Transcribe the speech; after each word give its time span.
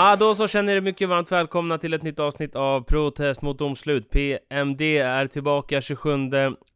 Ja, 0.00 0.16
då 0.16 0.34
så 0.34 0.48
känner 0.48 0.74
ni 0.74 0.80
mycket 0.80 1.08
varmt 1.08 1.32
välkomna 1.32 1.78
till 1.78 1.94
ett 1.94 2.02
nytt 2.02 2.18
avsnitt 2.18 2.56
av 2.56 2.82
Protest 2.82 3.42
mot 3.42 3.58
domslut. 3.58 4.10
PMD 4.10 4.80
är 4.80 5.26
tillbaka 5.26 5.80
27 5.80 6.10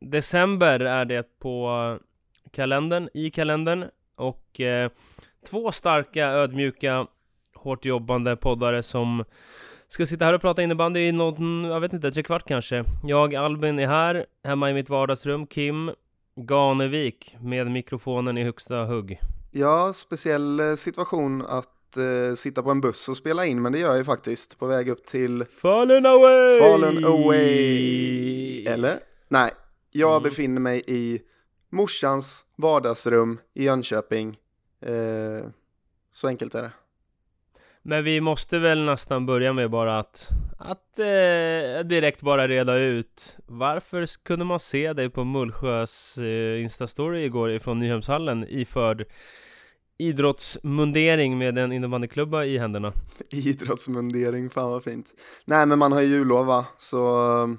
december 0.01 0.81
är 0.81 1.05
det 1.05 1.39
på 1.39 1.69
eh, 1.69 2.51
kalendern, 2.51 3.09
i 3.15 3.31
kalendern. 3.31 3.85
Och 4.17 4.61
eh, 4.61 4.91
två 5.51 5.73
starka, 5.73 6.27
ödmjuka, 6.27 7.07
hårt 7.55 7.85
jobbande 7.85 8.37
poddare 8.37 8.83
som 8.83 9.25
ska 9.89 10.07
sitta 10.07 10.25
här 10.25 10.33
och 10.33 10.41
prata 10.41 10.63
innebandy 10.63 11.01
i 11.01 11.13
någon, 11.13 11.65
jag 11.65 11.81
vet 11.81 11.93
inte, 11.93 12.13
tre 12.13 12.23
kvart 12.23 12.49
kanske. 12.49 12.85
Jag, 13.05 13.35
Albin, 13.35 13.79
är 13.79 13.87
här, 13.87 14.27
hemma 14.45 14.71
i 14.71 14.75
mitt 14.75 14.91
vardagsrum. 14.91 15.47
Kim 15.47 15.91
Ganevik 16.37 17.37
med 17.41 17.71
mikrofonen 17.71 18.39
i 18.39 18.45
högsta 18.45 18.85
hugg. 18.85 19.21
Ja, 19.51 19.93
speciell 19.95 20.61
eh, 20.61 20.75
situation 20.75 21.47
att 21.49 21.74
eh, 21.97 22.35
sitta 22.35 22.63
på 22.63 22.71
en 22.71 22.81
buss 22.81 23.09
och 23.09 23.17
spela 23.17 23.47
in, 23.47 23.63
men 23.63 23.73
det 23.73 23.79
gör 23.79 23.89
jag 23.89 23.99
ju 23.99 24.05
faktiskt 24.05 24.59
på 24.59 24.67
väg 24.67 24.89
upp 24.89 25.07
till 25.07 25.45
Fallen 25.45 26.07
away! 26.07 26.61
Fallen 26.61 27.05
away! 27.05 28.67
Eller? 28.67 29.01
Nej, 29.29 29.51
jag 29.91 30.17
mm. 30.17 30.23
befinner 30.23 30.61
mig 30.61 30.83
i 30.87 31.23
morsans 31.71 32.47
vardagsrum 32.57 33.39
i 33.55 33.65
Jönköping 33.65 34.37
Eh, 34.87 35.49
så 36.13 36.29
enkelt 36.29 36.55
är 36.55 36.63
det. 36.63 36.71
Men 37.83 38.05
vi 38.05 38.21
måste 38.21 38.59
väl 38.59 38.85
nästan 38.85 39.27
börja 39.27 39.53
med 39.53 39.71
bara 39.71 39.99
att, 39.99 40.29
att 40.59 40.99
eh, 40.99 41.85
direkt 41.85 42.21
bara 42.21 42.49
reda 42.49 42.75
ut 42.77 43.37
Varför 43.47 44.07
kunde 44.25 44.45
man 44.45 44.61
se 44.61 44.93
dig 44.93 45.11
på 45.11 45.25
Mullsjös 45.25 46.19
eh, 46.19 46.63
Instastory 46.63 47.25
igår 47.25 47.51
ifrån 47.51 47.79
Nyhemshallen 47.79 48.47
iförd 48.49 49.05
idrottsmundering 49.99 51.39
med 51.39 51.59
en 51.59 51.73
innebandyklubba 51.73 52.45
i 52.45 52.59
händerna? 52.59 52.93
Idrottsmundering, 53.31 54.51
fan 54.51 54.71
vad 54.71 54.85
fint. 54.85 55.15
Nej 55.45 55.67
men 55.67 55.79
man 55.79 55.93
har 55.93 56.01
ju 56.01 56.09
jullov 56.09 56.47
va, 56.47 56.67
så 56.79 57.17
um, 57.43 57.59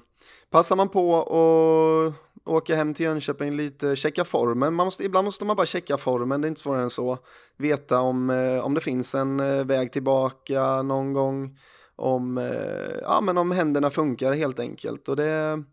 passar 0.49 0.75
man 0.75 0.89
på 0.89 1.11
och 1.11 2.13
åka 2.45 2.75
hem 2.75 2.93
till 2.93 3.05
Jönköping 3.05 3.55
lite, 3.57 3.95
checka 3.95 4.25
formen. 4.25 4.73
Man 4.73 4.85
måste, 4.85 5.03
ibland 5.03 5.25
måste 5.25 5.45
man 5.45 5.55
bara 5.55 5.65
checka 5.65 5.97
formen, 5.97 6.41
det 6.41 6.47
är 6.47 6.49
inte 6.49 6.61
svårare 6.61 6.83
än 6.83 6.89
så. 6.89 7.17
Veta 7.57 7.99
om, 7.99 8.29
eh, 8.29 8.65
om 8.65 8.73
det 8.73 8.81
finns 8.81 9.15
en 9.15 9.39
eh, 9.39 9.65
väg 9.65 9.91
tillbaka 9.91 10.81
någon 10.81 11.13
gång. 11.13 11.57
Om, 11.95 12.37
eh, 12.37 12.99
ja, 13.01 13.21
men 13.21 13.37
om 13.37 13.51
händerna 13.51 13.89
funkar 13.89 14.33
helt 14.33 14.59
enkelt. 14.59 15.09
Och 15.09 15.15
det, 15.15 15.63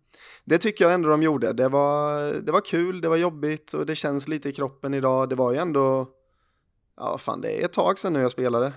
det 0.45 0.59
tycker 0.59 0.85
jag 0.85 0.95
ändå 0.95 1.09
de 1.09 1.23
gjorde. 1.23 1.53
Det 1.53 1.69
var, 1.69 2.33
det 2.41 2.53
var 2.53 2.61
kul, 2.61 3.01
det 3.01 3.09
var 3.09 3.17
jobbigt 3.17 3.73
och 3.73 3.87
det 3.87 3.95
känns 3.95 4.29
lite 4.29 4.49
i 4.49 4.53
kroppen 4.53 4.95
idag. 4.95 5.29
Det 5.29 5.35
var 5.35 5.53
ju 5.53 5.59
ändå, 5.59 6.07
ja 6.97 7.19
fan 7.19 7.41
det 7.41 7.61
är 7.61 7.65
ett 7.65 7.73
tag 7.73 7.99
sedan 7.99 8.13
nu 8.13 8.21
jag 8.21 8.33
spelade. 8.33 8.73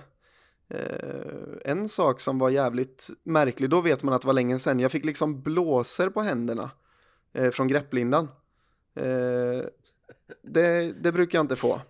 en 1.64 1.88
sak 1.88 2.20
som 2.20 2.38
var 2.38 2.50
jävligt 2.50 3.10
märklig, 3.22 3.70
då 3.70 3.80
vet 3.80 4.02
man 4.02 4.14
att 4.14 4.20
det 4.20 4.26
var 4.26 4.34
länge 4.34 4.58
sedan. 4.58 4.80
Jag 4.80 4.92
fick 4.92 5.04
liksom 5.04 5.42
blåser 5.42 6.08
på 6.08 6.20
händerna 6.20 6.70
eh, 7.34 7.50
från 7.50 7.68
grepplindan. 7.68 8.28
Eh, 8.96 9.66
det, 10.42 10.92
det 11.02 11.12
brukar 11.12 11.38
jag 11.38 11.44
inte 11.44 11.56
få. 11.56 11.80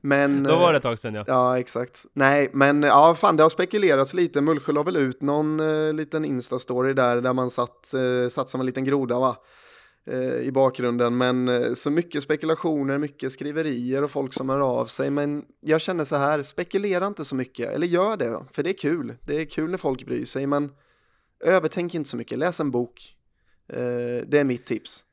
Men, 0.00 0.42
Då 0.42 0.56
var 0.56 0.72
det 0.72 0.76
ett 0.76 0.82
tag 0.82 0.98
sedan 0.98 1.14
ja. 1.14 1.24
Ja, 1.26 1.58
exakt. 1.58 2.06
Nej, 2.12 2.50
men 2.52 2.82
ja, 2.82 3.14
fan 3.14 3.36
det 3.36 3.42
har 3.42 3.50
spekulerats 3.50 4.14
lite. 4.14 4.40
Mullsjö 4.40 4.72
la 4.72 4.82
väl 4.82 4.96
ut 4.96 5.22
någon 5.22 5.60
eh, 5.60 5.92
liten 5.92 6.24
Insta-story 6.24 6.92
där, 6.92 7.20
där 7.20 7.32
man 7.32 7.50
satt, 7.50 7.94
eh, 7.94 8.28
satt 8.30 8.48
som 8.48 8.60
en 8.60 8.66
liten 8.66 8.84
groda 8.84 9.18
va? 9.18 9.36
Eh, 10.10 10.46
I 10.46 10.52
bakgrunden. 10.52 11.16
Men 11.16 11.48
eh, 11.48 11.74
så 11.74 11.90
mycket 11.90 12.22
spekulationer, 12.22 12.98
mycket 12.98 13.32
skriverier 13.32 14.02
och 14.02 14.10
folk 14.10 14.32
som 14.32 14.48
hör 14.48 14.60
av 14.60 14.86
sig. 14.86 15.10
Men 15.10 15.44
jag 15.60 15.80
känner 15.80 16.04
så 16.04 16.16
här, 16.16 16.42
spekulera 16.42 17.06
inte 17.06 17.24
så 17.24 17.36
mycket. 17.36 17.70
Eller 17.70 17.86
gör 17.86 18.16
det, 18.16 18.44
för 18.52 18.62
det 18.62 18.70
är 18.70 18.78
kul. 18.78 19.14
Det 19.26 19.40
är 19.40 19.44
kul 19.44 19.70
när 19.70 19.78
folk 19.78 20.06
bryr 20.06 20.24
sig, 20.24 20.46
men 20.46 20.72
övertänk 21.40 21.94
inte 21.94 22.08
så 22.08 22.16
mycket. 22.16 22.38
Läs 22.38 22.60
en 22.60 22.70
bok, 22.70 23.16
eh, 23.68 24.26
det 24.26 24.38
är 24.38 24.44
mitt 24.44 24.66
tips. 24.66 25.04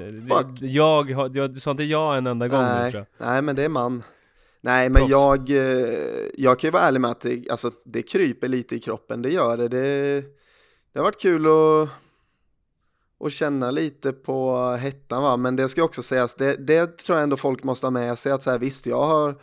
jag, 0.61 1.11
jag, 1.11 1.53
du 1.55 1.61
sa 1.61 1.71
inte 1.71 1.83
ja 1.83 2.17
en 2.17 2.27
enda 2.27 2.49
gång 2.49 2.63
nej, 2.63 2.85
nu, 2.85 2.91
tror 2.91 3.07
jag. 3.19 3.27
Nej, 3.27 3.43
men 3.43 3.57
det 3.57 3.65
är 3.65 3.69
man. 3.69 4.03
Nej, 4.61 4.89
men 4.89 5.07
jag, 5.07 5.51
eh, 5.51 5.89
jag 6.35 6.59
kan 6.59 6.69
ju 6.69 6.73
vara 6.73 6.83
ärlig 6.83 7.01
med 7.01 7.11
att 7.11 7.21
det, 7.21 7.51
alltså, 7.51 7.71
det 7.85 8.03
kryper 8.03 8.49
lite 8.49 8.77
i 8.77 8.79
kroppen, 8.79 9.23
det 9.23 9.31
gör 9.31 9.57
det. 9.57 9.69
Det, 9.69 10.21
det 10.93 10.99
har 10.99 11.05
varit 11.05 11.21
kul 11.21 11.47
att 11.47 11.89
och 13.21 13.31
känna 13.31 13.71
lite 13.71 14.13
på 14.13 14.71
hettan 14.81 15.23
va, 15.23 15.37
men 15.37 15.57
det 15.57 15.69
ska 15.69 15.83
också 15.83 16.03
sägas, 16.03 16.35
det, 16.35 16.57
det 16.67 16.99
tror 16.99 17.19
jag 17.19 17.23
ändå 17.23 17.37
folk 17.37 17.65
måste 17.65 17.87
ha 17.87 17.91
med 17.91 18.19
sig 18.19 18.33
att 18.33 18.43
så 18.43 18.51
här, 18.51 18.59
visst 18.59 18.87
jag 18.87 19.05
har 19.05 19.35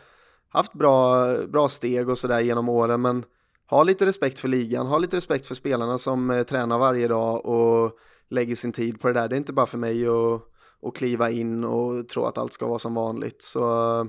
haft 0.48 0.72
bra, 0.72 1.26
bra 1.46 1.68
steg 1.68 2.08
och 2.08 2.18
sådär 2.18 2.40
genom 2.40 2.68
åren, 2.68 3.02
men 3.02 3.24
ha 3.70 3.82
lite 3.82 4.06
respekt 4.06 4.38
för 4.38 4.48
ligan, 4.48 4.86
ha 4.86 4.98
lite 4.98 5.16
respekt 5.16 5.46
för 5.46 5.54
spelarna 5.54 5.98
som 5.98 6.30
eh, 6.30 6.42
tränar 6.42 6.78
varje 6.78 7.08
dag 7.08 7.46
och 7.46 7.92
lägger 8.28 8.56
sin 8.56 8.72
tid 8.72 9.00
på 9.00 9.08
det 9.08 9.14
där. 9.14 9.28
Det 9.28 9.34
är 9.34 9.38
inte 9.38 9.52
bara 9.52 9.66
för 9.66 9.78
mig 9.78 10.06
att, 10.06 10.42
att 10.82 10.96
kliva 10.96 11.30
in 11.30 11.64
och 11.64 12.08
tro 12.08 12.24
att 12.24 12.38
allt 12.38 12.52
ska 12.52 12.66
vara 12.66 12.78
som 12.78 12.94
vanligt. 12.94 13.42
Så 13.42 14.00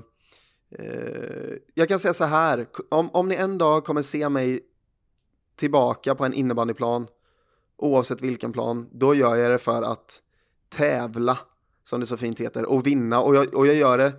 eh, 0.78 1.56
jag 1.74 1.88
kan 1.88 1.98
säga 1.98 2.14
så 2.14 2.24
här, 2.24 2.66
om, 2.88 3.10
om 3.10 3.28
ni 3.28 3.34
en 3.34 3.58
dag 3.58 3.84
kommer 3.84 4.02
se 4.02 4.28
mig 4.28 4.60
tillbaka 5.56 6.14
på 6.14 6.24
en 6.24 6.34
innebandyplan 6.34 7.06
oavsett 7.80 8.20
vilken 8.20 8.52
plan, 8.52 8.88
då 8.92 9.14
gör 9.14 9.36
jag 9.36 9.50
det 9.50 9.58
för 9.58 9.82
att 9.82 10.22
tävla, 10.68 11.38
som 11.84 12.00
det 12.00 12.06
så 12.06 12.16
fint 12.16 12.40
heter, 12.40 12.64
och 12.64 12.86
vinna. 12.86 13.20
Och 13.20 13.34
jag, 13.34 13.54
och 13.54 13.66
jag 13.66 13.74
gör 13.74 13.98
det, 13.98 14.12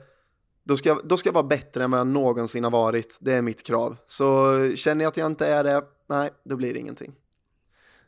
då 0.63 0.77
ska, 0.77 0.89
jag, 0.89 0.99
då 1.03 1.17
ska 1.17 1.27
jag 1.27 1.33
vara 1.33 1.43
bättre 1.43 1.83
än 1.83 1.91
vad 1.91 1.99
jag 1.99 2.07
någonsin 2.07 2.63
har 2.63 2.71
varit. 2.71 3.17
Det 3.21 3.33
är 3.33 3.41
mitt 3.41 3.63
krav. 3.63 3.97
Så 4.07 4.55
känner 4.75 5.03
jag 5.05 5.09
att 5.09 5.17
jag 5.17 5.25
inte 5.25 5.47
är 5.47 5.63
det, 5.63 5.81
nej, 6.09 6.29
då 6.43 6.55
blir 6.55 6.73
det 6.73 6.79
ingenting. 6.79 7.15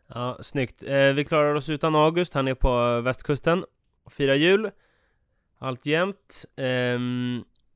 Ja, 0.07 0.37
snyggt. 0.41 0.83
Eh, 0.83 1.07
vi 1.07 1.25
klarar 1.25 1.55
oss 1.55 1.69
utan 1.69 1.95
August, 1.95 2.33
han 2.33 2.47
är 2.47 2.55
på 2.55 3.01
västkusten 3.01 3.65
och 4.03 4.13
firar 4.13 4.35
jul. 4.35 4.71
Alltjämt. 5.59 6.45
Eh, 6.55 6.99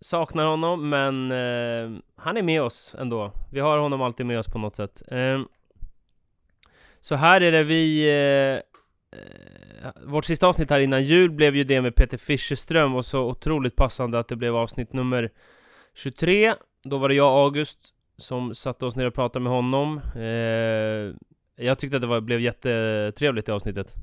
saknar 0.01 0.45
honom, 0.45 0.89
men 0.89 1.31
eh, 1.31 1.99
han 2.16 2.37
är 2.37 2.43
med 2.43 2.61
oss 2.61 2.95
ändå. 2.99 3.31
Vi 3.51 3.59
har 3.59 3.77
honom 3.77 4.01
alltid 4.01 4.25
med 4.25 4.39
oss 4.39 4.47
på 4.47 4.59
något 4.59 4.75
sätt. 4.75 5.01
Ehm, 5.07 5.45
så 7.02 7.16
här 7.16 7.41
är 7.41 7.52
det 7.52 7.63
vi... 7.63 8.09
Eh, 8.09 8.55
eh, 9.20 9.91
vårt 10.05 10.26
sista 10.26 10.47
avsnitt 10.47 10.70
här 10.70 10.79
innan 10.79 11.03
jul 11.03 11.32
blev 11.32 11.55
ju 11.55 11.64
det 11.64 11.82
med 11.82 11.96
Peter 11.96 12.17
Fischerström 12.17 12.96
och 12.96 13.05
så 13.05 13.22
otroligt 13.22 13.76
passande 13.76 14.20
att 14.20 14.28
det 14.28 14.35
blev 14.35 14.55
avsnitt 14.55 14.94
nummer 14.94 15.32
23. 15.96 16.55
Då 16.84 16.97
var 16.97 17.09
det 17.09 17.16
jag 17.16 17.44
August 17.44 17.79
som 18.17 18.55
satte 18.55 18.85
oss 18.85 18.96
ner 18.96 19.05
och 19.05 19.14
pratade 19.14 19.44
med 19.44 19.53
honom. 19.53 20.02
Eh, 20.16 21.16
jag 21.66 21.79
tyckte 21.79 21.97
att 21.97 22.02
det 22.02 22.08
var, 22.08 22.22
blev 22.22 22.40
jättetrevligt 22.40 23.50
i 23.50 23.52
avsnittet. 23.52 23.96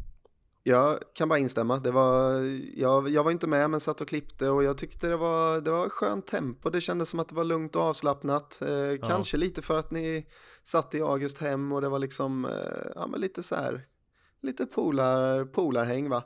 Jag 0.67 0.99
kan 1.15 1.29
bara 1.29 1.39
instämma. 1.39 1.79
Det 1.79 1.91
var, 1.91 2.41
jag, 2.77 3.09
jag 3.09 3.25
var 3.25 3.31
inte 3.31 3.47
med 3.47 3.71
men 3.71 3.81
satt 3.81 4.01
och 4.01 4.09
klippte 4.09 4.49
och 4.49 4.65
jag 4.65 4.79
tyckte 4.79 5.07
det 5.07 5.17
var, 5.17 5.61
det 5.61 5.71
var 5.71 5.89
skönt 5.89 6.27
tempo. 6.27 6.71
Det 6.71 6.81
kändes 6.81 7.09
som 7.09 7.21
att 7.21 7.29
det 7.29 7.35
var 7.35 7.45
lugnt 7.45 7.77
och 7.77 7.83
avslappnat. 7.83 8.63
Eh, 8.63 8.69
ja. 8.69 9.07
Kanske 9.09 9.37
lite 9.37 9.63
för 9.63 9.79
att 9.79 9.91
ni 9.91 10.27
satt 10.65 10.95
i 10.95 11.01
August 11.01 11.39
hem 11.39 11.73
och 11.73 11.81
det 11.81 11.89
var 11.89 11.99
liksom, 11.99 12.45
eh, 12.45 12.91
ja 12.95 13.07
men 13.07 13.21
lite 13.21 13.43
så 13.43 13.55
här, 13.55 13.83
lite 14.43 14.67
polar, 14.67 15.45
polarhäng 15.45 16.09
va. 16.09 16.23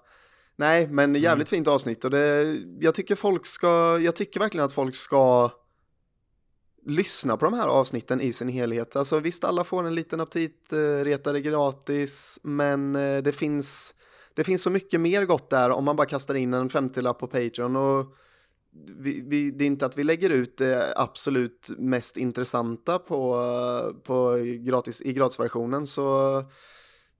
Nej, 0.56 0.86
men 0.86 1.10
mm. 1.10 1.22
jävligt 1.22 1.52
mm. 1.52 1.58
fint 1.58 1.68
avsnitt 1.68 2.04
och 2.04 2.10
det, 2.10 2.56
jag 2.80 2.94
tycker 2.94 3.14
folk 3.14 3.46
ska, 3.46 3.98
jag 3.98 4.16
tycker 4.16 4.40
verkligen 4.40 4.66
att 4.66 4.72
folk 4.72 4.94
ska 4.94 5.50
lyssna 6.86 7.36
på 7.36 7.44
de 7.44 7.54
här 7.54 7.68
avsnitten 7.68 8.20
i 8.20 8.32
sin 8.32 8.48
helhet. 8.48 8.96
Alltså 8.96 9.18
visst, 9.18 9.44
alla 9.44 9.64
får 9.64 9.86
en 9.86 9.94
liten 9.94 10.20
aptitretare 10.20 11.40
gratis, 11.40 12.38
men 12.42 12.96
eh, 12.96 13.22
det 13.22 13.32
finns 13.32 13.94
det 14.34 14.44
finns 14.44 14.62
så 14.62 14.70
mycket 14.70 15.00
mer 15.00 15.24
gott 15.24 15.50
där 15.50 15.70
om 15.70 15.84
man 15.84 15.96
bara 15.96 16.06
kastar 16.06 16.34
in 16.34 16.54
en 16.54 16.70
50-lapp 16.70 17.18
på 17.18 17.26
Patreon 17.26 17.76
och 17.76 18.06
vi, 18.86 19.22
vi, 19.26 19.50
det 19.50 19.64
är 19.64 19.66
inte 19.66 19.86
att 19.86 19.98
vi 19.98 20.04
lägger 20.04 20.30
ut 20.30 20.56
det 20.56 20.92
absolut 20.96 21.70
mest 21.78 22.16
intressanta 22.16 22.98
på, 22.98 23.42
på 24.04 24.36
gratis, 24.60 25.02
i 25.02 25.12
gratisversionen 25.12 25.86
så 25.86 26.42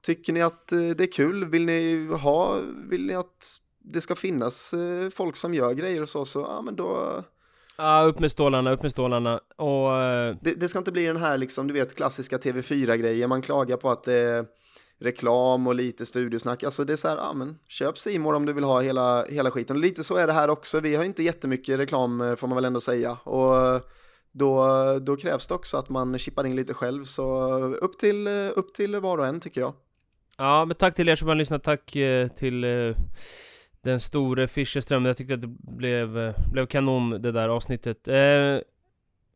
tycker 0.02 0.32
ni 0.32 0.43
att 0.43 0.72
eh, 0.72 0.78
det 0.78 1.05
är 1.05 1.12
kul, 1.12 1.44
vill 1.44 1.64
ni 1.64 2.06
ha, 2.06 2.60
vill 2.90 3.06
ni 3.06 3.14
att 3.14 3.60
det 3.78 4.00
ska 4.00 4.14
finnas 4.14 4.75
eh, 4.75 5.10
folk 5.10 5.37
som 5.37 5.55
gör 5.55 5.72
grejer 5.72 6.02
och 6.02 6.08
så, 6.08 6.25
så 6.25 6.40
ja 6.40 6.62
men 6.62 6.76
då 6.76 7.22
Ja, 7.81 8.02
upp 8.02 8.19
med 8.19 8.31
stålarna, 8.31 8.72
upp 8.72 8.82
med 8.82 8.90
stålarna. 8.90 9.40
Och... 9.56 10.02
eh, 10.02 10.37
det, 10.40 10.55
det 10.55 10.69
ska 10.69 10.78
inte 10.78 10.93
bli 10.93 11.05
den 11.05 11.16
här 11.16 11.38
liksom, 11.38 11.66
du 11.66 11.75
vet, 11.75 11.94
klassiska 11.94 12.37
TV4-grejen, 12.37 13.28
man 13.28 13.43
klagar 13.43 13.76
på 13.76 13.90
att 13.90 14.05
det 14.05 14.14
är 14.14 14.44
reklam 15.00 15.67
och 15.67 15.75
lite 15.75 16.06
studiosnack, 16.06 16.65
alltså 16.65 16.85
det 16.85 16.93
är 16.93 16.97
så 16.97 17.09
här, 17.09 17.17
ja 17.17 17.33
men 17.33 17.59
köp 17.69 17.99
Simor 17.99 18.35
om 18.35 18.47
du 18.47 18.53
vill 18.53 18.65
ha 18.65 18.81
hela, 18.81 19.25
hela 19.25 19.50
skiten, 19.50 19.77
och 19.77 19.83
lite 19.83 20.05
så 20.05 20.17
är 20.17 20.27
det 20.27 20.33
här 20.33 20.50
också, 20.50 20.81
vi 20.81 20.95
har 20.95 21.05
inte 21.05 21.23
jättemycket 21.23 21.79
reklam 21.79 22.21
eh, 22.21 22.37
får 22.37 22.49
man 22.49 22.56
väl 22.56 22.65
ändå 22.65 22.81
säga, 22.81 23.19
och 23.25 23.56
eh, 23.56 23.81
då, 24.33 24.69
då 25.03 25.17
krävs 25.17 25.47
det 25.47 25.55
också 25.55 25.77
att 25.77 25.89
man 25.89 26.19
chippar 26.19 26.47
in 26.47 26.56
lite 26.56 26.75
själv, 26.75 27.05
så 27.05 27.59
eh, 27.59 27.85
upp 27.85 27.99
till, 27.99 28.29
upp 28.56 28.75
till 28.75 28.97
var 28.97 29.19
och 29.19 29.27
en 29.27 29.41
tycker 29.41 29.61
jag. 29.61 29.73
Ja, 30.37 30.65
men 30.65 30.77
tack 30.77 30.95
till 30.95 31.09
er 31.09 31.17
som 31.17 31.29
har 31.29 31.35
lyssnat, 31.35 31.65
tack 31.65 31.97
till 32.37 32.61
den 33.81 34.01
store 34.01 34.49
Fischerström, 34.49 35.05
jag 35.05 35.17
tyckte 35.17 35.35
att 35.35 35.41
det 35.41 35.56
blev, 35.77 36.35
blev 36.53 36.67
kanon 36.67 37.11
det 37.11 37.33
där 37.33 37.49
avsnittet. 37.49 38.09
Eh, 38.09 38.59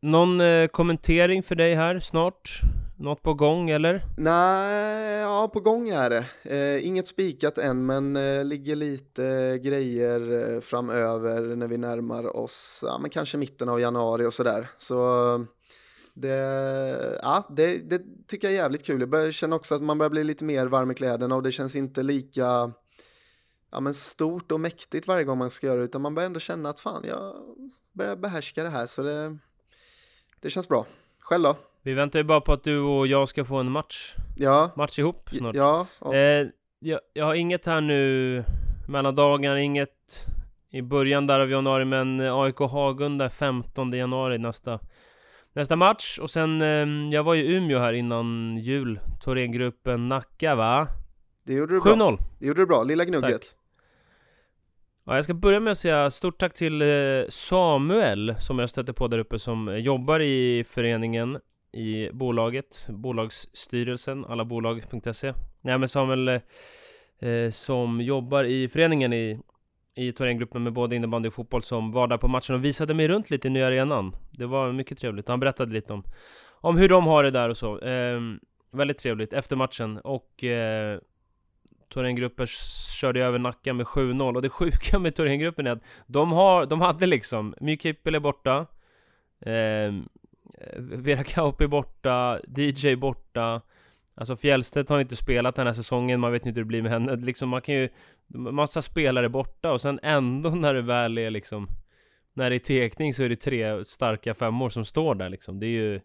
någon 0.03 0.41
eh, 0.41 0.67
kommentering 0.67 1.43
för 1.43 1.55
dig 1.55 1.75
här 1.75 1.99
snart? 1.99 2.61
Något 2.97 3.21
på 3.21 3.33
gång 3.33 3.69
eller? 3.69 4.05
Nej, 4.17 5.19
ja 5.19 5.49
på 5.53 5.59
gång 5.59 5.89
är 5.89 6.09
det. 6.09 6.25
Eh, 6.43 6.87
inget 6.87 7.07
spikat 7.07 7.57
än, 7.57 7.85
men 7.85 8.15
eh, 8.15 8.45
ligger 8.45 8.75
lite 8.75 9.25
eh, 9.25 9.55
grejer 9.55 10.53
eh, 10.55 10.61
framöver 10.61 11.55
när 11.55 11.67
vi 11.67 11.77
närmar 11.77 12.37
oss, 12.37 12.83
ja 12.87 12.97
men 13.01 13.09
kanske 13.09 13.37
mitten 13.37 13.69
av 13.69 13.79
januari 13.79 14.25
och 14.25 14.33
sådär. 14.33 14.67
Så 14.77 15.45
det, 16.13 17.19
ja, 17.23 17.47
det, 17.49 17.77
det 17.77 18.01
tycker 18.27 18.47
jag 18.47 18.53
är 18.53 18.61
jävligt 18.61 18.85
kul. 18.85 18.99
Jag 18.99 19.09
börjar 19.09 19.31
känna 19.31 19.55
också 19.55 19.75
att 19.75 19.83
man 19.83 19.97
börjar 19.97 20.09
bli 20.09 20.23
lite 20.23 20.45
mer 20.45 20.65
varm 20.65 20.91
i 20.91 20.95
kläderna 20.95 21.35
och 21.35 21.43
det 21.43 21.51
känns 21.51 21.75
inte 21.75 22.03
lika 22.03 22.71
ja, 23.71 23.79
men 23.79 23.93
stort 23.93 24.51
och 24.51 24.59
mäktigt 24.59 25.07
varje 25.07 25.23
gång 25.23 25.37
man 25.37 25.49
ska 25.49 25.67
göra 25.67 25.77
det, 25.77 25.83
utan 25.83 26.01
man 26.01 26.15
börjar 26.15 26.27
ändå 26.27 26.39
känna 26.39 26.69
att 26.69 26.79
fan, 26.79 27.03
jag 27.07 27.35
börjar 27.93 28.15
behärska 28.15 28.63
det 28.63 28.69
här, 28.69 28.85
så 28.85 29.03
det, 29.03 29.37
det 30.43 30.49
känns 30.49 30.69
bra. 30.69 30.85
Själv 31.19 31.43
då? 31.43 31.55
Vi 31.81 31.93
väntar 31.93 32.19
ju 32.19 32.23
bara 32.23 32.41
på 32.41 32.53
att 32.53 32.63
du 32.63 32.79
och 32.79 33.07
jag 33.07 33.29
ska 33.29 33.45
få 33.45 33.55
en 33.55 33.71
match, 33.71 34.13
Ja, 34.37 34.71
match 34.75 34.99
ihop 34.99 35.29
snart. 35.31 35.55
ja, 35.55 35.87
ja. 36.01 36.15
Eh, 36.15 36.47
jag, 36.79 36.99
jag 37.13 37.25
har 37.25 37.33
inget 37.35 37.65
här 37.65 37.81
nu 37.81 38.43
mellan 38.87 39.15
dagarna, 39.15 39.61
inget 39.61 40.25
i 40.69 40.81
början 40.81 41.27
där 41.27 41.39
av 41.39 41.49
januari, 41.51 41.85
men 41.85 42.19
eh, 42.19 42.35
AIK 42.37 42.59
Hagunda 42.59 43.29
15 43.29 43.93
januari 43.93 44.37
nästa, 44.37 44.79
nästa 45.53 45.75
match. 45.75 46.19
Och 46.19 46.29
sen, 46.31 46.61
eh, 46.61 47.13
jag 47.13 47.23
var 47.23 47.33
ju 47.33 47.43
i 47.43 47.55
Umeå 47.55 47.79
här 47.79 47.93
innan 47.93 48.57
jul, 48.57 48.99
Thorengruppen 49.23 50.09
Nacka 50.09 50.55
va? 50.55 50.87
det 51.45 51.53
gjorde 51.53 51.73
du 51.73 51.81
bra. 51.81 51.93
7-0! 51.93 52.17
Det 52.39 52.45
gjorde 52.47 52.61
du 52.61 52.65
bra, 52.65 52.83
lilla 52.83 53.05
gnugget. 53.05 53.55
Ja, 55.05 55.15
jag 55.15 55.23
ska 55.23 55.33
börja 55.33 55.59
med 55.59 55.71
att 55.71 55.77
säga 55.77 56.11
stort 56.11 56.37
tack 56.37 56.53
till 56.53 56.81
eh, 56.81 57.29
Samuel 57.29 58.35
som 58.39 58.59
jag 58.59 58.69
stötte 58.69 58.93
på 58.93 59.07
där 59.07 59.17
uppe 59.17 59.39
som 59.39 59.79
jobbar 59.79 60.19
i 60.19 60.63
föreningen 60.63 61.39
i 61.71 62.09
bolaget, 62.11 62.87
bolagsstyrelsen, 62.89 64.25
allabolag.se. 64.25 65.33
Nej 65.61 65.77
men 65.77 65.89
Samuel 65.89 66.27
eh, 66.27 67.29
eh, 67.29 67.51
som 67.51 68.01
jobbar 68.01 68.43
i 68.43 68.69
föreningen 68.69 69.13
i, 69.13 69.39
i 69.95 70.11
Thorengruppen 70.11 70.63
med 70.63 70.73
både 70.73 70.95
innebandy 70.95 71.29
och 71.29 71.33
fotboll 71.33 71.63
som 71.63 71.91
var 71.91 72.07
där 72.07 72.17
på 72.17 72.27
matchen 72.27 72.55
och 72.55 72.65
visade 72.65 72.93
mig 72.93 73.07
runt 73.07 73.29
lite 73.29 73.47
i 73.47 73.51
nya 73.51 73.67
arenan. 73.67 74.15
Det 74.31 74.45
var 74.45 74.71
mycket 74.71 74.97
trevligt. 74.97 75.27
Han 75.27 75.39
berättade 75.39 75.73
lite 75.73 75.93
om, 75.93 76.03
om 76.51 76.77
hur 76.77 76.89
de 76.89 77.07
har 77.07 77.23
det 77.23 77.31
där 77.31 77.49
och 77.49 77.57
så. 77.57 77.79
Eh, 77.79 78.19
väldigt 78.71 78.97
trevligt 78.97 79.33
efter 79.33 79.55
matchen 79.55 79.97
och 79.97 80.43
eh, 80.43 80.99
Thorengruppen 81.93 82.47
körde 82.99 83.23
över 83.23 83.39
Nacka 83.39 83.73
med 83.73 83.85
7-0 83.85 84.35
och 84.35 84.41
det 84.41 84.49
sjuka 84.49 84.99
med 84.99 85.15
Thorengruppen 85.15 85.67
är 85.67 85.71
att 85.71 85.83
de, 86.07 86.31
har, 86.31 86.65
de 86.65 86.81
hade 86.81 87.05
liksom 87.05 87.55
Mykippel 87.59 88.15
är 88.15 88.19
borta 88.19 88.65
eh, 89.45 89.93
Vera 90.77 91.23
Kauppi 91.23 91.67
borta, 91.67 92.39
DJ 92.57 92.95
borta. 92.95 93.61
Alltså 94.15 94.35
Fjällstedt 94.35 94.89
har 94.89 94.99
inte 94.99 95.15
spelat 95.15 95.55
den 95.55 95.67
här 95.67 95.73
säsongen, 95.73 96.19
man 96.19 96.31
vet 96.31 96.45
inte 96.45 96.59
hur 96.59 96.63
det 96.63 96.67
blir 96.67 96.81
med 96.81 96.91
henne. 96.91 97.15
Liksom 97.15 97.49
man 97.49 97.61
kan 97.61 97.75
ju 97.75 97.89
Massa 98.27 98.81
spelare 98.81 99.29
borta 99.29 99.71
och 99.71 99.81
sen 99.81 99.99
ändå 100.03 100.49
när 100.49 100.73
det 100.73 100.81
väl 100.81 101.17
är 101.17 101.29
liksom 101.29 101.67
När 102.33 102.49
det 102.49 102.55
är 102.55 102.59
tekning 102.59 103.13
så 103.13 103.23
är 103.23 103.29
det 103.29 103.35
tre 103.35 103.85
starka 103.85 104.33
femmor 104.33 104.69
som 104.69 104.85
står 104.85 105.15
där 105.15 105.29
liksom. 105.29 105.59
Det 105.59 105.65
är 105.65 105.69
ju 105.69 106.01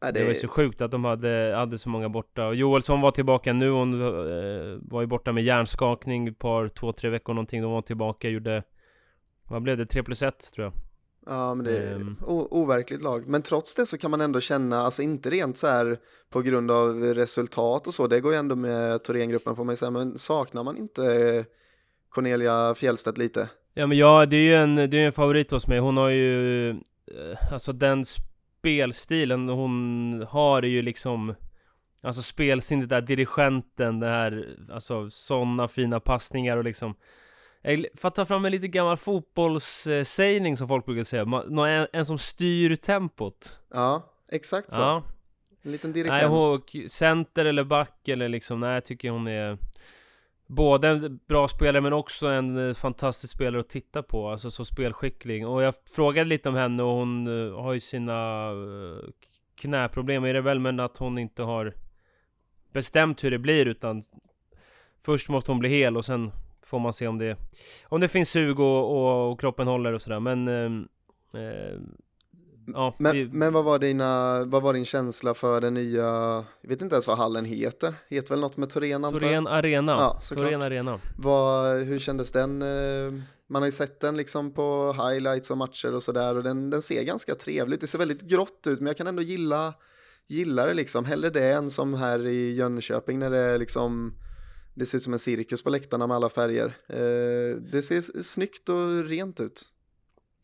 Ja, 0.00 0.12
det 0.12 0.22
var 0.22 0.28
ju 0.28 0.34
så 0.34 0.48
sjukt 0.48 0.80
att 0.80 0.90
de 0.90 1.04
hade, 1.04 1.52
hade 1.56 1.78
så 1.78 1.88
många 1.88 2.08
borta. 2.08 2.46
Och 2.46 2.54
Joelsson 2.54 3.00
var 3.00 3.10
tillbaka 3.10 3.52
nu, 3.52 3.70
hon 3.70 4.00
eh, 4.02 4.78
var 4.82 5.00
ju 5.00 5.06
borta 5.06 5.32
med 5.32 5.44
hjärnskakning 5.44 6.28
ett 6.28 6.38
par, 6.38 6.68
två, 6.68 6.92
tre 6.92 7.10
veckor 7.10 7.34
någonting. 7.34 7.62
De 7.62 7.72
var 7.72 7.82
tillbaka, 7.82 8.28
gjorde... 8.28 8.62
Vad 9.48 9.62
blev 9.62 9.76
det? 9.76 9.86
3 9.86 10.02
plus 10.02 10.22
1 10.22 10.52
tror 10.54 10.64
jag. 10.64 10.72
Ja, 11.26 11.54
men 11.54 11.64
det 11.64 11.78
är 11.78 12.06
o- 12.26 12.48
overkligt 12.50 13.02
lag. 13.02 13.26
Men 13.28 13.42
trots 13.42 13.74
det 13.74 13.86
så 13.86 13.98
kan 13.98 14.10
man 14.10 14.20
ändå 14.20 14.40
känna, 14.40 14.78
alltså 14.82 15.02
inte 15.02 15.30
rent 15.30 15.58
så 15.58 15.66
här 15.66 15.96
på 16.30 16.42
grund 16.42 16.70
av 16.70 17.02
resultat 17.02 17.86
och 17.86 17.94
så, 17.94 18.06
det 18.06 18.20
går 18.20 18.32
ju 18.32 18.38
ändå 18.38 18.56
med 18.56 19.02
Thorengruppen 19.04 19.56
får 19.56 19.64
man 19.64 19.72
ju 19.72 19.76
säga, 19.76 19.90
men 19.90 20.18
saknar 20.18 20.64
man 20.64 20.76
inte 20.76 21.44
Cornelia 22.08 22.74
Fjällstedt 22.74 23.18
lite? 23.18 23.48
Ja 23.74 23.86
men 23.86 23.98
ja, 23.98 24.26
det 24.26 24.36
är 24.36 24.40
ju 24.40 24.54
en, 24.54 24.74
det 24.76 24.96
är 24.98 25.06
en 25.06 25.12
favorit 25.12 25.50
hos 25.50 25.66
mig. 25.66 25.78
Hon 25.78 25.96
har 25.96 26.08
ju... 26.08 26.68
eh, 26.70 26.76
Alltså 27.52 27.72
den 27.72 28.04
spelstilen 28.60 29.48
hon 29.48 30.26
har 30.30 30.62
är 30.62 30.68
ju 30.68 30.82
liksom... 30.82 31.34
Alltså 32.02 32.22
spelsinnet 32.22 32.88
där, 32.88 33.00
dirigenten, 33.00 34.00
det 34.00 34.06
här... 34.06 34.56
Alltså 34.72 35.10
sådana 35.10 35.68
fina 35.68 36.00
passningar 36.00 36.56
och 36.56 36.64
liksom... 36.64 36.94
För 37.94 38.08
att 38.08 38.14
ta 38.14 38.26
fram 38.26 38.44
en 38.44 38.52
lite 38.52 38.68
gammal 38.68 38.96
fotbollssägning 38.96 40.56
som 40.56 40.68
folk 40.68 40.86
brukar 40.86 41.04
säga, 41.04 41.22
en, 41.68 41.86
en 41.92 42.06
som 42.06 42.18
styr 42.18 42.76
tempot. 42.76 43.58
Ja, 43.70 44.02
exakt 44.32 44.72
så. 44.72 44.80
Ja, 44.80 45.02
En 45.62 45.72
liten 45.72 45.90
nej, 45.90 46.02
dirigent. 46.02 46.30
hon, 46.32 46.88
center 46.88 47.44
eller 47.44 47.64
back 47.64 48.08
eller 48.08 48.28
liksom, 48.28 48.60
nej 48.60 48.74
jag 48.74 48.84
tycker 48.84 49.10
hon 49.10 49.26
är 49.26 49.58
Både 50.52 50.88
en 50.88 51.20
bra 51.28 51.48
spelare 51.48 51.80
men 51.80 51.92
också 51.92 52.26
en 52.26 52.68
eh, 52.68 52.74
fantastisk 52.74 53.34
spelare 53.34 53.60
att 53.60 53.68
titta 53.68 54.02
på, 54.02 54.28
alltså 54.28 54.50
så 54.50 54.64
spelskicklig. 54.64 55.48
Och 55.48 55.62
jag 55.62 55.74
frågade 55.94 56.28
lite 56.28 56.48
om 56.48 56.54
henne 56.54 56.82
och 56.82 56.94
hon 56.94 57.26
eh, 57.26 57.62
har 57.62 57.72
ju 57.72 57.80
sina 57.80 58.50
eh, 58.50 59.10
knäproblem 59.54 60.24
är 60.24 60.34
det 60.34 60.40
väl, 60.40 60.58
men 60.58 60.80
att 60.80 60.96
hon 60.96 61.18
inte 61.18 61.42
har 61.42 61.74
bestämt 62.72 63.24
hur 63.24 63.30
det 63.30 63.38
blir 63.38 63.66
utan 63.66 64.02
Först 64.98 65.28
måste 65.28 65.50
hon 65.50 65.58
bli 65.58 65.68
hel 65.68 65.96
och 65.96 66.04
sen 66.04 66.30
får 66.62 66.78
man 66.78 66.92
se 66.92 67.06
om 67.06 67.18
det 67.18 67.36
Om 67.84 68.00
det 68.00 68.08
finns 68.08 68.30
sug 68.30 68.60
och, 68.60 68.96
och, 68.96 69.32
och 69.32 69.40
kroppen 69.40 69.66
håller 69.66 69.92
och 69.92 70.02
sådär 70.02 70.20
men 70.20 70.48
eh, 70.48 71.78
Ja, 72.66 72.96
Men, 72.98 73.12
vi, 73.12 73.28
men 73.32 73.52
vad, 73.52 73.64
var 73.64 73.78
dina, 73.78 74.44
vad 74.44 74.62
var 74.62 74.72
din 74.72 74.84
känsla 74.84 75.34
för 75.34 75.60
den 75.60 75.74
nya, 75.74 76.04
jag 76.60 76.68
vet 76.68 76.82
inte 76.82 76.94
ens 76.94 77.06
vad 77.08 77.18
hallen 77.18 77.44
heter, 77.44 77.94
heter 78.08 78.28
väl 78.30 78.40
något 78.40 78.56
med 78.56 78.70
Torén 78.70 79.04
antar? 79.04 79.20
Torén 79.20 79.46
Arena, 79.46 79.92
Ja. 79.92 80.20
Torén 80.28 80.62
Arena 80.62 81.00
Vad, 81.18 81.76
hur 81.82 81.98
kändes 81.98 82.32
den? 82.32 82.62
eh, 82.62 83.20
Man 83.46 83.62
har 83.62 83.66
ju 83.66 83.72
sett 83.72 84.00
den 84.00 84.16
liksom 84.16 84.52
på 84.54 84.92
highlights 84.92 85.50
och 85.50 85.56
matcher 85.58 85.94
och 85.94 86.02
sådär 86.02 86.36
och 86.36 86.42
den, 86.42 86.70
den 86.70 86.82
ser 86.82 87.02
ganska 87.02 87.34
trevlig 87.34 87.74
ut. 87.74 87.80
Det 87.80 87.86
ser 87.86 87.98
väldigt 87.98 88.22
grått 88.22 88.66
ut 88.66 88.78
men 88.80 88.86
jag 88.86 88.96
kan 88.96 89.06
ändå 89.06 89.22
gilla, 89.22 89.74
gilla 90.26 90.66
det 90.66 90.74
liksom. 90.74 91.04
Hellre 91.04 91.30
det 91.30 91.52
än 91.52 91.70
som 91.70 91.94
här 91.94 92.26
i 92.26 92.54
Jönköping 92.54 93.18
när 93.18 93.30
det 93.30 93.38
är 93.38 93.58
liksom 93.58 94.14
det 94.74 94.86
ser 94.86 94.98
ut 94.98 95.02
som 95.04 95.12
en 95.12 95.18
cirkus 95.18 95.62
på 95.62 95.70
läktarna 95.70 96.06
med 96.06 96.14
alla 96.16 96.28
färger. 96.28 96.76
Eh, 96.88 97.56
det 97.72 97.82
ser 97.82 98.22
snyggt 98.22 98.68
och 98.68 99.04
rent 99.04 99.40
ut. 99.40 99.62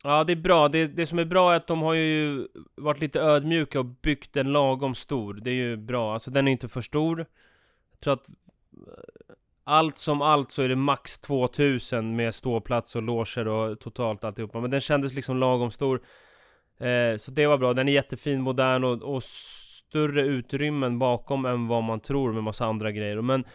Ja 0.03 0.23
det 0.23 0.33
är 0.33 0.35
bra, 0.37 0.67
det, 0.67 0.87
det 0.87 1.05
som 1.05 1.19
är 1.19 1.25
bra 1.25 1.51
är 1.51 1.55
att 1.55 1.67
de 1.67 1.81
har 1.81 1.93
ju 1.93 2.47
varit 2.75 2.99
lite 3.01 3.19
ödmjuka 3.19 3.79
och 3.79 3.85
byggt 3.85 4.37
en 4.37 4.51
lagom 4.51 4.95
stor. 4.95 5.33
Det 5.33 5.49
är 5.49 5.53
ju 5.53 5.77
bra, 5.77 6.13
alltså 6.13 6.31
den 6.31 6.47
är 6.47 6.51
inte 6.51 6.67
för 6.67 6.81
stor. 6.81 7.25
Jag 7.91 7.99
tror 7.99 8.13
att 8.13 8.29
eh, 8.29 9.33
Allt 9.69 9.97
som 9.97 10.21
allt 10.21 10.51
så 10.51 10.61
är 10.61 10.69
det 10.69 10.75
max 10.75 11.19
2000 11.19 12.15
med 12.15 12.35
ståplats 12.35 12.95
och 12.95 13.01
loger 13.01 13.47
och 13.47 13.79
totalt 13.79 14.23
alltihopa. 14.23 14.59
Men 14.59 14.71
den 14.71 14.81
kändes 14.81 15.13
liksom 15.13 15.37
lagom 15.37 15.71
stor. 15.71 16.01
Eh, 16.79 17.17
Så 17.17 17.31
det 17.31 17.47
var 17.47 17.57
bra, 17.57 17.73
den 17.73 17.87
är 17.87 17.91
jättefin, 17.93 18.41
modern 18.41 18.83
och, 18.83 19.15
och 19.15 19.23
större 19.23 20.21
utrymmen 20.21 20.99
bakom 20.99 21.45
än 21.45 21.67
vad 21.67 21.83
man 21.83 21.99
tror 21.99 22.33
med 22.33 22.43
massa 22.43 22.65
andra 22.65 22.91
grejer. 22.91 23.21
Men 23.21 23.45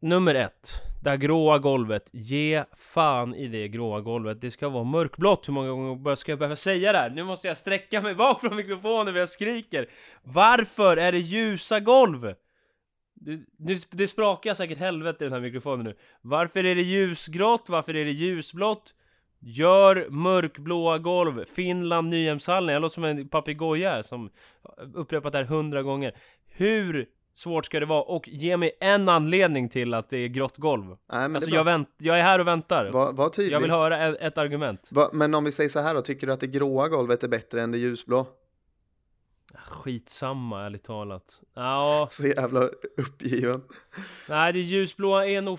Nummer 0.00 0.34
ett, 0.34 0.68
det 1.06 1.10
här 1.10 1.16
gråa 1.16 1.58
golvet. 1.58 2.08
Ge 2.12 2.64
fan 2.76 3.34
i 3.34 3.48
det 3.48 3.68
gråa 3.68 4.00
golvet. 4.00 4.40
Det 4.40 4.50
ska 4.50 4.68
vara 4.68 4.84
mörkblått. 4.84 5.48
Hur 5.48 5.52
många 5.52 5.70
gånger 5.70 6.14
ska 6.14 6.32
jag 6.32 6.38
behöva 6.38 6.56
säga 6.56 6.92
det 6.92 6.98
här? 6.98 7.10
Nu 7.10 7.24
måste 7.24 7.48
jag 7.48 7.56
sträcka 7.56 8.00
mig 8.02 8.14
bak 8.14 8.40
från 8.40 8.56
mikrofonen 8.56 9.14
när 9.14 9.20
jag 9.20 9.28
skriker. 9.28 9.86
Varför 10.22 10.96
är 10.96 11.12
det 11.12 11.18
ljusa 11.18 11.80
golv? 11.80 12.34
Det, 13.14 13.40
det, 13.58 13.88
det 13.90 14.08
sprakar 14.08 14.54
säkert 14.54 14.78
helvete 14.78 15.24
i 15.24 15.26
den 15.26 15.32
här 15.32 15.40
mikrofonen 15.40 15.84
nu. 15.84 15.94
Varför 16.20 16.64
är 16.64 16.74
det 16.74 16.82
ljusgrått? 16.82 17.68
Varför 17.68 17.96
är 17.96 18.04
det 18.04 18.10
ljusblått? 18.10 18.94
Gör 19.40 20.06
mörkblåa 20.10 20.98
golv. 20.98 21.44
Finland, 21.44 22.08
Nyhemshallen. 22.08 22.72
Jag 22.72 22.82
låter 22.82 22.94
som 22.94 23.04
en 23.04 23.28
papegoja 23.28 24.02
som 24.02 24.30
upprepat 24.94 25.32
det 25.32 25.38
här 25.38 25.44
hundra 25.44 25.82
gånger. 25.82 26.14
Hur 26.48 27.06
svårt 27.36 27.64
ska 27.66 27.80
det 27.80 27.86
vara? 27.86 28.02
Och 28.02 28.28
ge 28.28 28.56
mig 28.56 28.76
en 28.80 29.08
anledning 29.08 29.68
till 29.68 29.94
att 29.94 30.08
det 30.10 30.16
är 30.18 30.28
grått 30.28 30.56
golv. 30.56 30.84
Nej, 30.86 30.96
men 31.28 31.36
Alltså 31.36 31.50
jag, 31.50 31.64
vänt, 31.64 31.88
jag 31.98 32.18
är 32.18 32.22
här 32.22 32.38
och 32.38 32.46
väntar. 32.46 32.90
Var, 32.92 33.12
var 33.12 33.28
tydlig. 33.28 33.54
Jag 33.54 33.60
vill 33.60 33.70
höra 33.70 34.06
ett, 34.08 34.16
ett 34.20 34.38
argument. 34.38 34.88
Va, 34.92 35.10
men 35.12 35.34
om 35.34 35.44
vi 35.44 35.52
säger 35.52 35.68
så 35.70 35.80
här 35.80 35.94
då, 35.94 36.00
tycker 36.02 36.26
du 36.26 36.32
att 36.32 36.40
det 36.40 36.46
gråa 36.46 36.88
golvet 36.88 37.24
är 37.24 37.28
bättre 37.28 37.62
än 37.62 37.72
det 37.72 37.78
ljusblå? 37.78 38.26
Skitsamma 39.54 40.66
ärligt 40.66 40.84
talat. 40.84 41.40
Ja, 41.54 42.08
Så 42.10 42.26
jävla 42.26 42.60
uppgiven. 42.96 43.62
nej 44.28 44.52
det 44.52 44.58
ljusblåa 44.60 45.26
är 45.26 45.40
nog 45.40 45.58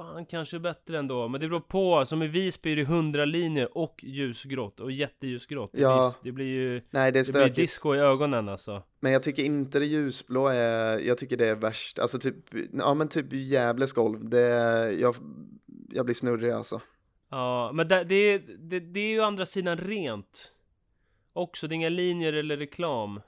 fan 0.00 0.26
kanske 0.26 0.58
bättre 0.58 0.98
ändå. 0.98 1.28
Men 1.28 1.40
det 1.40 1.48
beror 1.48 1.60
på. 1.60 2.06
Som 2.06 2.22
i 2.22 2.26
Visby 2.26 2.72
är 2.72 2.76
det 2.76 2.82
100 2.82 3.24
linjer 3.24 3.78
och 3.78 4.00
ljusgrått 4.04 4.80
och 4.80 4.92
jätteljusgrått. 4.92 5.70
Ja. 5.72 6.14
det 6.22 6.32
blir 6.32 6.46
ju 6.46 6.82
Nej, 6.90 7.12
det 7.12 7.18
är 7.18 7.32
det 7.32 7.44
blir 7.52 7.54
disco 7.64 7.94
i 7.94 7.98
ögonen 7.98 8.48
alltså. 8.48 8.82
Men 9.00 9.12
jag 9.12 9.22
tycker 9.22 9.42
inte 9.42 9.78
det 9.78 9.86
ljusblå 9.86 10.48
är, 10.48 10.98
jag 10.98 11.18
tycker 11.18 11.36
det 11.36 11.46
är 11.48 11.56
värst. 11.56 11.98
Alltså 11.98 12.18
typ, 12.18 12.34
ja 12.72 12.94
men 12.94 13.08
typ 13.08 13.32
Gävles 13.32 13.92
golv, 13.92 14.28
det 14.28 14.92
jag, 14.92 15.14
jag 15.90 16.04
blir 16.04 16.14
snurrig 16.14 16.50
alltså. 16.50 16.80
Ja, 17.30 17.70
men 17.74 17.88
det, 17.88 18.04
det, 18.04 18.14
är- 18.14 18.42
det, 18.58 18.80
det 18.80 19.00
är 19.00 19.08
ju 19.10 19.20
andra 19.20 19.46
sidan 19.46 19.78
rent. 19.78 20.52
Också, 21.32 21.66
det 21.68 21.72
är 21.72 21.76
inga 21.76 21.88
linjer 21.88 22.32
eller 22.32 22.56
reklam. 22.56 23.20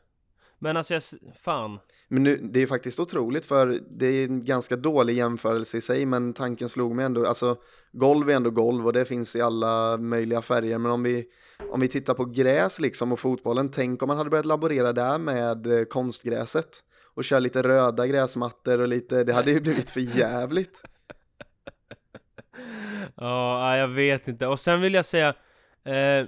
Men 0.62 0.76
alltså 0.76 0.94
jag, 0.94 1.02
fan. 1.36 1.78
Men 2.08 2.22
nu, 2.22 2.36
det 2.36 2.62
är 2.62 2.66
faktiskt 2.66 3.00
otroligt 3.00 3.46
för 3.46 3.80
det 3.90 4.06
är 4.06 4.24
en 4.24 4.44
ganska 4.44 4.76
dålig 4.76 5.16
jämförelse 5.16 5.78
i 5.78 5.80
sig 5.80 6.06
men 6.06 6.32
tanken 6.32 6.68
slog 6.68 6.94
mig 6.96 7.04
ändå, 7.04 7.26
alltså 7.26 7.56
golv 7.92 8.30
är 8.30 8.34
ändå 8.34 8.50
golv 8.50 8.86
och 8.86 8.92
det 8.92 9.04
finns 9.04 9.36
i 9.36 9.40
alla 9.40 9.96
möjliga 9.96 10.42
färger 10.42 10.78
men 10.78 10.92
om 10.92 11.02
vi, 11.02 11.24
om 11.70 11.80
vi 11.80 11.88
tittar 11.88 12.14
på 12.14 12.24
gräs 12.24 12.80
liksom 12.80 13.12
och 13.12 13.20
fotbollen, 13.20 13.70
tänk 13.70 14.02
om 14.02 14.08
man 14.08 14.16
hade 14.18 14.30
börjat 14.30 14.46
laborera 14.46 14.92
där 14.92 15.18
med 15.18 15.66
eh, 15.66 15.84
konstgräset 15.84 16.80
och 17.14 17.24
köra 17.24 17.40
lite 17.40 17.62
röda 17.62 18.06
gräsmattor 18.06 18.80
och 18.80 18.88
lite, 18.88 19.24
det 19.24 19.32
hade 19.32 19.50
ju 19.50 19.60
blivit 19.60 19.90
för 19.90 20.00
jävligt. 20.00 20.82
Ja, 23.16 23.76
jag 23.76 23.88
vet 23.88 24.28
inte. 24.28 24.46
Och 24.46 24.60
sen 24.60 24.80
vill 24.80 24.94
jag 24.94 25.04
säga, 25.04 25.28
eh, 25.84 26.26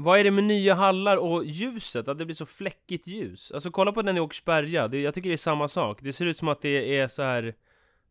vad 0.00 0.20
är 0.20 0.24
det 0.24 0.30
med 0.30 0.44
nya 0.44 0.74
hallar 0.74 1.16
och 1.16 1.44
ljuset? 1.44 2.08
Att 2.08 2.18
det 2.18 2.24
blir 2.24 2.34
så 2.34 2.46
fläckigt 2.46 3.06
ljus? 3.06 3.52
Alltså 3.52 3.70
kolla 3.70 3.92
på 3.92 4.02
den 4.02 4.16
i 4.16 4.20
Åkersberga, 4.20 4.88
det, 4.88 5.00
jag 5.00 5.14
tycker 5.14 5.28
det 5.28 5.34
är 5.34 5.36
samma 5.36 5.68
sak. 5.68 5.98
Det 6.02 6.12
ser 6.12 6.26
ut 6.26 6.38
som 6.38 6.48
att 6.48 6.62
det 6.62 6.98
är 6.98 7.08
så 7.08 7.22
här 7.22 7.54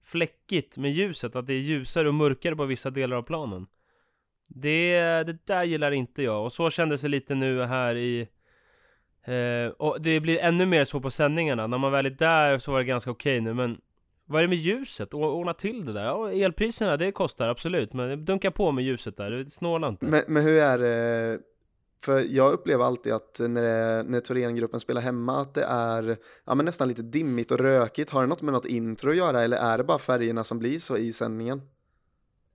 fläckigt 0.04 0.78
med 0.78 0.92
ljuset, 0.92 1.36
att 1.36 1.48
det 1.48 1.54
är 1.54 1.60
ljusare 1.60 2.08
och 2.08 2.14
mörkare 2.14 2.56
på 2.56 2.66
vissa 2.66 2.90
delar 2.90 3.18
av 3.18 3.22
planen. 3.22 3.68
Det, 4.48 5.00
det 5.24 5.48
där 5.48 5.64
gillar 5.64 5.92
inte 5.92 6.24
jag, 6.24 6.44
och 6.44 6.54
så 6.54 6.70
kändes 6.70 7.02
det 7.02 7.08
lite 7.08 7.36
nu 7.36 7.64
här 7.64 7.96
i 7.96 8.28
eh, 9.24 9.72
Och 9.78 10.02
det 10.02 10.20
blir 10.20 10.40
ännu 10.40 10.66
mer 10.66 10.86
så 10.86 11.00
på 11.00 11.12
sändningarna, 11.12 11.68
när 11.68 11.78
man 11.78 11.92
väl 11.92 12.06
är 12.06 12.10
där 12.10 12.58
så 12.58 12.72
var 12.72 12.80
det 12.80 12.86
ganska 12.86 13.12
okej 13.12 13.42
nu, 13.42 13.54
men 13.54 13.82
vad 14.26 14.40
är 14.40 14.44
det 14.44 14.50
med 14.50 14.58
ljuset? 14.58 15.14
Ordna 15.14 15.54
till 15.54 15.86
det 15.86 15.94
där. 15.94 16.04
Ja, 16.04 16.32
elpriserna, 16.32 16.98
det 16.98 17.12
kostar 17.12 17.48
absolut, 17.48 17.94
men 17.94 18.26
dunka 18.26 18.52
på 18.52 18.72
med 18.72 18.84
ljuset 18.84 19.18
där, 19.18 19.46
snåla 19.50 19.88
inte. 19.88 20.06
Men, 20.06 20.24
men 20.28 20.44
hur 20.44 20.62
är 20.62 20.78
det, 20.78 21.40
för 22.04 22.20
jag 22.20 22.54
upplever 22.54 22.86
alltid 22.86 23.14
att 23.14 23.40
när, 23.40 23.62
det, 23.62 24.04
när 24.04 24.20
Thorengruppen 24.20 24.80
spelar 24.80 25.02
hemma 25.02 25.42
att 25.42 25.54
det 25.54 25.64
är 25.64 26.18
ja, 26.46 26.56
men 26.56 26.66
nästan 26.66 26.88
lite 26.88 27.02
dimmigt 27.02 27.52
och 27.52 27.60
rökigt. 27.60 28.10
Har 28.10 28.22
det 28.22 28.28
något 28.28 28.42
med 28.42 28.54
något 28.54 28.66
intro 28.66 29.10
att 29.10 29.18
göra 29.18 29.44
eller 29.44 29.58
är 29.58 29.78
det 29.78 29.84
bara 29.84 30.00
färgerna 30.00 30.44
som 30.44 30.60
blir 30.60 30.80
så 30.80 30.98
i 30.98 31.14
sändningen? 31.14 31.62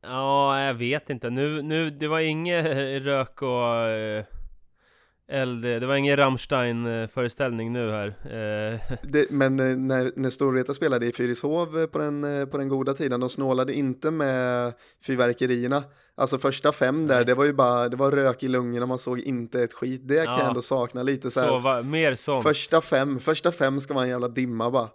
Ja, 0.02 0.64
jag 0.64 0.74
vet 0.74 1.10
inte. 1.10 1.30
Nu, 1.30 1.62
nu, 1.62 1.90
det 1.90 2.08
var 2.08 2.20
inget 2.20 2.66
rök 3.02 3.42
och 3.42 3.76
eh, 3.76 4.24
eld. 5.32 5.62
Det 5.62 5.86
var 5.86 5.94
ingen 5.96 6.16
Rammstein-föreställning 6.16 7.72
nu 7.72 7.90
här. 7.90 8.06
Eh, 8.08 8.80
Det, 9.02 9.30
men 9.30 9.60
eh, 9.60 9.76
när, 9.76 10.10
när 10.16 10.30
Storvreta 10.30 10.74
spelade 10.74 11.06
i 11.06 11.12
Fyrishov 11.12 11.78
eh, 11.80 11.86
på 11.86 11.98
den, 11.98 12.24
eh, 12.40 12.46
på 12.46 12.58
den 12.58 12.68
goda 12.68 12.94
tiden, 12.94 13.20
de 13.20 13.28
snålade 13.28 13.74
inte 13.74 14.10
med 14.10 14.72
fyrverkerierna. 15.06 15.82
Alltså 16.14 16.38
första 16.38 16.72
fem 16.72 17.06
där, 17.06 17.14
Nej. 17.16 17.24
det 17.24 17.34
var 17.34 17.44
ju 17.44 17.52
bara, 17.52 17.88
det 17.88 17.96
var 17.96 18.10
rök 18.10 18.42
i 18.42 18.48
lungorna, 18.48 18.86
man 18.86 18.98
såg 18.98 19.18
inte 19.20 19.62
ett 19.62 19.72
skit. 19.74 20.00
Det 20.04 20.24
kan 20.24 20.34
Ja. 20.34 20.38
jag 20.40 20.48
ändå 20.48 20.62
sakna 20.62 21.02
lite 21.02 21.30
så 21.30 21.40
så, 21.40 21.58
va, 21.60 21.82
mer 21.82 22.14
sånt. 22.14 22.42
Första 22.42 22.80
fem, 22.80 23.20
första 23.20 23.52
fem 23.52 23.80
ska 23.80 23.94
vara 23.94 24.04
en 24.04 24.10
jävla 24.10 24.28
dimma 24.28 24.70
bara. 24.70 24.88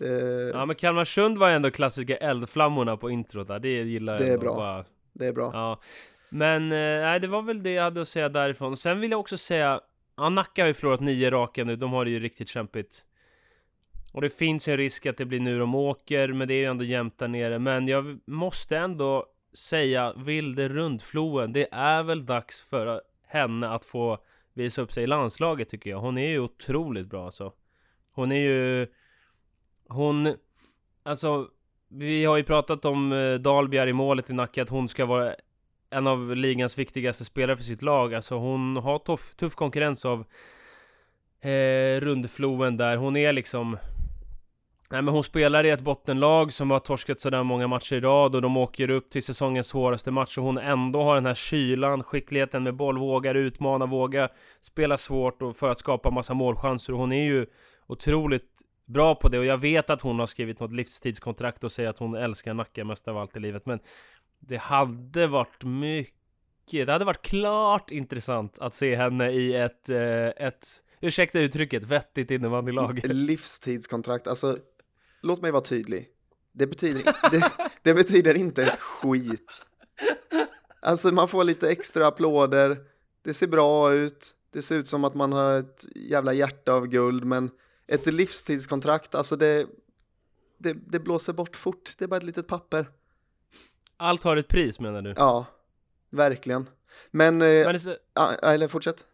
Eh, 0.00 0.10
Ja, 0.52 0.66
men 0.66 0.76
Kalmarsund 0.76 1.38
var 1.38 1.50
ändå 1.50 1.70
klassiska 1.70 2.16
eldflammorna 2.16 2.96
på 2.96 3.10
introt 3.10 3.48
där. 3.48 3.58
Det 3.58 3.68
gillar 3.68 4.12
jag 4.12 4.22
Det 4.22 4.32
är 4.32 4.38
bra. 4.38 4.54
Bara, 4.54 4.84
Det 5.12 5.26
är 5.26 5.32
bra. 5.32 5.50
Ja, 5.52 5.80
men 6.28 6.62
eh, 6.62 6.78
nej, 6.78 7.20
det 7.20 7.26
var 7.26 7.42
väl 7.42 7.62
det 7.62 7.70
jag 7.70 7.82
hade 7.82 8.00
att 8.00 8.08
säga 8.08 8.28
därifrån. 8.28 8.76
Sen 8.76 9.00
vill 9.00 9.10
jag 9.10 9.20
också 9.20 9.38
säga, 9.38 9.80
ja, 10.16 10.28
Nacka 10.28 10.62
har 10.62 10.68
ju 10.68 10.74
förlorat 10.74 11.00
nio 11.00 11.30
raka 11.30 11.64
nu, 11.64 11.76
de 11.76 11.92
har 11.92 12.04
det 12.04 12.10
ju 12.10 12.20
riktigt 12.20 12.48
kämpigt. 12.48 13.04
Och 14.12 14.22
det 14.22 14.30
finns 14.30 14.68
ju 14.68 14.72
en 14.72 14.78
risk 14.78 15.06
att 15.06 15.16
det 15.16 15.24
blir 15.24 15.40
nu 15.40 15.58
de 15.58 15.74
åker, 15.74 16.32
men 16.32 16.48
det 16.48 16.54
är 16.54 16.58
ju 16.58 16.64
ändå 16.64 16.84
jämnt 16.84 17.18
där 17.18 17.28
nere. 17.28 17.58
Men 17.58 17.88
jag 17.88 18.18
måste 18.24 18.78
ändå 18.78 19.26
säga, 19.52 20.12
Vilde 20.16 20.68
Rundfloen, 20.68 21.52
det 21.52 21.68
är 21.72 22.02
väl 22.02 22.26
dags 22.26 22.62
för 22.62 23.02
henne 23.26 23.68
att 23.68 23.84
få 23.84 24.18
visa 24.54 24.82
upp 24.82 24.92
sig 24.92 25.04
i 25.04 25.06
landslaget 25.06 25.68
tycker 25.68 25.90
jag. 25.90 26.00
Hon 26.00 26.18
är 26.18 26.28
ju 26.28 26.38
otroligt 26.38 27.06
bra 27.06 27.26
alltså. 27.26 27.52
Hon 28.12 28.32
är 28.32 28.40
ju... 28.40 28.86
Hon... 29.88 30.34
Alltså, 31.02 31.48
vi 31.88 32.24
har 32.24 32.36
ju 32.36 32.42
pratat 32.42 32.84
om 32.84 33.12
eh, 33.12 33.34
Dalbjer 33.34 33.86
i 33.86 33.92
målet 33.92 34.30
i 34.30 34.32
Nacka, 34.32 34.62
att 34.62 34.68
hon 34.68 34.88
ska 34.88 35.06
vara 35.06 35.34
en 35.90 36.06
av 36.06 36.36
ligans 36.36 36.78
viktigaste 36.78 37.24
spelare 37.24 37.56
för 37.56 37.64
sitt 37.64 37.82
lag. 37.82 38.14
Alltså 38.14 38.34
hon 38.34 38.76
har 38.76 38.98
tuff, 38.98 39.34
tuff 39.36 39.54
konkurrens 39.54 40.04
av 40.04 40.24
eh, 41.40 42.00
Rundfloen 42.00 42.76
där. 42.76 42.96
Hon 42.96 43.16
är 43.16 43.32
liksom... 43.32 43.78
Nej 44.90 45.02
men 45.02 45.14
hon 45.14 45.24
spelar 45.24 45.66
i 45.66 45.70
ett 45.70 45.80
bottenlag 45.80 46.52
som 46.52 46.70
har 46.70 46.78
torskat 46.78 47.20
sådär 47.20 47.42
många 47.42 47.66
matcher 47.66 47.96
i 47.96 48.00
rad 48.00 48.34
och 48.34 48.42
de 48.42 48.56
åker 48.56 48.90
upp 48.90 49.10
till 49.10 49.22
säsongens 49.22 49.66
svåraste 49.66 50.10
match 50.10 50.38
och 50.38 50.44
hon 50.44 50.58
ändå 50.58 51.02
har 51.02 51.14
den 51.14 51.26
här 51.26 51.34
kylan, 51.34 52.02
skickligheten 52.02 52.62
med 52.62 52.74
boll, 52.74 52.98
vågar 52.98 53.34
utmana, 53.34 53.86
våga 53.86 54.28
spela 54.60 54.96
svårt 54.96 55.42
och 55.42 55.56
för 55.56 55.68
att 55.68 55.78
skapa 55.78 56.10
massa 56.10 56.34
målchanser 56.34 56.92
och 56.92 56.98
hon 56.98 57.12
är 57.12 57.24
ju 57.24 57.46
otroligt 57.86 58.56
bra 58.84 59.14
på 59.14 59.28
det 59.28 59.38
och 59.38 59.44
jag 59.44 59.58
vet 59.58 59.90
att 59.90 60.00
hon 60.00 60.18
har 60.18 60.26
skrivit 60.26 60.60
något 60.60 60.72
livstidskontrakt 60.72 61.64
och 61.64 61.72
säger 61.72 61.90
att 61.90 61.98
hon 61.98 62.14
älskar 62.14 62.54
Nacka 62.54 62.84
mest 62.84 63.08
av 63.08 63.18
allt 63.18 63.36
i 63.36 63.40
livet 63.40 63.66
men 63.66 63.80
det 64.38 64.56
hade 64.56 65.26
varit 65.26 65.64
mycket, 65.64 66.86
det 66.86 66.92
hade 66.92 67.04
varit 67.04 67.22
klart 67.22 67.90
intressant 67.90 68.58
att 68.58 68.74
se 68.74 68.96
henne 68.96 69.30
i 69.30 69.54
ett, 69.54 69.88
eh, 69.88 70.26
ett 70.26 70.82
ursäkta 71.00 71.40
uttrycket, 71.40 71.84
vettigt 71.84 72.30
innebandylag. 72.30 73.00
Livstidskontrakt, 73.04 74.26
alltså 74.26 74.58
låt 75.20 75.42
mig 75.42 75.50
vara 75.50 75.62
tydlig. 75.62 76.08
Det 76.52 76.66
betyder, 76.66 77.02
det, 77.30 77.52
det 77.82 77.94
betyder 77.94 78.34
inte 78.34 78.62
ett 78.62 78.78
skit. 78.78 79.66
Alltså 80.80 81.12
man 81.12 81.28
får 81.28 81.44
lite 81.44 81.70
extra 81.70 82.06
applåder, 82.06 82.76
det 83.22 83.34
ser 83.34 83.46
bra 83.46 83.92
ut, 83.92 84.36
det 84.50 84.62
ser 84.62 84.76
ut 84.76 84.88
som 84.88 85.04
att 85.04 85.14
man 85.14 85.32
har 85.32 85.58
ett 85.58 85.86
jävla 85.94 86.32
hjärta 86.32 86.72
av 86.72 86.86
guld, 86.86 87.24
men 87.24 87.50
ett 87.86 88.06
livstidskontrakt, 88.06 89.14
alltså 89.14 89.36
det, 89.36 89.66
det, 90.58 90.72
det 90.72 90.98
blåser 90.98 91.32
bort 91.32 91.56
fort, 91.56 91.94
det 91.98 92.04
är 92.04 92.08
bara 92.08 92.16
ett 92.16 92.22
litet 92.22 92.46
papper. 92.46 92.86
Allt 93.96 94.22
har 94.22 94.36
ett 94.36 94.48
pris 94.48 94.80
menar 94.80 95.02
du? 95.02 95.14
Ja, 95.16 95.46
verkligen. 96.10 96.68
Men, 97.10 97.42
eh, 97.42 97.66
Men 97.66 97.80
så, 97.80 97.94
eller 98.42 98.68
fortsätt. 98.68 99.06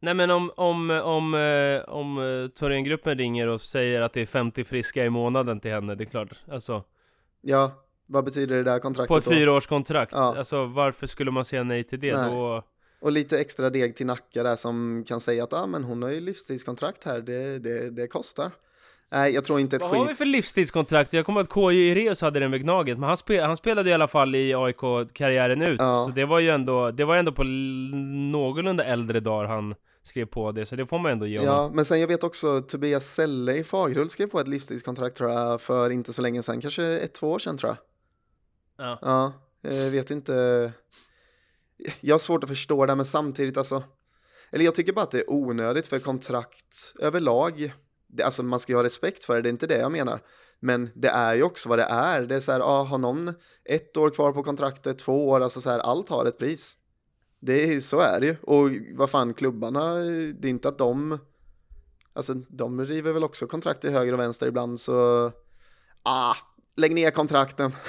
nej 0.00 0.14
men 0.14 0.30
om, 0.30 0.50
om, 0.56 0.90
om, 0.90 1.34
eh, 1.34 1.88
om 1.94 2.18
eh, 2.18 2.48
Thorengruppen 2.48 3.18
ringer 3.18 3.46
och 3.48 3.60
säger 3.60 4.00
att 4.00 4.12
det 4.12 4.20
är 4.20 4.26
50 4.26 4.64
friska 4.64 5.04
i 5.04 5.10
månaden 5.10 5.60
till 5.60 5.70
henne, 5.70 5.94
det 5.94 6.04
är 6.04 6.08
klart, 6.08 6.28
alltså 6.50 6.84
Ja, 7.40 7.72
vad 8.06 8.24
betyder 8.24 8.56
det 8.56 8.62
där 8.62 8.76
på 8.78 8.82
kontraktet 8.82 9.16
ett 9.18 9.24
då? 9.24 9.30
fyraårskontrakt, 9.30 10.12
Ja. 10.12 10.38
alltså 10.38 10.64
varför 10.64 11.06
skulle 11.06 11.30
man 11.30 11.44
säga 11.44 11.62
nej 11.64 11.84
till 11.84 12.00
det 12.00 12.16
Nej. 12.16 12.30
då? 12.30 12.62
Och 13.00 13.12
lite 13.12 13.38
extra 13.40 13.70
deg 13.70 13.96
till 13.96 14.06
Nacka 14.06 14.42
där 14.42 14.56
som 14.56 15.04
kan 15.08 15.20
säga 15.20 15.44
att 15.44 15.52
ah, 15.52 15.66
men 15.66 15.84
hon 15.84 16.02
har 16.02 16.10
ju 16.10 16.20
livstidskontrakt 16.20 17.04
här, 17.04 17.20
det, 17.20 17.58
det, 17.58 17.90
det 17.90 18.06
kostar. 18.06 18.50
Nej, 19.12 19.34
jag 19.34 19.44
tror 19.44 19.60
inte 19.60 19.76
ett 19.76 19.82
Vad 19.82 19.90
har 19.90 19.98
vi 20.04 20.08
skit. 20.08 20.18
för 20.18 20.24
livstidskontrakt? 20.24 21.12
Jag 21.12 21.26
kommer 21.26 21.40
att 21.40 21.48
KJ 21.48 21.90
Ireus 21.90 22.20
hade 22.20 22.40
den 22.40 22.50
med 22.50 22.60
Gnaget, 22.62 22.98
men 22.98 23.08
han, 23.08 23.16
spe, 23.16 23.40
han 23.40 23.56
spelade 23.56 23.90
i 23.90 23.92
alla 23.92 24.08
fall 24.08 24.34
i 24.34 24.54
AIK 24.54 25.12
karriären 25.12 25.62
ut, 25.62 25.80
Ja. 25.80 26.04
så 26.06 26.12
det 26.12 26.24
var 26.24 26.38
ju 26.38 26.50
ändå, 26.50 26.90
det 26.90 27.04
var 27.04 27.16
ändå 27.16 27.32
på 27.32 27.42
någorlunda 28.32 28.84
äldre 28.84 29.20
dagar 29.20 29.44
han 29.48 29.74
skrev 30.02 30.26
på 30.26 30.52
det, 30.52 30.66
så 30.66 30.76
det 30.76 30.86
får 30.86 30.98
man 30.98 31.12
ändå 31.12 31.26
ge 31.26 31.38
honom. 31.38 31.54
Ja, 31.54 31.70
men 31.74 31.84
sen 31.84 32.00
jag 32.00 32.08
vet 32.08 32.24
också 32.24 32.60
Tobias 32.60 33.06
Selle 33.14 33.56
i 33.56 33.64
Fagerhult 33.64 34.10
skrev 34.10 34.26
på 34.26 34.40
ett 34.40 34.48
livstidskontrakt 34.48 35.16
tror 35.16 35.30
jag 35.30 35.60
för 35.60 35.90
inte 35.90 36.12
så 36.12 36.22
länge 36.22 36.42
sedan, 36.42 36.60
kanske 36.60 36.82
ett, 36.84 37.14
två 37.14 37.32
år 37.32 37.38
sedan 37.38 37.58
tror 37.58 37.70
jag. 37.70 37.78
Ja. 38.86 38.98
Ja, 39.02 39.32
jag 39.70 39.90
vet 39.90 40.10
inte. 40.10 40.72
Jag 42.00 42.14
har 42.14 42.18
svårt 42.18 42.44
att 42.44 42.50
förstå 42.50 42.86
det, 42.86 42.94
men 42.94 43.04
samtidigt 43.06 43.56
alltså. 43.56 43.82
Eller 44.52 44.64
jag 44.64 44.74
tycker 44.74 44.92
bara 44.92 45.02
att 45.02 45.10
det 45.10 45.18
är 45.20 45.30
onödigt 45.30 45.86
för 45.86 45.98
kontrakt 45.98 46.94
överlag. 47.00 47.72
Alltså 48.22 48.42
man 48.42 48.60
ska 48.60 48.72
ju 48.72 48.76
ha 48.76 48.84
respekt 48.84 49.24
för 49.24 49.34
det, 49.34 49.42
det 49.42 49.48
är 49.48 49.50
inte 49.50 49.66
det 49.66 49.78
jag 49.78 49.92
menar. 49.92 50.20
Men 50.60 50.90
det 50.94 51.08
är 51.08 51.34
ju 51.34 51.42
också 51.42 51.68
vad 51.68 51.78
det 51.78 51.84
är. 51.84 52.22
Det 52.22 52.34
är 52.34 52.40
så 52.40 52.52
här, 52.52 52.60
ah, 52.60 52.82
har 52.82 52.98
någon 52.98 53.34
ett 53.64 53.96
år 53.96 54.10
kvar 54.10 54.32
på 54.32 54.42
kontraktet, 54.42 54.98
två 54.98 55.28
år, 55.28 55.40
alltså 55.40 55.60
så 55.60 55.70
här, 55.70 55.78
allt 55.78 56.08
har 56.08 56.24
ett 56.24 56.38
pris. 56.38 56.76
Det 57.40 57.64
är, 57.64 57.80
så 57.80 58.00
är 58.00 58.20
det 58.20 58.26
ju. 58.26 58.36
Och 58.42 58.70
vad 58.94 59.10
fan, 59.10 59.34
klubbarna, 59.34 59.94
det 60.34 60.48
är 60.48 60.50
inte 60.50 60.68
att 60.68 60.78
de, 60.78 61.18
alltså 62.12 62.34
de 62.34 62.84
river 62.86 63.12
väl 63.12 63.24
också 63.24 63.46
kontrakt 63.46 63.80
till 63.80 63.90
höger 63.90 64.12
och 64.12 64.18
vänster 64.18 64.46
ibland, 64.46 64.80
så 64.80 65.30
ah, 66.02 66.34
lägg 66.76 66.94
ner 66.94 67.10
kontrakten. 67.10 67.72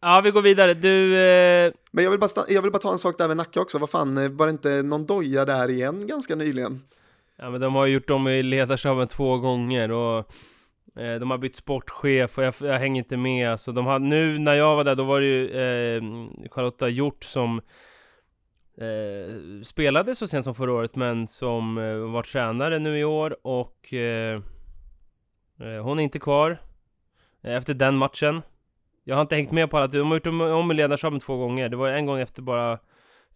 Ja, 0.00 0.20
vi 0.24 0.30
går 0.30 0.42
vidare. 0.42 0.74
Du... 0.74 1.18
Eh... 1.18 1.72
Men 1.90 2.04
jag 2.04 2.10
vill, 2.10 2.20
bara 2.20 2.44
jag 2.48 2.62
vill 2.62 2.72
bara 2.72 2.78
ta 2.78 2.92
en 2.92 2.98
sak 2.98 3.18
där 3.18 3.28
med 3.28 3.36
Nacka 3.36 3.60
också. 3.60 3.78
Vad 3.78 3.90
fan, 3.90 4.36
var 4.36 4.46
det 4.46 4.50
inte 4.50 4.82
någon 4.82 5.06
doja 5.06 5.44
där 5.44 5.70
igen 5.70 6.06
ganska 6.06 6.34
nyligen? 6.34 6.82
Ja, 7.40 7.50
men 7.50 7.60
de 7.60 7.74
har 7.74 7.86
gjort 7.86 8.10
om 8.10 8.28
i 8.28 8.42
ledarstaben 8.42 9.08
två 9.08 9.38
gånger 9.38 9.90
och 9.90 10.18
eh, 10.96 11.20
de 11.20 11.30
har 11.30 11.38
bytt 11.38 11.56
sportchef 11.56 12.38
och 12.38 12.44
jag, 12.44 12.54
jag 12.60 12.78
hänger 12.78 13.02
inte 13.02 13.16
med. 13.16 13.50
Alltså, 13.52 13.72
de 13.72 13.86
har, 13.86 13.98
nu 13.98 14.38
när 14.38 14.54
jag 14.54 14.76
var 14.76 14.84
där, 14.84 14.94
då 14.94 15.04
var 15.04 15.20
det 15.20 15.26
ju 15.26 15.50
eh, 15.50 16.02
Charlotta 16.50 16.88
Hjort 16.88 17.24
som 17.24 17.60
eh, 18.78 19.62
spelade 19.64 20.14
så 20.14 20.26
sent 20.26 20.44
som 20.44 20.54
förra 20.54 20.72
året, 20.72 20.96
men 20.96 21.28
som 21.28 21.78
eh, 21.78 21.96
var 21.96 22.22
tränare 22.22 22.78
nu 22.78 22.98
i 22.98 23.04
år 23.04 23.36
och 23.46 23.92
eh, 23.94 24.42
eh 25.60 25.82
hon 25.82 25.98
är 25.98 26.02
inte 26.02 26.18
kvar 26.18 26.58
eh, 27.42 27.56
efter 27.56 27.74
den 27.74 27.96
matchen. 27.96 28.42
Jag 29.04 29.16
har 29.16 29.22
inte 29.22 29.36
hängt 29.36 29.52
med 29.52 29.70
på 29.70 29.76
alla, 29.76 29.86
de 29.86 30.06
har 30.06 30.14
gjort 30.14 30.26
om 30.26 30.70
i 30.70 30.74
ledarstaben 30.74 31.20
två 31.20 31.36
gånger. 31.36 31.68
Det 31.68 31.76
var 31.76 31.88
en 31.88 32.06
gång 32.06 32.20
efter 32.20 32.42
bara 32.42 32.78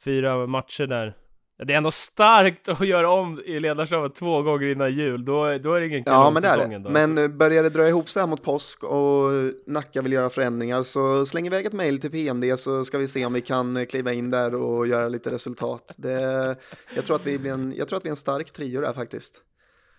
fyra 0.04 0.46
matcher 0.46 0.86
där. 0.86 1.14
Det 1.58 1.72
är 1.72 1.76
ändå 1.76 1.90
starkt 1.90 2.68
att 2.68 2.86
göra 2.86 3.10
om 3.10 3.42
i 3.44 3.60
ledarstaben 3.60 4.10
två 4.10 4.42
gånger 4.42 4.66
innan 4.66 4.94
jul. 4.94 5.24
Då, 5.24 5.58
då 5.58 5.74
är 5.74 5.80
det 5.80 5.86
ingen 5.86 6.02
Ja, 6.06 6.30
men 6.30 6.42
det 6.42 6.48
är 6.48 6.68
det. 6.68 6.78
Då, 6.78 6.90
men 6.90 7.18
alltså. 7.18 7.36
börjar 7.36 7.62
det 7.62 7.68
dra 7.68 7.88
ihop 7.88 8.08
sig 8.08 8.22
här 8.22 8.26
mot 8.26 8.42
påsk 8.42 8.84
och 8.84 9.30
Nacka 9.66 10.02
vill 10.02 10.12
göra 10.12 10.30
förändringar 10.30 10.82
så 10.82 11.26
släng 11.26 11.46
iväg 11.46 11.66
ett 11.66 11.72
mejl 11.72 12.00
till 12.00 12.10
PMD 12.10 12.58
så 12.58 12.84
ska 12.84 12.98
vi 12.98 13.08
se 13.08 13.26
om 13.26 13.32
vi 13.32 13.40
kan 13.40 13.86
kliva 13.86 14.12
in 14.12 14.30
där 14.30 14.54
och 14.54 14.86
göra 14.86 15.08
lite 15.08 15.30
resultat. 15.30 15.94
Det, 15.98 16.56
jag, 16.94 17.04
tror 17.04 17.16
att 17.16 17.26
vi 17.26 17.38
blir 17.38 17.52
en, 17.52 17.74
jag 17.76 17.88
tror 17.88 17.96
att 17.96 18.04
vi 18.04 18.08
är 18.08 18.12
en 18.12 18.16
stark 18.16 18.50
trio 18.50 18.80
där 18.80 18.92
faktiskt. 18.92 19.42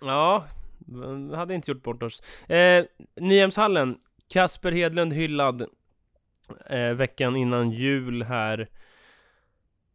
Ja, 0.02 0.46
hade 1.36 1.54
inte 1.54 1.72
gjort 1.72 1.84
bort 1.84 2.04
oss. 2.04 2.22
Eh, 2.50 2.86
Nyhemshallen, 3.16 3.96
Kasper 4.30 4.72
Hedlund 4.72 5.14
hyllad 5.14 5.66
eh, 6.70 6.94
veckan 6.94 7.36
innan 7.36 7.72
jul 7.72 8.24
här. 8.24 8.70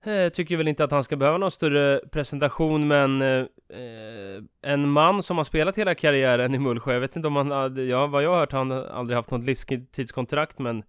Eh, 0.03 0.29
tycker 0.29 0.57
väl 0.57 0.69
inte 0.69 0.85
att 0.85 0.91
han 0.91 1.05
ska 1.05 1.17
behöva 1.17 1.39
någon 1.39 1.51
större 1.51 2.01
presentation, 2.13 2.89
men 2.89 3.23
eh, 3.23 3.47
eh, 3.69 4.43
en 4.63 4.91
man 4.91 5.23
som 5.23 5.37
har 5.37 5.45
spelat 5.45 5.79
hela 5.79 5.95
karriären 5.95 6.55
i 6.55 6.59
Mullsjö. 6.59 6.93
Jag 6.93 7.01
vet 7.01 7.17
inte 7.17 7.29
om 7.29 7.37
han 7.37 7.51
hade, 7.51 7.85
ja, 7.85 8.07
vad 8.07 8.23
jag 8.23 8.31
har 8.31 8.39
hört, 8.39 8.53
han 8.53 8.73
aldrig 8.73 9.17
haft 9.17 9.31
något 9.31 9.45
livstidskontrakt, 9.45 10.59
men 10.59 10.83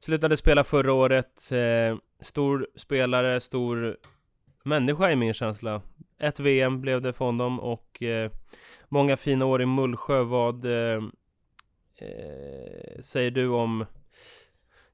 slutade 0.00 0.36
spela 0.36 0.64
förra 0.64 0.92
året. 0.92 1.52
Eh, 1.52 1.96
stor 2.20 2.68
spelare, 2.76 3.40
stor 3.40 3.96
människa 4.62 5.10
i 5.10 5.16
min 5.16 5.34
känsla. 5.34 5.82
Ett 6.18 6.40
VM 6.40 6.80
blev 6.80 7.02
det 7.02 7.12
för 7.12 7.24
honom 7.24 7.60
och 7.60 8.02
eh, 8.02 8.30
många 8.88 9.16
fina 9.16 9.44
år 9.44 9.62
i 9.62 9.66
Mullsjö. 9.66 10.22
Vad 10.22 10.64
eh, 10.64 11.02
eh, 11.98 13.00
säger 13.00 13.30
du 13.30 13.48
om 13.48 13.86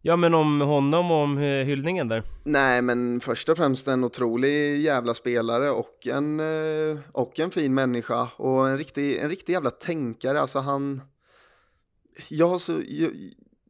Ja 0.06 0.16
men 0.16 0.34
om 0.34 0.60
honom 0.60 1.10
och 1.10 1.22
om 1.22 1.38
hyllningen 1.38 2.08
där? 2.08 2.22
Nej 2.44 2.82
men 2.82 3.20
först 3.20 3.48
och 3.48 3.56
främst 3.56 3.88
en 3.88 4.04
otrolig 4.04 4.80
jävla 4.80 5.14
spelare 5.14 5.70
och 5.70 6.06
en, 6.06 6.40
eh, 6.40 6.98
och 7.12 7.40
en 7.40 7.50
fin 7.50 7.74
människa 7.74 8.28
och 8.36 8.68
en 8.68 8.78
riktig, 8.78 9.16
en 9.16 9.28
riktig 9.28 9.52
jävla 9.52 9.70
tänkare. 9.70 10.40
Alltså 10.40 10.58
han... 10.58 11.02
Jag, 12.28 12.60
så, 12.60 12.72
jag, 12.88 13.10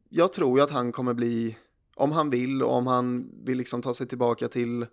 jag 0.09 0.33
tror 0.33 0.59
ju 0.59 0.63
att 0.63 0.71
han 0.71 0.91
kommer 0.91 1.13
bli, 1.13 1.57
om 1.95 2.11
han 2.11 2.29
vill 2.29 2.63
och 2.63 2.73
om 2.73 2.87
han 2.87 3.31
vill 3.45 3.57
liksom 3.57 3.81
ta 3.81 3.93
sig 3.93 4.07
tillbaka 4.07 4.47
till 4.47 4.85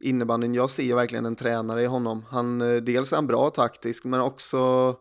innebandyn. 0.00 0.54
Jag 0.54 0.70
ser 0.70 0.94
verkligen 0.94 1.26
en 1.26 1.36
tränare 1.36 1.82
i 1.82 1.86
honom. 1.86 2.24
Han, 2.28 2.60
eh, 2.60 2.76
dels 2.76 3.12
är 3.12 3.16
han 3.16 3.26
bra 3.26 3.50
taktisk 3.50 4.04
men 4.04 4.20
också 4.20 4.94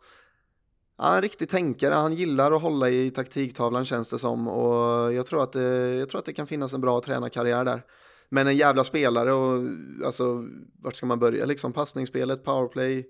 Ja, 0.97 1.15
en 1.15 1.21
riktig 1.21 1.49
tänkare. 1.49 1.93
Han 1.93 2.13
gillar 2.13 2.51
att 2.51 2.62
hålla 2.62 2.89
i 2.89 3.12
taktiktavlan 3.12 3.86
känns 3.86 4.10
det 4.10 4.19
som. 4.19 4.47
Och 4.47 5.13
jag 5.13 5.25
tror 5.25 5.43
att 5.43 5.53
det, 5.53 5.95
jag 5.95 6.10
tror 6.10 6.19
att 6.19 6.25
det 6.25 6.33
kan 6.33 6.47
finnas 6.47 6.73
en 6.73 6.81
bra 6.81 7.01
tränarkarriär 7.01 7.65
där. 7.65 7.83
Men 8.29 8.47
en 8.47 8.57
jävla 8.57 8.83
spelare 8.83 9.33
och 9.33 9.63
alltså 10.05 10.47
vart 10.79 10.95
ska 10.95 11.05
man 11.05 11.19
börja 11.19 11.45
liksom? 11.45 11.73
Passningsspelet, 11.73 12.43
powerplay, 12.43 13.05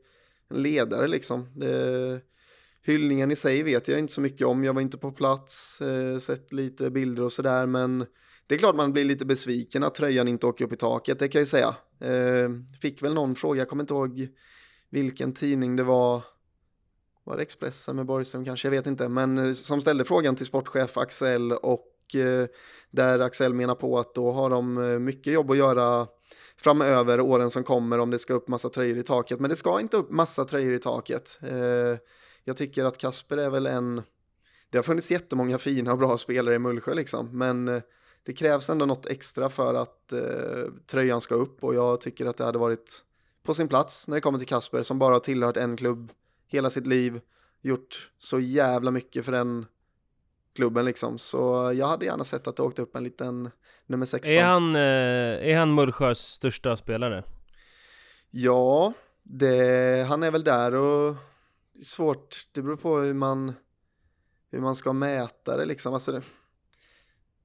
en 0.49 0.61
ledare 0.61 1.07
liksom. 1.07 1.47
Det, 1.55 2.21
hyllningen 2.81 3.31
i 3.31 3.35
sig 3.35 3.63
vet 3.63 3.87
jag 3.87 3.99
inte 3.99 4.13
så 4.13 4.21
mycket 4.21 4.47
om. 4.47 4.63
Jag 4.63 4.73
var 4.73 4.81
inte 4.81 4.97
på 4.97 5.11
plats, 5.11 5.81
eh, 5.81 6.17
sett 6.17 6.53
lite 6.53 6.89
bilder 6.89 7.23
och 7.23 7.31
sådär. 7.31 7.65
Men 7.65 8.05
det 8.47 8.55
är 8.55 8.59
klart 8.59 8.75
man 8.75 8.93
blir 8.93 9.05
lite 9.05 9.25
besviken 9.25 9.83
att 9.83 9.95
tröjan 9.95 10.27
inte 10.27 10.47
åker 10.47 10.65
upp 10.65 10.73
i 10.73 10.75
taket, 10.75 11.19
det 11.19 11.27
kan 11.27 11.39
jag 11.39 11.43
ju 11.43 11.49
säga. 11.49 11.75
Eh, 11.99 12.49
fick 12.81 13.03
väl 13.03 13.13
någon 13.13 13.35
fråga, 13.35 13.59
jag 13.61 13.69
kommer 13.69 13.83
inte 13.83 13.93
ihåg 13.93 14.27
vilken 14.89 15.33
tidning 15.33 15.75
det 15.75 15.83
var 15.83 16.23
var 17.27 17.37
det 17.37 17.43
Expressen 17.43 17.95
med 17.95 18.05
Borgström 18.05 18.45
kanske, 18.45 18.67
jag 18.67 18.71
vet 18.71 18.87
inte, 18.87 19.09
men 19.09 19.37
eh, 19.37 19.53
som 19.53 19.81
ställde 19.81 20.05
frågan 20.05 20.35
till 20.35 20.45
sportchef 20.45 20.97
Axel 20.97 21.51
och 21.51 22.15
eh, 22.15 22.47
där 22.91 23.19
Axel 23.19 23.53
menar 23.53 23.75
på 23.75 23.99
att 23.99 24.15
då 24.15 24.31
har 24.31 24.49
de 24.49 24.77
eh, 24.77 24.99
mycket 24.99 25.33
jobb 25.33 25.51
att 25.51 25.57
göra 25.57 26.07
framöver, 26.57 27.19
åren 27.19 27.51
som 27.51 27.63
kommer, 27.63 27.99
om 27.99 28.09
det 28.09 28.19
ska 28.19 28.33
upp 28.33 28.47
massa 28.47 28.69
tröjor 28.69 28.97
i 28.97 29.03
taket. 29.03 29.39
Men 29.39 29.49
det 29.49 29.55
ska 29.55 29.79
inte 29.79 29.97
upp 29.97 30.11
massa 30.11 30.45
tröjor 30.45 30.73
i 30.73 30.79
taket. 30.79 31.39
Jag 32.43 32.57
tycker 32.57 32.85
att 32.85 32.97
Kasper 32.97 33.37
är 33.37 33.49
väl 33.49 33.65
en... 33.65 34.01
Det 34.69 34.77
har 34.77 34.83
funnits 34.83 35.11
jättemånga 35.11 35.57
fina 35.57 35.91
och 35.91 35.97
bra 35.97 36.17
spelare 36.17 36.55
i 36.55 36.59
Mullsjö 36.59 36.93
liksom, 36.93 37.37
men 37.37 37.81
det 38.25 38.33
krävs 38.33 38.69
ändå 38.69 38.85
något 38.85 39.05
extra 39.05 39.49
för 39.49 39.73
att 39.73 40.13
tröjan 40.87 41.21
ska 41.21 41.35
upp 41.35 41.63
och 41.63 41.75
jag 41.75 42.01
tycker 42.01 42.25
att 42.25 42.37
det 42.37 42.43
hade 42.43 42.59
varit 42.59 43.03
på 43.43 43.53
sin 43.53 43.67
plats 43.67 44.07
när 44.07 44.15
det 44.15 44.21
kommer 44.21 44.39
till 44.39 44.47
Kasper 44.47 44.83
som 44.83 44.99
bara 44.99 45.15
har 45.15 45.19
tillhört 45.19 45.57
en 45.57 45.77
klubb 45.77 46.11
hela 46.47 46.69
sitt 46.69 46.87
liv, 46.87 47.21
gjort 47.61 48.11
så 48.17 48.39
jävla 48.39 48.91
mycket 48.91 49.25
för 49.25 49.31
den 49.31 49.65
klubben 50.55 50.85
liksom. 50.85 51.17
Så 51.17 51.71
jag 51.75 51.87
hade 51.87 52.05
gärna 52.05 52.23
sett 52.23 52.47
att 52.47 52.55
det 52.55 52.63
åkte 52.63 52.81
upp 52.81 52.95
en 52.95 53.03
liten 53.03 53.49
nummer 53.85 54.05
16. 54.05 54.33
Är 54.33 54.43
han, 54.43 54.75
eh, 54.75 55.51
är 55.51 55.57
han 55.57 55.73
Mullsjös 55.75 56.19
största 56.19 56.77
spelare? 56.77 57.23
Ja, 58.29 58.93
det, 59.23 60.05
han 60.09 60.23
är 60.23 60.31
väl 60.31 60.43
där 60.43 60.75
och 60.75 61.15
svårt, 61.83 62.47
det 62.51 62.61
beror 62.61 62.77
på 62.77 62.97
hur 62.97 63.13
man, 63.13 63.53
hur 64.51 64.59
man 64.59 64.75
ska 64.75 64.93
mäta 64.93 65.57
det 65.57 65.65
liksom. 65.65 65.93
Alltså 65.93 66.11
det, 66.11 66.21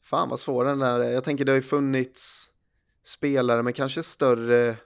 fan 0.03 0.29
vad 0.29 0.41
svår 0.41 0.65
den 0.65 0.79
där 0.79 1.01
är. 1.01 1.11
Jag 1.11 1.25
tänker 1.25 1.45
det 1.45 1.53
har 1.53 1.57
ju 1.57 1.63
funnits 1.63 2.51
spelare 3.05 3.63
med 3.63 3.77
kanske 3.77 4.03
större 4.03 4.77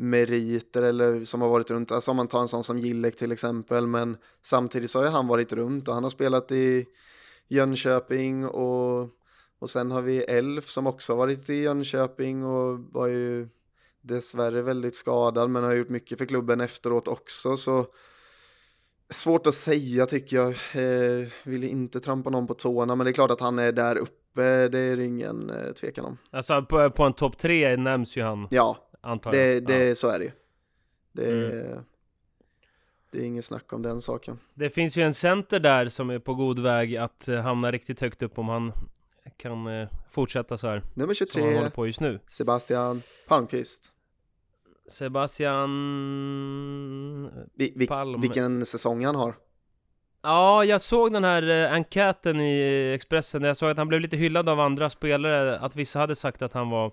meriter 0.00 0.82
eller 0.82 1.24
som 1.24 1.40
har 1.40 1.48
varit 1.48 1.70
runt, 1.70 1.92
alltså 1.92 2.10
om 2.10 2.16
man 2.16 2.28
tar 2.28 2.40
en 2.40 2.48
sån 2.48 2.64
som 2.64 2.78
Gillek 2.78 3.16
till 3.16 3.32
exempel, 3.32 3.86
men 3.86 4.16
samtidigt 4.42 4.90
så 4.90 4.98
har 4.98 5.04
ju 5.04 5.10
han 5.10 5.26
varit 5.26 5.52
runt 5.52 5.88
och 5.88 5.94
han 5.94 6.02
har 6.02 6.10
spelat 6.10 6.52
i 6.52 6.86
Jönköping 7.48 8.46
och, 8.46 9.08
och 9.58 9.70
sen 9.70 9.90
har 9.90 10.02
vi 10.02 10.18
Elf 10.18 10.68
som 10.68 10.86
också 10.86 11.12
har 11.12 11.18
varit 11.18 11.50
i 11.50 11.54
Jönköping 11.54 12.44
och 12.44 12.78
var 12.78 13.06
ju 13.06 13.48
dessvärre 14.00 14.62
väldigt 14.62 14.94
skadad 14.94 15.50
men 15.50 15.64
har 15.64 15.74
gjort 15.74 15.88
mycket 15.88 16.18
för 16.18 16.26
klubben 16.26 16.60
efteråt 16.60 17.08
också 17.08 17.56
så 17.56 17.86
svårt 19.10 19.46
att 19.46 19.54
säga 19.54 20.06
tycker 20.06 20.36
jag, 20.36 20.48
eh, 20.48 21.28
vill 21.44 21.64
inte 21.64 22.00
trampa 22.00 22.30
någon 22.30 22.46
på 22.46 22.54
tårna 22.54 22.94
men 22.94 23.04
det 23.04 23.10
är 23.10 23.14
klart 23.14 23.30
att 23.30 23.40
han 23.40 23.58
är 23.58 23.72
där 23.72 23.96
uppe, 23.96 24.68
det 24.68 24.78
är 24.78 24.96
det 24.96 25.04
ingen 25.04 25.50
eh, 25.50 25.72
tvekan 25.72 26.04
om. 26.04 26.18
Alltså 26.30 26.62
på, 26.62 26.90
på 26.90 27.04
en 27.04 27.12
topp 27.12 27.38
tre 27.38 27.76
nämns 27.76 28.16
ju 28.16 28.22
han. 28.22 28.48
Ja, 28.50 28.87
Antar 29.00 29.32
det, 29.32 29.60
det, 29.60 29.88
ja. 29.88 29.94
Så 29.94 30.08
är 30.08 30.18
det 30.18 30.24
ju. 30.24 30.30
Det, 31.12 31.60
mm. 31.62 31.84
det 33.10 33.18
är 33.18 33.24
inget 33.24 33.44
snack 33.44 33.72
om 33.72 33.82
den 33.82 34.00
saken. 34.00 34.38
Det 34.54 34.70
finns 34.70 34.96
ju 34.96 35.02
en 35.02 35.14
center 35.14 35.60
där 35.60 35.88
som 35.88 36.10
är 36.10 36.18
på 36.18 36.34
god 36.34 36.58
väg 36.58 36.96
att 36.96 37.28
uh, 37.28 37.40
hamna 37.40 37.70
riktigt 37.70 38.00
högt 38.00 38.22
upp 38.22 38.38
om 38.38 38.48
han 38.48 38.72
kan 39.36 39.66
uh, 39.66 39.88
fortsätta 40.10 40.58
så 40.58 40.68
här. 40.68 40.82
Nummer 40.94 41.14
23, 41.14 41.32
som 41.32 41.42
han 41.42 41.54
håller 41.54 41.70
på 41.70 41.86
just 41.86 42.00
nu. 42.00 42.20
Sebastian 42.26 43.02
Palmqvist. 43.28 43.92
Sebastian 44.88 45.70
Vi, 47.54 47.72
vil, 47.76 47.88
Palm. 47.88 48.20
Vilken 48.20 48.66
säsong 48.66 49.04
han 49.04 49.14
har. 49.14 49.34
Ja, 50.22 50.64
jag 50.64 50.82
såg 50.82 51.12
den 51.12 51.24
här 51.24 51.42
uh, 51.42 51.72
enkäten 51.72 52.40
i 52.40 52.92
Expressen. 52.94 53.42
Jag 53.42 53.56
såg 53.56 53.70
att 53.70 53.76
han 53.76 53.88
blev 53.88 54.00
lite 54.00 54.16
hyllad 54.16 54.48
av 54.48 54.60
andra 54.60 54.90
spelare. 54.90 55.58
Att 55.58 55.76
vissa 55.76 55.98
hade 55.98 56.14
sagt 56.14 56.42
att 56.42 56.52
han 56.52 56.70
var 56.70 56.92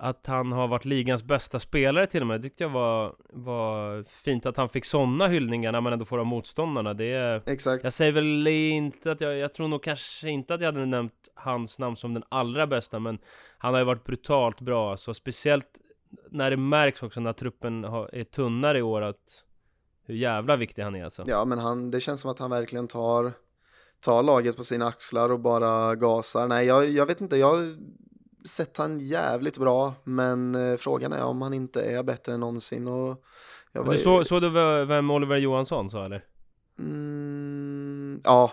att 0.00 0.26
han 0.26 0.52
har 0.52 0.68
varit 0.68 0.84
ligans 0.84 1.22
bästa 1.22 1.58
spelare 1.58 2.06
till 2.06 2.20
och 2.20 2.26
med. 2.26 2.40
Det 2.40 2.48
tyckte 2.48 2.64
jag 2.64 2.70
var, 2.70 3.14
var 3.32 4.02
fint 4.02 4.46
att 4.46 4.56
han 4.56 4.68
fick 4.68 4.84
sådana 4.84 5.28
hyllningar 5.28 5.72
när 5.72 5.80
man 5.80 5.92
ändå 5.92 6.04
får 6.04 6.18
av 6.18 6.26
motståndarna. 6.26 6.94
Det 6.94 7.12
är, 7.12 7.42
Exakt. 7.46 7.84
Jag 7.84 7.92
säger 7.92 8.12
väl 8.12 8.46
inte 8.46 9.12
att 9.12 9.20
jag, 9.20 9.36
jag 9.36 9.54
tror 9.54 9.68
nog 9.68 9.82
kanske 9.82 10.28
inte 10.28 10.54
att 10.54 10.60
jag 10.60 10.72
hade 10.72 10.86
nämnt 10.86 11.12
hans 11.34 11.78
namn 11.78 11.96
som 11.96 12.14
den 12.14 12.22
allra 12.28 12.66
bästa, 12.66 12.98
men 12.98 13.18
han 13.58 13.74
har 13.74 13.80
ju 13.80 13.86
varit 13.86 14.04
brutalt 14.04 14.60
bra, 14.60 14.90
alltså 14.90 15.14
speciellt 15.14 15.66
när 16.30 16.50
det 16.50 16.56
märks 16.56 17.02
också 17.02 17.20
när 17.20 17.32
truppen 17.32 17.84
har, 17.84 18.14
är 18.14 18.24
tunnare 18.24 18.78
i 18.78 18.82
år 18.82 19.02
att 19.02 19.44
hur 20.04 20.14
jävla 20.14 20.56
viktig 20.56 20.82
han 20.82 20.94
är 20.94 21.04
alltså. 21.04 21.24
Ja, 21.26 21.44
men 21.44 21.58
han, 21.58 21.90
det 21.90 22.00
känns 22.00 22.20
som 22.20 22.30
att 22.30 22.38
han 22.38 22.50
verkligen 22.50 22.88
tar, 22.88 23.32
tar 24.00 24.22
laget 24.22 24.56
på 24.56 24.64
sina 24.64 24.86
axlar 24.86 25.32
och 25.32 25.40
bara 25.40 25.94
gasar. 25.94 26.48
Nej, 26.48 26.66
jag, 26.66 26.90
jag 26.90 27.06
vet 27.06 27.20
inte, 27.20 27.36
jag 27.36 27.54
sett 28.48 28.76
han 28.76 29.00
jävligt 29.00 29.58
bra, 29.58 29.94
men 30.04 30.54
eh, 30.54 30.76
frågan 30.76 31.12
är 31.12 31.24
om 31.24 31.42
han 31.42 31.54
inte 31.54 31.82
är 31.82 32.02
bättre 32.02 32.32
än 32.32 32.40
någonsin. 32.40 32.88
Och 32.88 33.24
jag 33.72 33.86
Men 33.86 33.92
du 33.92 33.98
såg 33.98 34.26
så 34.26 34.40
du 34.40 34.50
vem 34.84 35.10
Oliver 35.10 35.36
Johansson 35.36 35.90
sa 35.90 36.04
eller? 36.04 36.24
Mm, 36.78 38.20
ja, 38.24 38.52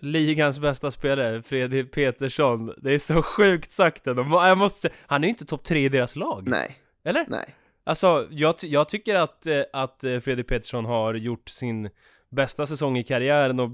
Ligans 0.00 0.58
bästa 0.58 0.90
spelare, 0.90 1.42
Fredrik 1.42 1.92
Petersson. 1.92 2.74
Det 2.76 2.94
är 2.94 2.98
så 2.98 3.22
sjukt 3.22 3.72
sagt 3.72 4.06
ändå. 4.06 4.22
Jag 4.22 4.58
måste 4.58 4.80
säga, 4.80 4.94
han 5.06 5.24
är 5.24 5.28
ju 5.28 5.30
inte 5.30 5.44
topp 5.46 5.64
tre 5.64 5.84
i 5.84 5.88
deras 5.88 6.16
lag. 6.16 6.48
nej, 6.48 6.78
Eller? 7.04 7.24
nej. 7.28 7.54
Alltså, 7.84 8.26
jag, 8.30 8.54
jag 8.60 8.88
tycker 8.88 9.14
att, 9.14 9.46
eh, 9.46 9.62
att 9.72 10.04
eh, 10.04 10.18
Fredrik 10.18 10.48
Petersson 10.48 10.84
har 10.84 11.14
gjort 11.14 11.48
sin 11.48 11.90
bästa 12.30 12.66
säsong 12.66 12.98
i 12.98 13.04
karriären 13.04 13.60
och 13.60 13.70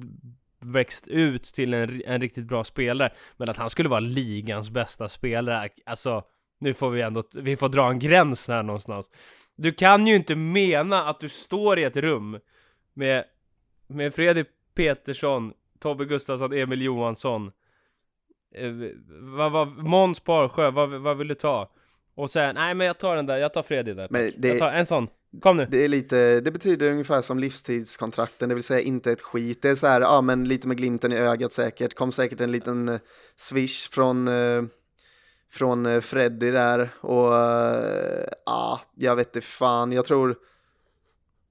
växt 0.60 1.08
ut 1.08 1.44
till 1.44 1.74
en, 1.74 2.02
en 2.06 2.20
riktigt 2.20 2.44
bra 2.44 2.64
spelare. 2.64 3.12
Men 3.36 3.48
att 3.48 3.56
han 3.56 3.70
skulle 3.70 3.88
vara 3.88 4.00
ligans 4.00 4.70
bästa 4.70 5.08
spelare, 5.08 5.68
alltså, 5.86 6.22
nu 6.58 6.74
får 6.74 6.90
vi 6.90 7.00
ändå, 7.00 7.22
vi 7.34 7.56
får 7.56 7.68
dra 7.68 7.90
en 7.90 7.98
gräns 7.98 8.48
här 8.48 8.62
någonstans. 8.62 9.10
Du 9.56 9.72
kan 9.72 10.06
ju 10.06 10.16
inte 10.16 10.34
mena 10.34 11.08
att 11.08 11.20
du 11.20 11.28
står 11.28 11.78
i 11.78 11.84
ett 11.84 11.96
rum 11.96 12.38
med, 12.94 13.24
med 13.86 14.14
Fredrik 14.14 14.46
Petersson, 14.74 15.52
Tobbe 15.78 16.04
Gustafsson, 16.04 16.52
Emil 16.52 16.82
Johansson, 16.82 17.52
eh, 18.54 18.72
vad, 19.08 19.52
vad, 19.52 19.78
Måns 19.78 20.24
Barsjö, 20.24 20.70
vad, 20.70 20.90
vad 20.90 21.18
vill 21.18 21.28
du 21.28 21.34
ta? 21.34 21.70
Och 22.20 22.30
säga, 22.30 22.52
nej 22.52 22.74
men 22.74 22.86
jag 22.86 22.98
tar 22.98 23.16
den 23.16 23.26
där, 23.26 23.36
jag 23.36 23.52
tar 23.52 23.62
Fredrik 23.62 23.96
där. 23.96 24.06
Men 24.10 24.32
det- 24.36 24.48
Jag 24.48 24.58
tar 24.58 24.70
en 24.70 24.86
sån. 24.86 25.08
Kom 25.40 25.56
nu. 25.56 25.66
Det 25.70 25.84
är 25.84 25.88
lite, 25.88 26.40
det 26.40 26.50
betyder 26.50 26.90
ungefär 26.90 27.22
som 27.22 27.38
livstidskontrakten, 27.38 28.48
det 28.48 28.54
vill 28.54 28.64
säga 28.64 28.80
inte 28.80 29.12
ett 29.12 29.20
skit. 29.22 29.62
Det 29.62 29.68
är 29.68 29.74
så 29.74 29.86
här, 29.86 30.00
ja 30.00 30.20
men 30.20 30.44
lite 30.48 30.68
med 30.68 30.76
glimten 30.76 31.12
i 31.12 31.16
ögat 31.16 31.52
säkert, 31.52 31.94
kom 31.94 32.12
säkert 32.12 32.40
en 32.40 32.52
liten 32.52 32.88
eh, 32.88 32.98
swish 33.36 33.90
från, 33.90 34.28
eh, 34.28 34.62
från 35.52 35.86
eh, 35.86 36.00
Freddy 36.00 36.50
där 36.50 36.88
och 37.00 37.32
ja, 38.46 38.80
jag 38.96 39.16
vet 39.16 39.26
inte 39.36 39.46
fan, 39.46 39.92
jag 39.92 40.04
tror 40.04 40.36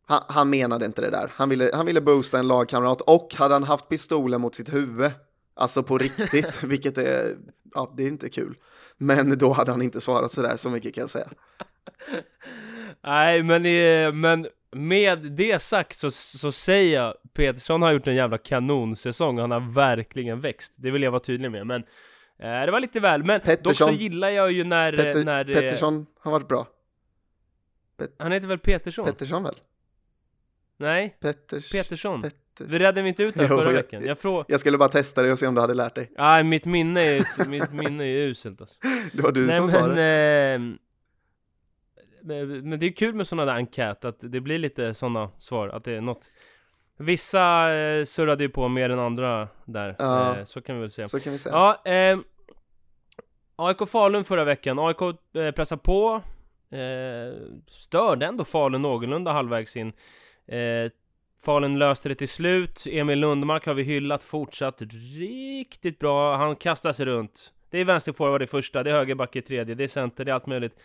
han, 0.08 0.22
han 0.28 0.50
menade 0.50 0.86
inte 0.86 1.02
det 1.02 1.10
där. 1.10 1.32
Han 1.36 1.50
ville, 1.50 1.72
han 1.74 1.86
ville 1.86 2.02
boosta 2.02 2.40
en 2.40 2.48
lagkamrat 2.48 3.02
och 3.02 3.36
hade 3.36 3.56
han 3.56 3.64
haft 3.64 3.90
pistolen 3.90 4.42
mot 4.42 4.56
sitt 4.56 4.74
huvud, 4.74 5.12
alltså 5.56 5.84
på 5.84 5.98
riktigt, 5.98 6.64
vilket 6.64 6.98
är, 6.98 7.36
ja 7.74 7.94
det 7.98 8.04
är 8.04 8.08
inte 8.08 8.30
kul. 8.30 8.58
Men 8.98 9.38
då 9.38 9.52
hade 9.52 9.72
han 9.72 9.82
inte 9.82 10.02
svarat 10.02 10.32
sådär, 10.32 10.58
så 10.58 10.70
mycket 10.70 10.96
kan 10.96 11.02
jag 11.02 11.10
säga. 11.10 11.30
Nej 13.04 13.44
men, 13.44 13.66
eh, 13.66 14.14
men 14.14 14.48
med 14.72 15.32
det 15.32 15.62
sagt 15.62 16.00
så, 16.00 16.12
så 16.12 16.52
säger 16.52 16.96
jag 16.96 17.14
Petersson 17.34 17.82
har 17.82 17.92
gjort 17.92 18.08
en 18.08 18.16
jävla 18.16 18.38
kanonsäsong, 18.38 19.40
han 19.40 19.52
har 19.52 19.74
verkligen 19.74 20.42
växt. 20.42 20.74
Det 20.78 20.92
vill 20.92 21.04
jag 21.04 21.12
vara 21.12 21.24
tydlig 21.24 21.52
med, 21.52 21.68
men 21.68 21.84
eh, 22.40 22.66
det 22.66 22.72
var 22.72 22.80
lite 22.80 23.00
väl. 23.00 23.24
Men 23.24 23.40
dock 23.40 23.46
så 23.46 23.56
Pettersson. 23.56 23.96
gillar 23.96 24.30
jag 24.30 24.52
ju 24.52 24.64
när, 24.64 24.98
Petter, 24.98 25.24
när 25.24 25.50
eh, 25.50 25.56
Pettersson 25.56 26.06
har 26.20 26.32
varit 26.32 26.48
bra. 26.48 26.68
Han 28.18 28.32
heter 28.32 28.48
väl 28.48 28.60
Petersson? 28.60 29.06
Pettersson 29.06 29.44
väl? 29.44 29.56
Nej, 30.78 31.18
Petters... 31.20 31.72
Petersson. 31.72 32.22
Petter. 32.64 32.72
Vi 32.72 32.80
redde 32.80 33.02
vi 33.02 33.10
inte 33.10 33.24
ut 33.24 33.36
det 33.36 33.42
Jo, 33.50 33.58
förra 33.58 33.66
jag- 33.66 33.74
veckan? 33.74 34.06
Jag 34.06 34.20
frå... 34.20 34.46
Jag 34.48 34.60
skulle 34.60 34.78
bara 34.78 34.90
testa 34.90 35.22
det 35.24 35.32
och 35.32 35.40
se 35.40 35.48
om 35.48 35.56
du 35.56 35.62
hade 35.62 35.74
lärt 35.74 35.96
dig. 35.96 36.12
Nej, 36.18 36.44
mitt 36.44 36.66
minne 36.66 37.02
är, 37.04 37.48
mitt 37.48 37.74
minne 37.74 38.04
är 38.04 38.18
uselt 38.28 38.62
alltså. 38.62 38.76
Det 39.14 39.22
var 39.22 39.32
du 39.32 39.46
Nej 39.48 39.56
som 39.56 39.70
sa 39.70 39.88
men, 39.88 39.96
det. 39.96 40.54
eh, 40.54 40.60
men 42.64 42.80
det 42.80 42.86
är 42.86 42.92
kul 42.92 43.16
med 43.16 43.28
sådana 43.28 43.46
där 43.52 43.54
enkät, 43.58 44.06
att 44.06 44.18
det 44.20 44.40
blir 44.42 44.58
lite 44.60 44.94
sådana 44.94 45.30
svar, 45.38 45.68
att 45.70 45.84
det 45.84 45.92
är 45.94 46.02
något 46.02 46.30
Vissa 47.02 47.74
eh, 47.74 48.06
surrade 48.06 48.44
ju 48.44 48.50
på 48.50 48.68
mer 48.68 48.90
än 48.90 49.00
andra 49.00 49.48
där, 49.66 49.96
Ja. 50.00 50.38
eh, 50.38 50.44
så 50.46 50.62
kan 50.62 50.76
vi 50.76 50.82
väl 50.82 50.92
säga 50.92 51.08
Så 51.08 51.20
kan 51.20 51.34
vi 51.34 51.40
säga. 51.40 51.56
Ja, 51.84 51.92
eh, 51.92 52.20
AIK 53.56 53.90
Falun 53.90 54.24
förra 54.24 54.44
veckan, 54.44 54.80
AIK 54.80 55.02
eh, 55.02 55.52
pressade 55.52 55.82
på 55.82 56.22
eh, 56.72 57.38
Störde 57.68 58.26
ändå 58.26 58.44
Falun 58.44 58.82
någorlunda 58.82 59.32
halvvägs 59.32 59.78
in 59.78 59.88
eh, 60.48 60.92
Falun 61.46 61.80
löste 61.80 62.10
det 62.10 62.16
till 62.16 62.30
slut, 62.30 62.84
Emil 62.90 63.20
Lundmark 63.20 63.66
har 63.66 63.74
vi 63.74 63.84
hyllat 63.84 64.24
fortsatt 64.24 64.82
riktigt 65.18 66.00
bra, 66.00 66.36
han 66.38 66.56
kastar 66.56 66.94
sig 66.94 67.06
runt. 67.06 67.54
Det 67.70 67.78
är 67.80 67.86
vänsterforward 67.86 68.42
i 68.44 68.48
första, 68.48 68.84
det 68.84 68.90
är 68.90 68.94
högerback 68.94 69.36
i 69.36 69.42
tredje, 69.42 69.76
det 69.76 69.84
är 69.84 69.88
center, 69.88 70.26
det 70.26 70.32
är 70.32 70.36
allt 70.36 70.46
möjligt. 70.48 70.76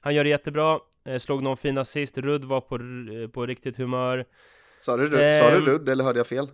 Han 0.00 0.14
gör 0.14 0.24
det 0.24 0.30
jättebra, 0.30 0.78
eh, 1.04 1.18
slog 1.18 1.42
någon 1.42 1.56
fin 1.56 1.78
assist, 1.78 2.18
Rudd 2.18 2.44
var 2.44 2.60
på, 2.60 2.74
r- 2.74 3.28
på 3.32 3.46
riktigt 3.46 3.76
humör. 3.76 4.24
Sa 4.80 4.96
du, 4.96 5.02
rudd, 5.06 5.34
sa 5.34 5.50
du 5.50 5.56
ehm, 5.56 5.64
rudd 5.64 5.88
eller 5.88 6.04
hörde 6.04 6.18
jag 6.18 6.26
fel? 6.26 6.48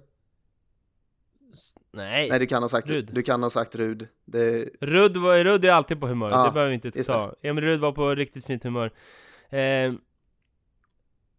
Nej, 1.92 2.28
Nej, 2.30 2.38
du 2.38 2.46
kan 2.46 2.62
ha 2.62 2.68
sagt 2.68 2.90
Rudd. 2.90 3.10
Du 3.12 3.22
kan 3.22 3.42
ha 3.42 3.50
sagt 3.50 3.76
rudd. 3.76 4.08
Det, 4.24 4.68
Rudd, 4.80 5.16
var, 5.16 5.44
Rudd 5.44 5.64
är 5.64 5.70
alltid 5.70 6.00
på 6.00 6.06
humör, 6.06 6.30
Ja, 6.30 6.44
det 6.46 6.52
behöver 6.52 6.68
vi 6.68 6.74
inte 6.74 7.04
ta. 7.04 7.34
Emil 7.42 7.64
Rudd 7.64 7.80
var 7.80 7.92
på 7.92 8.14
riktigt 8.14 8.46
fint 8.46 8.62
humör. 8.64 8.90
Eh, 9.50 9.92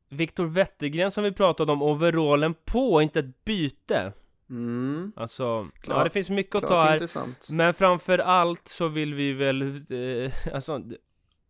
Viktor 0.10 0.45
Wettergren 0.45 1.12
som 1.12 1.24
vi 1.24 1.32
pratade 1.32 1.72
om, 1.72 1.82
overallen 1.82 2.54
på, 2.65 3.02
inte 3.02 3.19
ett 3.19 3.45
byte. 3.45 4.13
mm, 4.50 5.12
Alltså, 5.15 5.43
ja 5.43 5.67
Klart- 5.82 6.04
det 6.04 6.10
finns 6.10 6.30
mycket 6.30 6.56
att 6.56 6.67
ta 6.67 6.82
här. 6.82 6.93
intressant. 6.93 7.48
Men 7.52 7.74
framför 7.74 8.19
allt 8.19 8.67
så 8.67 8.88
vill 8.88 9.13
vi 9.13 9.34
väl, 9.34 9.62
eh, 9.62 10.32
alltså, 10.54 10.74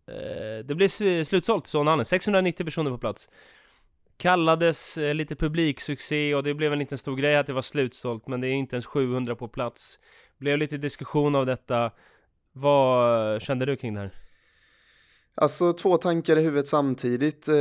eh, 0.08 0.65
det 0.65 0.76
blir 0.76 0.88
sl- 0.88 1.24
slutsålt 1.24 1.67
i 1.67 1.69
Sonhallen, 1.69 2.06
690 2.06 2.65
personer 2.65 2.91
på 2.91 2.98
plats. 2.98 3.30
Kallades 4.17 4.98
eh, 4.98 5.13
lite 5.15 5.36
publiksuccé 5.36 6.36
och 6.36 6.43
det 6.43 6.54
blev 6.54 6.74
en 6.74 6.80
liten 6.80 6.98
stor 6.98 7.15
grej 7.15 7.38
att 7.38 7.48
det 7.48 7.54
var 7.54 7.62
slutsålt, 7.62 8.28
men 8.28 8.41
det 8.41 8.48
är 8.48 8.52
inte 8.52 8.76
ens 8.76 8.86
700 8.86 9.36
på 9.36 9.48
plats. 9.48 10.00
Blev 10.38 10.58
lite 10.58 10.78
diskussion 10.78 11.36
av 11.36 11.45
detta. 11.45 11.91
Vad 12.52 13.41
kände 13.41 13.65
du 13.65 13.76
kring 13.76 13.93
det 13.93 14.00
här? 14.00 14.12
Alltså 15.36 15.74
två 15.74 15.98
tankar 15.98 16.38
i 16.38 16.41
huvudet 16.43 16.67
samtidigt. 16.67 17.48
Eh, 17.48 17.56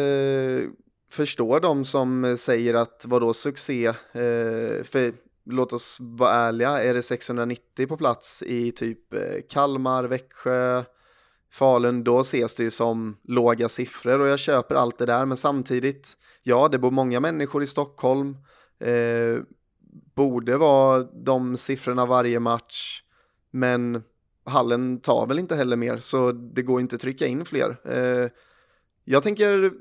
förstår 1.11 1.61
de 1.61 1.85
som 1.85 2.25
eh, 2.25 2.37
säger 2.37 2.75
att 2.75 3.05
vadå 3.09 3.33
succé? 3.33 3.87
Eh, 3.87 4.85
för 4.85 5.13
låt 5.51 5.73
oss 5.73 5.97
vara 6.01 6.31
ärliga, 6.31 6.83
är 6.83 6.95
det 6.95 7.03
690 7.03 7.87
på 7.87 7.97
plats 7.97 8.43
i 8.43 8.73
typ 8.73 9.15
eh, 9.15 9.21
Kalmar, 9.49 10.05
Växjö, 10.05 10.85
Falun, 11.51 12.05
då 12.05 12.21
ses 12.21 12.55
det 12.55 12.63
ju 12.63 12.71
som 12.71 13.17
låga 13.23 13.69
siffror 13.69 14.21
och 14.21 14.29
jag 14.29 14.39
köper 14.39 14.75
allt 14.75 14.99
det 14.99 15.07
där, 15.07 15.25
men 15.25 15.37
samtidigt, 15.37 16.17
ja, 16.43 16.69
det 16.69 16.79
bor 16.79 16.91
många 16.91 17.21
människor 17.21 17.63
i 17.63 17.67
Stockholm, 17.67 18.37
eh, 18.81 19.43
borde 20.15 20.57
vara 20.57 21.03
de 21.03 21.57
siffrorna 21.57 22.07
varje 22.07 22.41
match, 22.41 23.03
men 23.51 24.03
hallen 24.45 25.01
tar 25.01 25.27
väl 25.27 25.39
inte 25.39 25.57
heller 25.57 25.77
mer, 25.77 25.99
så 25.99 26.33
det 26.33 26.63
går 26.63 26.81
inte 26.81 26.95
att 26.95 27.01
trycka 27.01 27.27
in 27.27 27.45
fler. 27.45 27.77
Eh, 27.85 28.31
jag 29.05 29.23
tänker, 29.23 29.73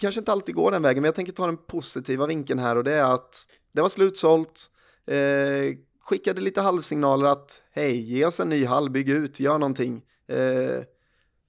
kanske 0.00 0.18
inte 0.18 0.32
alltid 0.32 0.54
går 0.54 0.70
den 0.70 0.82
vägen, 0.82 1.02
men 1.02 1.08
jag 1.08 1.14
tänker 1.14 1.32
ta 1.32 1.46
den 1.46 1.56
positiva 1.56 2.26
vinkeln 2.26 2.58
här 2.58 2.76
och 2.76 2.84
det 2.84 2.94
är 2.94 3.14
att 3.14 3.46
det 3.72 3.82
var 3.82 3.88
slutsålt, 3.88 4.70
eh, 5.06 5.76
skickade 6.00 6.40
lite 6.40 6.60
halvsignaler 6.60 7.26
att 7.26 7.62
hej, 7.72 8.00
ge 8.00 8.24
oss 8.24 8.40
en 8.40 8.48
ny 8.48 8.64
hall, 8.64 8.90
bygg 8.90 9.08
ut, 9.08 9.40
gör 9.40 9.58
någonting. 9.58 10.02
Eh, 10.28 10.84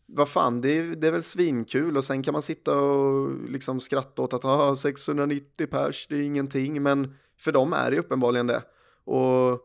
vad 0.05 0.29
fan, 0.29 0.61
det 0.61 0.77
är, 0.77 0.83
det 0.83 1.07
är 1.07 1.11
väl 1.11 1.23
svinkul 1.23 1.97
och 1.97 2.03
sen 2.03 2.23
kan 2.23 2.31
man 2.31 2.41
sitta 2.41 2.79
och 2.79 3.49
liksom 3.49 3.79
skratta 3.79 4.21
åt 4.21 4.33
att 4.33 4.45
ah, 4.45 4.75
690 4.75 5.67
pers, 5.67 6.07
det 6.09 6.15
är 6.15 6.21
ingenting, 6.21 6.83
men 6.83 7.15
för 7.39 7.51
dem 7.51 7.73
är 7.73 7.91
det 7.91 7.99
uppenbarligen 7.99 8.47
det. 8.47 8.63
Och 9.03 9.61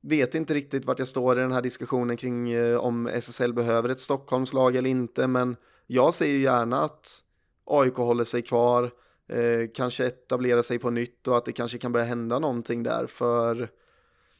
vet 0.00 0.34
inte 0.34 0.54
riktigt 0.54 0.84
vart 0.84 0.98
jag 0.98 1.08
står 1.08 1.38
i 1.38 1.40
den 1.40 1.52
här 1.52 1.62
diskussionen 1.62 2.16
kring 2.16 2.52
eh, 2.52 2.76
om 2.76 3.06
SSL 3.06 3.52
behöver 3.52 3.88
ett 3.88 4.00
Stockholmslag 4.00 4.76
eller 4.76 4.90
inte, 4.90 5.26
men 5.26 5.56
jag 5.86 6.14
ser 6.14 6.26
ju 6.26 6.38
gärna 6.38 6.82
att 6.82 7.24
AIK 7.70 7.94
håller 7.94 8.24
sig 8.24 8.42
kvar, 8.42 8.90
eh, 9.28 9.70
kanske 9.74 10.06
etablerar 10.06 10.62
sig 10.62 10.78
på 10.78 10.90
nytt 10.90 11.28
och 11.28 11.36
att 11.36 11.44
det 11.44 11.52
kanske 11.52 11.78
kan 11.78 11.92
börja 11.92 12.06
hända 12.06 12.38
någonting 12.38 12.82
där 12.82 13.06
för 13.06 13.70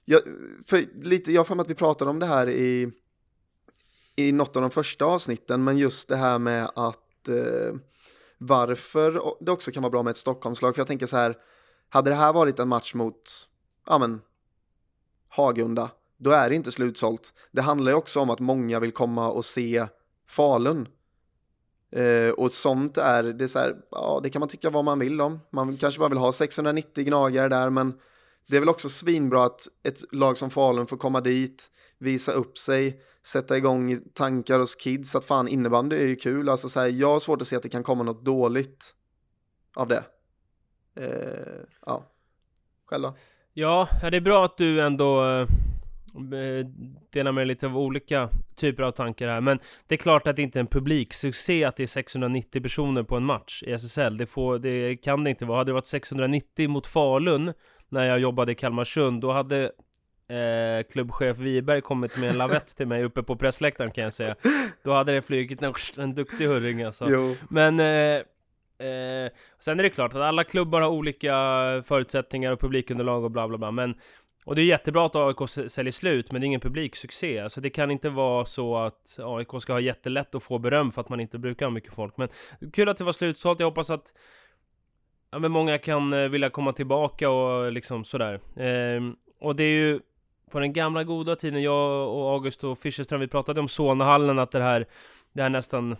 jag, 0.05 0.23
för 0.67 1.03
lite, 1.03 1.33
jag 1.33 1.41
har 1.41 1.45
för 1.45 1.55
mig 1.55 1.63
att 1.63 1.71
vi 1.71 1.75
pratade 1.75 2.11
om 2.11 2.19
det 2.19 2.27
här 2.27 2.49
i, 2.49 2.93
i 4.17 4.33
något 4.33 4.57
av 4.57 4.63
de 4.63 4.71
första 4.71 5.05
avsnitten, 5.05 5.65
men 5.65 5.79
just 5.79 6.09
det 6.09 6.17
här 6.17 6.39
med 6.39 6.71
att 6.75 7.29
eh, 7.29 7.75
varför 8.39 9.23
det 9.41 9.53
också 9.53 9.71
kan 9.71 9.83
vara 9.83 9.91
bra 9.91 10.03
med 10.03 10.11
ett 10.11 10.17
Stockholmslag, 10.17 10.75
för 10.75 10.81
jag 10.81 10.87
tänker 10.87 11.07
så 11.07 11.17
här, 11.17 11.37
hade 11.89 12.11
det 12.11 12.17
här 12.17 12.33
varit 12.33 12.59
en 12.59 12.69
match 12.69 12.95
mot, 12.95 13.49
ja 13.87 13.99
men, 13.99 14.21
Hagunda, 15.29 15.91
då 16.19 16.31
är 16.31 16.49
det 16.51 16.57
inte 16.57 16.73
slutsålt. 16.73 17.35
Det 17.53 17.63
handlar 17.63 17.93
ju 17.93 17.99
också 17.99 18.21
om 18.21 18.31
att 18.31 18.41
många 18.41 18.81
vill 18.81 18.93
komma 18.93 19.31
och 19.31 19.45
se 19.45 19.87
Falun. 20.29 20.89
Eh, 21.93 22.31
och 22.31 22.53
sånt 22.53 22.97
är, 22.97 23.23
det 23.23 23.45
är 23.45 23.49
så 23.49 23.59
här, 23.59 23.77
ja 23.91 24.21
det 24.23 24.31
kan 24.31 24.41
man 24.41 24.49
tycka 24.49 24.71
vad 24.71 24.85
man 24.85 24.99
vill 24.99 25.21
om. 25.21 25.41
Man 25.51 25.77
kanske 25.77 25.99
bara 25.99 26.09
vill 26.09 26.19
ha 26.19 26.33
690 26.33 27.05
gnagare 27.05 27.49
där, 27.49 27.71
men 27.71 27.95
det 28.49 28.57
är 28.57 28.61
väl 28.61 28.69
också 28.69 28.89
svinbra 28.89 29.45
att 29.45 29.69
ett 29.83 30.13
lag 30.13 30.37
som 30.37 30.51
Falun 30.51 30.87
får 30.87 30.97
komma 30.97 31.21
dit, 31.21 31.71
visa 31.99 32.33
upp 32.33 32.59
sig, 32.59 33.01
sätta 33.27 33.57
igång 33.57 34.01
tankar 34.15 34.59
hos 34.59 34.75
kids 34.75 35.15
att 35.15 35.25
fan 35.25 35.49
innebandy 35.49 35.97
är 35.97 36.07
ju 36.07 36.17
kul. 36.17 36.49
Alltså 36.49 36.69
så 36.69 36.81
här, 36.81 36.89
jag 36.89 37.09
har 37.09 37.21
svårt 37.21 37.43
att 37.43 37.49
se 37.49 37.57
att 37.57 37.63
det 37.63 37.69
kan 37.69 37.83
komma 37.83 38.03
något 38.03 38.25
dåligt 38.25 38.95
av 39.77 39.89
det. 39.89 40.05
Eh, 40.97 41.65
ja, 41.87 42.05
själv 42.87 43.03
då? 43.03 43.17
Ja, 43.53 43.89
det 44.11 44.17
är 44.17 44.21
bra 44.21 44.45
att 44.45 44.57
du 44.59 44.81
ändå 44.81 45.27
eh, 45.29 45.47
delar 47.11 47.33
med 47.33 47.47
lite 47.47 47.67
av 47.67 47.79
olika 47.79 48.29
typer 48.57 48.83
av 48.83 48.93
tankar 48.93 49.29
här. 49.29 49.41
Men 49.41 49.59
det 49.87 49.95
är 49.95 49.97
klart 49.97 50.27
att 50.27 50.37
det 50.37 50.43
inte 50.43 50.59
är 50.59 50.61
en 50.61 50.67
publiksuccé 50.67 51.65
att 51.65 51.77
det 51.77 51.83
är 51.83 51.87
690 51.87 52.63
personer 52.63 53.03
på 53.03 53.17
en 53.17 53.25
match 53.25 53.63
i 53.67 53.73
SSL. 53.73 54.17
Det, 54.17 54.27
får, 54.27 54.59
det 54.59 54.97
kan 54.97 55.25
det 55.25 55.31
inte 55.31 55.45
vara. 55.45 55.59
Hade 55.59 55.71
det 55.71 55.75
varit 55.75 55.87
690 55.87 56.69
mot 56.69 56.87
Falun 56.87 57.53
när 57.89 58.05
jag 58.05 58.21
jobbade 58.21 58.53
i 58.53 58.55
Kalmarsund, 58.55 59.21
då 59.21 59.33
hade 59.33 59.65
eh, 60.29 60.87
klubbchef 60.93 61.39
Wiberg 61.39 61.81
kommit 61.81 62.19
med 62.19 62.31
en 62.31 62.39
lavett 62.39 62.77
till 62.77 62.87
mig 62.87 63.05
uppe 63.05 63.23
på 63.23 63.37
pressläktaren 63.37 63.91
kan 63.91 64.05
jag 64.05 64.15
säga. 64.15 64.35
Då 64.85 64.93
hade 64.93 65.13
det 65.13 65.23
flugit 65.23 65.63
en, 65.63 65.75
en 65.99 66.15
duktig 66.15 66.47
hurring 66.47 66.83
alltså. 66.83 67.07
Jo. 67.09 67.37
Men 67.49 67.81
eh, 67.81 68.23
Eh, 68.81 69.31
sen 69.59 69.79
är 69.79 69.83
det 69.83 69.91
klart 69.91 70.15
att 70.15 70.21
alla 70.21 70.45
klubbar 70.45 70.81
har 70.81 70.89
olika 70.89 71.33
förutsättningar 71.87 72.53
och 72.53 72.61
publikunderlag 72.61 73.25
och 73.25 73.31
bla 73.31 73.49
bla 73.49 73.59
bla. 73.59 73.71
Men, 73.71 73.95
och 74.51 74.57
det 74.57 74.63
är 74.63 74.67
jättebra 74.67 75.07
att 75.07 75.17
AIK 75.17 75.71
säljer 75.71 75.93
slut, 75.93 76.33
men 76.33 76.41
det 76.41 76.45
är 76.45 76.47
ingen 76.47 76.61
publiksuccé. 76.61 77.39
Alltså 77.39 77.61
det 77.61 77.71
kan 77.71 77.91
inte 77.91 78.11
vara 78.11 78.45
så 78.45 78.77
att 78.77 79.19
AIK 79.19 79.49
ska 79.61 79.73
ha 79.73 79.81
jättelätt 79.81 80.35
att 80.35 80.43
få 80.43 80.59
beröm 80.59 80.93
för 80.93 81.01
att 81.01 81.09
man 81.09 81.21
inte 81.21 81.39
brukar 81.39 81.67
ha 81.67 81.71
mycket 81.71 81.95
folk. 81.95 82.17
Men 82.17 82.29
kul 82.73 82.89
att 82.89 82.97
det 82.97 83.05
var 83.05 83.13
slutsålt. 83.13 83.61
Jag 83.61 83.67
hoppas 83.67 83.91
att 83.91 84.15
ja, 85.31 85.39
men 85.39 85.53
många 85.53 85.79
kan 85.79 86.13
eh, 86.13 86.29
vilja 86.29 86.51
komma 86.51 86.73
tillbaka 86.73 87.31
och 87.31 87.73
liksom 87.73 88.05
sådär. 88.05 88.35
Eh, 88.57 89.13
och 89.41 89.57
det 89.57 89.65
är 89.65 89.79
ju 89.79 90.01
på 90.51 90.61
den 90.61 90.73
gamla 90.73 91.05
goda 91.05 91.37
tiden, 91.37 91.63
jag 91.63 92.09
och 92.09 92.31
August 92.31 92.65
och 92.65 92.79
Fischerström, 92.79 93.21
vi 93.21 93.29
pratade 93.29 93.61
om 93.61 93.69
Solnahallen, 93.69 94.39
att 94.39 94.51
det 94.51 94.63
här, 94.63 94.87
det 95.33 95.43
här 95.43 95.51
nästan 95.51 95.97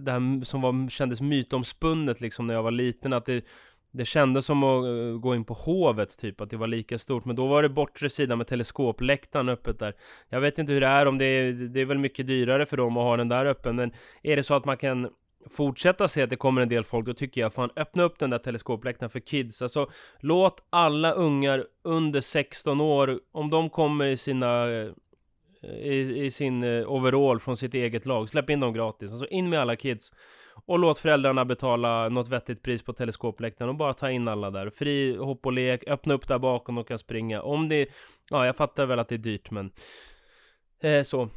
det 0.00 0.12
här 0.12 0.44
som 0.44 0.60
var, 0.60 0.88
kändes 0.88 1.20
mytomspunnet 1.20 2.20
liksom 2.20 2.46
när 2.46 2.54
jag 2.54 2.62
var 2.62 2.70
liten, 2.70 3.12
att 3.12 3.26
det, 3.26 3.44
det 3.90 4.04
kändes 4.04 4.46
som 4.46 4.62
att 4.62 4.84
eh, 4.84 5.20
gå 5.20 5.34
in 5.34 5.44
på 5.44 5.54
Hovet 5.54 6.18
typ, 6.18 6.40
att 6.40 6.50
det 6.50 6.56
var 6.56 6.66
lika 6.66 6.98
stort. 6.98 7.24
Men 7.24 7.36
då 7.36 7.46
var 7.46 7.62
det 7.62 7.68
bortre 7.68 8.10
sidan 8.10 8.38
med 8.38 8.46
teleskopläktaren 8.46 9.48
öppet 9.48 9.78
där. 9.78 9.94
Jag 10.28 10.40
vet 10.40 10.58
inte 10.58 10.72
hur 10.72 10.80
det 10.80 10.86
är, 10.86 11.06
om 11.06 11.18
det 11.18 11.24
är, 11.24 11.52
det 11.52 11.80
är 11.80 11.84
väl 11.84 11.98
mycket 11.98 12.26
dyrare 12.26 12.66
för 12.66 12.76
dem 12.76 12.96
att 12.96 13.02
ha 13.02 13.16
den 13.16 13.28
där 13.28 13.46
öppen. 13.46 13.76
Men 13.76 13.92
är 14.22 14.36
det 14.36 14.42
så 14.42 14.54
att 14.54 14.64
man 14.64 14.76
kan 14.76 15.08
fortsätta 15.50 16.08
se 16.08 16.22
att 16.22 16.30
det 16.30 16.36
kommer 16.36 16.62
en 16.62 16.68
del 16.68 16.84
folk, 16.84 17.06
då 17.06 17.14
tycker 17.14 17.40
jag 17.40 17.52
fan 17.52 17.70
öppna 17.76 18.02
upp 18.02 18.18
den 18.18 18.30
där 18.30 18.38
teleskopläktaren 18.38 19.10
för 19.10 19.20
kids. 19.20 19.62
Alltså 19.62 19.90
låt 20.20 20.66
alla 20.70 21.12
ungar 21.12 21.66
under 21.82 22.20
16 22.20 22.80
år, 22.80 23.20
om 23.32 23.50
de 23.50 23.70
kommer 23.70 24.04
i 24.04 24.16
sina 24.16 24.70
eh, 24.70 24.88
i, 25.62 26.24
i 26.24 26.30
sin 26.30 26.64
eh, 26.64 26.92
overall 26.92 27.40
från 27.40 27.56
sitt 27.56 27.74
eget 27.74 28.06
lag. 28.06 28.28
Släpp 28.28 28.50
in 28.50 28.60
dem 28.60 28.72
gratis. 28.72 29.10
Alltså 29.10 29.26
in 29.26 29.48
med 29.48 29.60
alla 29.60 29.76
kids. 29.76 30.12
Och 30.66 30.78
låt 30.78 30.98
föräldrarna 30.98 31.44
betala 31.44 32.08
något 32.08 32.28
vettigt 32.28 32.62
pris 32.62 32.82
på 32.82 32.92
teleskopläktaren 32.92 33.68
och 33.68 33.76
bara 33.76 33.94
ta 33.94 34.10
in 34.10 34.28
alla 34.28 34.50
där. 34.50 34.70
Fri 34.70 35.16
hopp 35.16 35.46
och 35.46 35.52
lek, 35.52 35.84
öppna 35.86 36.14
upp 36.14 36.28
där 36.28 36.38
bakom 36.38 36.78
och 36.78 36.88
kan 36.88 36.98
springa. 36.98 37.42
Om 37.42 37.68
det, 37.68 37.88
ja 38.30 38.46
jag 38.46 38.56
fattar 38.56 38.86
väl 38.86 38.98
att 38.98 39.08
det 39.08 39.14
är 39.14 39.18
dyrt 39.18 39.50
men 39.50 39.70
eh, 40.80 41.02
så. 41.02 41.28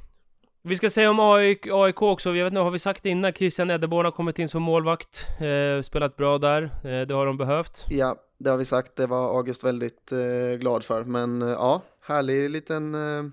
Vi 0.63 0.75
ska 0.75 0.89
säga 0.89 1.09
om 1.09 1.19
AIK, 1.19 1.67
AIK 1.71 2.01
också, 2.01 2.35
jag 2.35 2.43
vet 2.43 2.51
inte, 2.51 2.61
har 2.61 2.71
vi 2.71 2.79
sagt 2.79 3.03
det 3.03 3.09
innan? 3.09 3.33
Christian 3.33 3.71
Edderborn 3.71 4.05
har 4.05 4.11
kommit 4.11 4.39
in 4.39 4.49
som 4.49 4.63
målvakt, 4.63 5.27
eh, 5.39 5.81
spelat 5.81 6.17
bra 6.17 6.37
där, 6.37 6.63
eh, 6.63 7.07
det 7.07 7.13
har 7.13 7.25
de 7.25 7.37
behövt. 7.37 7.85
Ja, 7.89 8.15
det 8.37 8.49
har 8.49 8.57
vi 8.57 8.65
sagt, 8.65 8.95
det 8.95 9.07
var 9.07 9.37
August 9.37 9.63
väldigt 9.63 10.11
eh, 10.11 10.59
glad 10.59 10.83
för, 10.83 11.03
men 11.03 11.41
eh, 11.41 11.49
ja, 11.49 11.81
härlig 12.07 12.49
liten 12.49 12.95
eh, 12.95 13.23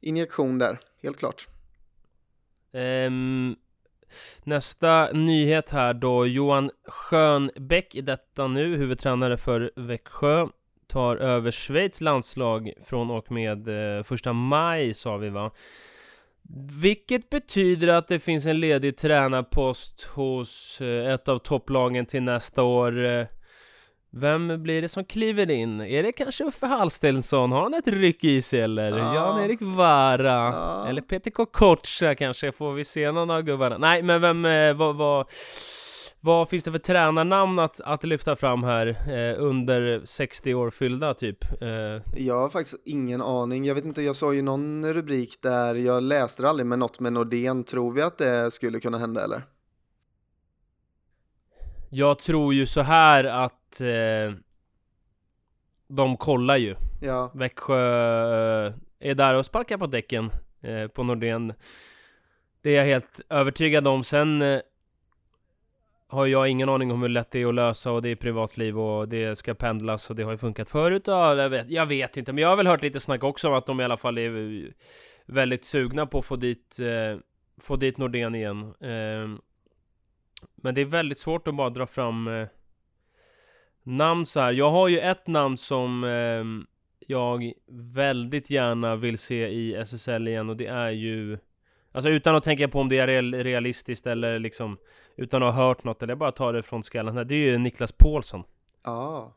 injektion 0.00 0.58
där, 0.58 0.78
helt 1.02 1.18
klart. 1.18 1.48
Um, 2.72 3.56
nästa 4.44 5.12
nyhet 5.12 5.70
här 5.70 5.94
då, 5.94 6.26
Johan 6.26 6.70
Schönbeck 6.86 7.94
i 7.94 8.00
detta 8.00 8.46
nu, 8.46 8.76
huvudtränare 8.76 9.36
för 9.36 9.70
Växjö, 9.76 10.46
tar 10.86 11.16
över 11.16 11.50
Schweiz 11.50 12.00
landslag 12.00 12.72
från 12.86 13.10
och 13.10 13.32
med 13.32 13.68
eh, 13.68 14.02
första 14.02 14.32
maj 14.32 14.94
sa 14.94 15.16
vi 15.16 15.28
va? 15.28 15.50
Vilket 16.80 17.30
betyder 17.30 17.88
att 17.88 18.08
det 18.08 18.18
finns 18.18 18.46
en 18.46 18.60
ledig 18.60 18.96
tränarpost 18.96 20.02
hos 20.02 20.80
eh, 20.80 21.12
ett 21.12 21.28
av 21.28 21.38
topplagen 21.38 22.06
till 22.06 22.22
nästa 22.22 22.62
år. 22.62 23.04
Eh, 23.04 23.26
vem 24.14 24.62
blir 24.62 24.82
det 24.82 24.88
som 24.88 25.04
kliver 25.04 25.50
in? 25.50 25.80
Är 25.80 26.02
det 26.02 26.12
kanske 26.12 26.44
Uffe 26.44 26.66
Hallstensson? 26.66 27.52
Har 27.52 27.62
han 27.62 27.74
ett 27.74 27.88
ryck 27.88 28.24
i 28.24 28.42
sig 28.42 28.60
eller? 28.60 28.98
Ja. 28.98 29.14
Jan-Erik 29.14 29.58
Vara? 29.62 30.32
Ja. 30.32 30.86
Eller 30.88 31.02
Peter 31.02 31.30
Kokocha 31.30 32.14
kanske? 32.14 32.52
Får 32.52 32.72
vi 32.72 32.84
se 32.84 33.12
någon 33.12 33.30
av 33.30 33.42
gubbarna? 33.42 33.78
Nej, 33.78 34.02
men 34.02 34.20
vem, 34.20 34.44
eh, 34.44 34.74
vad, 34.74 34.96
vad, 34.96 35.26
vad 36.20 36.48
finns 36.48 36.64
det 36.64 36.72
för 36.72 36.78
tränarnamn 36.78 37.58
att, 37.58 37.80
att 37.80 38.04
lyfta 38.04 38.36
fram 38.36 38.64
här 38.64 38.86
eh, 38.86 39.42
under 39.42 40.02
60 40.04 40.54
år 40.54 40.70
fyllda 40.70 41.14
typ? 41.14 41.62
Eh. 41.62 42.22
Jag 42.24 42.40
har 42.40 42.48
faktiskt 42.48 42.82
ingen 42.84 43.22
aning. 43.22 43.64
Jag 43.64 43.74
vet 43.74 43.84
inte, 43.84 44.02
jag 44.02 44.16
såg 44.16 44.34
ju 44.34 44.42
någon 44.42 44.92
rubrik 44.92 45.42
där, 45.42 45.74
jag 45.74 46.02
läste 46.02 46.42
det 46.42 46.48
aldrig, 46.48 46.66
men 46.66 46.78
något 46.78 47.00
med 47.00 47.12
Nordén. 47.12 47.64
Tror 47.64 47.92
vi 47.92 48.02
att 48.02 48.18
det 48.18 48.50
skulle 48.50 48.80
kunna 48.80 48.98
hända 48.98 49.24
eller? 49.24 49.42
Jag 51.90 52.18
tror 52.18 52.54
ju 52.54 52.66
så 52.66 52.80
här 52.80 53.24
att 53.24 53.61
eh, 53.80 54.32
de 55.88 56.16
kollar 56.16 56.56
ju. 56.56 56.76
Ja. 57.00 57.30
Växjö 57.34 58.66
eh, 58.66 58.72
är 59.00 59.14
där 59.14 59.34
och 59.34 59.46
sparkar 59.46 59.78
på 59.78 59.86
däcken 59.86 60.30
eh, 60.60 60.86
på 60.86 61.02
Nordén. 61.02 61.54
Det 62.62 62.70
är 62.70 62.76
jag 62.76 62.84
helt 62.84 63.20
övertygad 63.28 63.86
om. 63.86 64.04
Sen 64.04 64.42
eh, 64.42 64.60
har 66.08 66.26
jag 66.26 66.48
ingen 66.48 66.68
aning 66.68 66.92
om 66.92 67.02
hur 67.02 67.08
lätt 67.08 67.30
det 67.30 67.42
är 67.42 67.46
att 67.46 67.54
lösa 67.54 67.92
och 67.92 68.02
det 68.02 68.08
är 68.08 68.16
privatliv 68.16 68.78
och 68.78 69.08
det 69.08 69.36
ska 69.36 69.54
pendlas 69.54 70.10
och 70.10 70.16
det 70.16 70.22
har 70.22 70.32
ju 70.32 70.38
funkat 70.38 70.68
förut. 70.68 71.02
Ja, 71.06 71.34
jag, 71.34 71.48
vet, 71.48 71.70
jag 71.70 71.86
vet 71.86 72.16
inte, 72.16 72.32
men 72.32 72.42
jag 72.42 72.48
har 72.48 72.56
väl 72.56 72.66
hört 72.66 72.82
lite 72.82 73.00
snack 73.00 73.24
också 73.24 73.48
om 73.48 73.54
att 73.54 73.66
de 73.66 73.80
i 73.80 73.84
alla 73.84 73.96
fall 73.96 74.18
är 74.18 74.72
väldigt 75.26 75.64
sugna 75.64 76.06
på 76.06 76.18
att 76.18 76.24
få 76.24 76.36
dit, 76.36 76.78
eh, 76.80 77.20
få 77.60 77.76
dit 77.76 77.98
Nordén 77.98 78.34
igen. 78.34 78.74
Eh, 78.80 79.38
men 80.54 80.74
det 80.74 80.80
är 80.80 80.84
väldigt 80.84 81.18
svårt 81.18 81.48
att 81.48 81.54
bara 81.54 81.70
dra 81.70 81.86
fram 81.86 82.28
eh, 82.28 82.48
namn 83.82 84.26
så 84.26 84.40
här. 84.40 84.52
Jag 84.52 84.70
har 84.70 84.88
ju 84.88 85.00
ett 85.00 85.26
namn 85.26 85.56
som 85.56 86.04
eh, 86.04 86.68
jag 87.06 87.52
väldigt 87.94 88.50
gärna 88.50 88.96
vill 88.96 89.18
se 89.18 89.48
i 89.48 89.74
SSL 89.74 90.28
igen 90.28 90.50
och 90.50 90.56
det 90.56 90.66
är 90.66 90.90
ju 90.90 91.38
Alltså 91.94 92.10
utan 92.10 92.34
att 92.34 92.44
tänka 92.44 92.68
på 92.68 92.80
om 92.80 92.88
det 92.88 92.98
är 92.98 93.22
realistiskt 93.44 94.06
eller 94.06 94.38
liksom 94.38 94.78
Utan 95.16 95.42
att 95.42 95.54
ha 95.54 95.66
hört 95.66 95.84
något 95.84 96.02
eller 96.02 96.14
bara 96.14 96.32
ta 96.32 96.52
det 96.52 96.62
från 96.62 96.82
skallen 96.82 97.16
här. 97.16 97.24
Det 97.24 97.34
är 97.34 97.50
ju 97.50 97.58
Niklas 97.58 97.92
Paulsson. 97.92 98.44
Ja. 98.84 99.36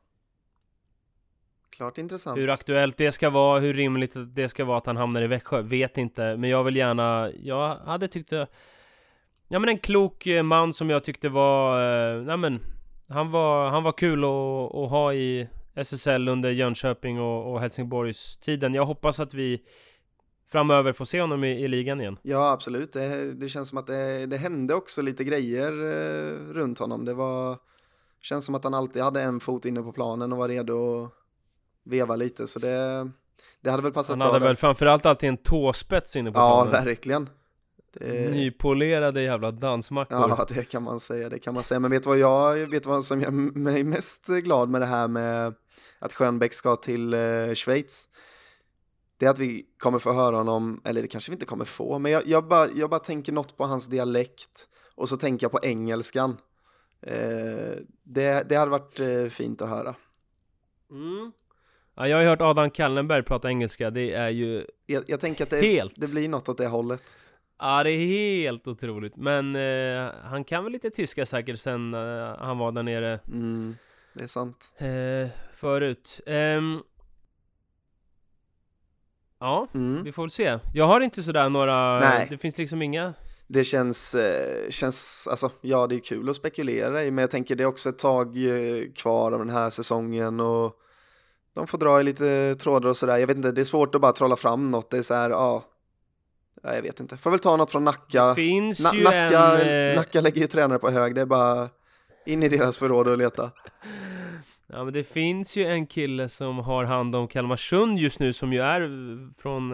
Klart 1.70 1.98
intressant. 1.98 2.38
Hur 2.38 2.50
aktuellt 2.50 2.98
det 2.98 3.12
ska 3.12 3.30
vara, 3.30 3.60
hur 3.60 3.74
rimligt 3.74 4.14
det 4.16 4.50
ska 4.50 4.66
vara 4.66 4.78
att 4.78 4.86
han 4.86 4.98
hamnar 4.98 5.22
i 5.22 5.28
Växjö, 5.28 5.62
vet 5.62 5.98
inte. 5.98 6.38
Men 6.38 6.50
jag 6.50 6.64
vill 6.64 6.76
gärna, 6.76 7.32
jag 7.44 7.76
hade 7.76 8.08
tyckt 8.08 8.30
det 8.30 8.48
Ja 9.48 9.60
men 9.60 9.70
en 9.70 9.78
klok 9.78 10.28
eh, 10.28 10.44
man 10.44 10.74
som 10.74 10.90
jag 10.90 11.04
tyckte 11.04 11.30
var, 11.30 11.82
eh, 12.16 12.22
nej 12.22 12.38
men 12.38 12.62
han 13.10 13.32
var, 13.32 13.70
han 13.70 13.84
var 13.84 13.92
kul 13.92 14.24
att, 14.24 14.76
att 14.76 14.90
ha 14.90 15.14
i 15.14 15.50
SSL 15.76 16.28
under 16.28 16.50
Jönköping 16.50 17.20
och, 17.20 17.54
och 17.54 17.62
Helsingborgs 17.62 18.38
tiden. 18.38 18.74
Jag 18.74 18.86
hoppas 18.86 19.20
att 19.20 19.34
vi 19.34 19.62
framöver 20.52 20.94
får 20.94 21.06
se 21.06 21.22
honom 21.22 21.44
i, 21.44 21.64
i 21.64 21.68
ligan 21.68 22.02
igen. 22.02 22.18
Ja, 22.22 22.52
absolut. 22.52 22.94
Det, 22.94 23.34
det 23.34 23.50
känns 23.50 23.70
som 23.70 23.78
att 23.78 23.88
det, 23.88 24.26
det, 24.26 24.38
hände 24.38 24.74
också 24.74 25.02
lite 25.02 25.24
grejer 25.24 25.72
eh, 25.72 26.54
runt 26.54 26.80
honom. 26.80 27.06
Det 27.06 27.14
var, 27.14 27.58
känns 28.22 28.46
som 28.46 28.56
att 28.56 28.64
han 28.64 28.74
alltid 28.74 29.02
hade 29.02 29.22
en 29.22 29.40
fot 29.40 29.66
inne 29.66 29.82
på 29.82 29.92
planen 29.92 30.32
och 30.32 30.38
var 30.38 30.48
redo 30.48 31.04
att 31.04 31.12
veva 31.84 32.16
lite. 32.16 32.48
Så 32.48 32.60
det, 32.60 33.10
det 33.62 33.72
hade 33.72 33.84
väl 33.84 33.94
passat 33.94 34.10
han 34.10 34.20
bra. 34.20 34.26
Han 34.26 34.34
hade 34.34 34.46
där. 34.46 34.50
väl 34.50 34.56
framförallt 34.56 35.06
alltid 35.06 35.30
en 35.30 35.38
tåspets 35.38 36.16
inne 36.16 36.32
på 36.32 36.40
ja, 36.40 36.64
planen. 36.64 36.74
Ja, 36.74 36.86
verkligen. 36.86 37.30
Det... 38.00 38.32
Nypolerade 38.32 39.22
jävla 39.22 39.52
dansmackor. 39.52 40.20
Ja, 40.30 40.46
det 40.50 40.64
kan 40.64 40.84
man 40.84 41.00
säga, 41.00 41.30
det 41.30 41.40
kan 41.40 41.54
man 41.54 41.64
säga. 41.64 41.80
Men 41.80 41.92
vet 41.92 42.04
du 42.04 42.10
vad 42.10 42.18
jag, 42.18 42.70
vet 42.70 42.86
vad 42.86 43.06
som 43.06 43.22
gör 43.22 43.32
mig 43.32 43.84
mest 43.84 44.26
glad 44.26 44.70
med 44.70 44.82
det 44.82 44.86
här 44.86 45.08
med 45.08 45.54
att 46.00 46.14
Schönbeck 46.14 46.54
ska 46.54 46.76
till 46.76 47.14
eh, 47.14 47.54
Schweiz? 47.56 48.10
Det 49.18 49.26
är 49.26 49.30
att 49.30 49.40
vi 49.40 49.66
kommer 49.78 50.00
få 50.00 50.14
höra 50.14 50.36
honom, 50.36 50.82
eller 50.86 51.02
det 51.02 51.08
kanske 51.08 51.32
vi 51.32 51.34
inte 51.34 51.46
kommer 51.46 51.66
få, 51.66 52.00
men 52.00 52.12
jag, 52.12 52.28
jag, 52.28 52.48
bara, 52.48 52.70
jag 52.76 52.90
bara 52.90 53.00
tänker 53.00 53.32
något 53.32 53.58
på 53.58 53.66
hans 53.66 53.88
dialekt 53.88 54.68
och 54.96 55.10
så 55.10 55.18
tänker 55.18 55.44
jag 55.46 55.52
på 55.52 55.60
engelskan. 55.64 56.38
Eh, 57.02 57.74
det, 58.04 58.50
det 58.50 58.56
hade 58.56 58.72
varit 58.72 59.00
eh, 59.00 59.26
fint 59.26 59.62
att 59.62 59.70
höra. 59.70 59.96
Mm. 60.92 61.32
Ja, 61.96 62.08
jag 62.08 62.18
har 62.18 62.22
ju 62.22 62.30
hört 62.30 62.42
Adam 62.42 62.72
Kallenberg 62.72 63.24
prata 63.24 63.50
engelska, 63.50 63.90
det 63.90 64.14
är 64.14 64.30
ju 64.30 64.66
Jag, 64.86 65.04
jag 65.08 65.20
tänker 65.20 65.44
att 65.44 65.50
det, 65.50 65.62
helt. 65.62 65.94
det 65.96 66.12
blir 66.12 66.30
något 66.30 66.50
åt 66.50 66.58
det 66.58 66.68
hållet. 66.68 67.04
Ja, 67.60 67.84
det 67.84 67.90
är 67.92 68.06
helt 68.08 68.68
otroligt. 68.68 69.16
Men 69.16 69.56
eh, 69.56 70.12
han 70.24 70.44
kan 70.44 70.64
väl 70.64 70.74
lite 70.74 70.90
tyska 70.90 71.26
säkert 71.26 71.60
sen 71.60 71.94
eh, 71.94 72.36
han 72.40 72.58
var 72.58 72.72
där 72.72 72.84
nere. 72.84 73.20
Mm, 73.28 73.76
det 74.14 74.24
är 74.24 74.28
sant. 74.28 74.74
Eh, 74.78 75.30
förut. 75.54 76.22
Ehm, 76.26 76.80
ja, 79.40 79.68
Mm. 79.74 80.04
vi 80.04 80.12
får 80.12 80.24
väl 80.24 80.30
se. 80.30 80.60
Jag 80.74 80.88
har 80.88 81.02
inte 81.02 81.24
sådär 81.24 81.50
några, 81.50 82.00
Nej. 82.00 82.28
det 82.30 82.38
finns 82.38 82.58
liksom 82.58 82.82
inga 82.82 83.14
det 83.48 83.64
känns, 83.64 84.16
eh, 84.16 84.70
känns, 84.70 85.28
alltså 85.32 85.52
ja 85.62 85.88
det 85.88 85.96
är 85.96 86.00
kul 86.00 86.30
att 86.30 86.36
spekulera 86.36 87.04
i 87.04 87.12
men 87.12 87.22
jag 87.22 87.32
tänker 87.32 87.56
det 87.56 87.64
är 87.64 87.68
också 87.68 87.90
ett 87.90 88.00
tag 88.00 88.28
eh, 88.38 88.92
kvar 88.96 89.32
av 89.32 89.40
den 89.40 89.50
här 89.50 89.70
säsongen 89.70 90.40
och 90.40 90.76
de 91.54 91.68
får 91.68 91.78
dra 91.78 92.00
i 92.00 92.04
lite 92.04 92.56
trådar 92.56 92.90
och 92.90 92.98
sådär. 92.98 93.18
Jag 93.18 93.28
vet 93.28 93.38
inte, 93.38 93.52
det 93.52 93.62
är 93.62 93.66
svårt 93.66 93.96
att 93.96 94.02
bara 94.02 94.12
trolla 94.12 94.36
fram 94.36 94.72
något. 94.72 94.90
Det 94.92 94.98
är 94.98 95.02
så 95.02 95.14
här, 95.14 95.30
ja. 95.30 95.64
Jag 96.74 96.82
vet 96.82 97.00
inte. 97.00 97.18
Får 97.18 97.32
väl 97.32 97.40
ta 97.40 97.58
något 97.58 97.72
från 97.72 97.84
Nacka. 97.84 98.28
Det 98.28 98.36
finns 98.36 98.80
Na 98.80 98.94
ju 98.96 99.04
Nacka, 99.04 99.58
en... 99.60 99.90
eh, 99.90 99.96
Nacka 99.96 100.22
lägger 100.22 100.42
ju 100.42 100.48
tränare 100.48 100.80
på 100.80 100.90
hög. 100.90 101.16
Det 101.16 101.22
är 101.22 101.26
bara 101.26 101.70
in 102.26 102.44
i 102.44 102.50
deras 102.50 102.78
förråd 102.78 103.08
och 103.08 103.18
leta. 103.18 103.52
Ja 104.68 104.84
men 104.84 104.94
det 104.94 105.04
finns 105.04 105.56
ju 105.56 105.66
en 105.66 105.88
kille 105.88 106.30
som 106.30 106.58
har 106.58 106.84
hand 106.84 107.16
om 107.16 107.28
Kalmarsund 107.28 108.00
just 108.00 108.20
nu 108.20 108.34
som 108.34 108.54
ju 108.54 108.60
är 108.60 108.90
från 109.42 109.72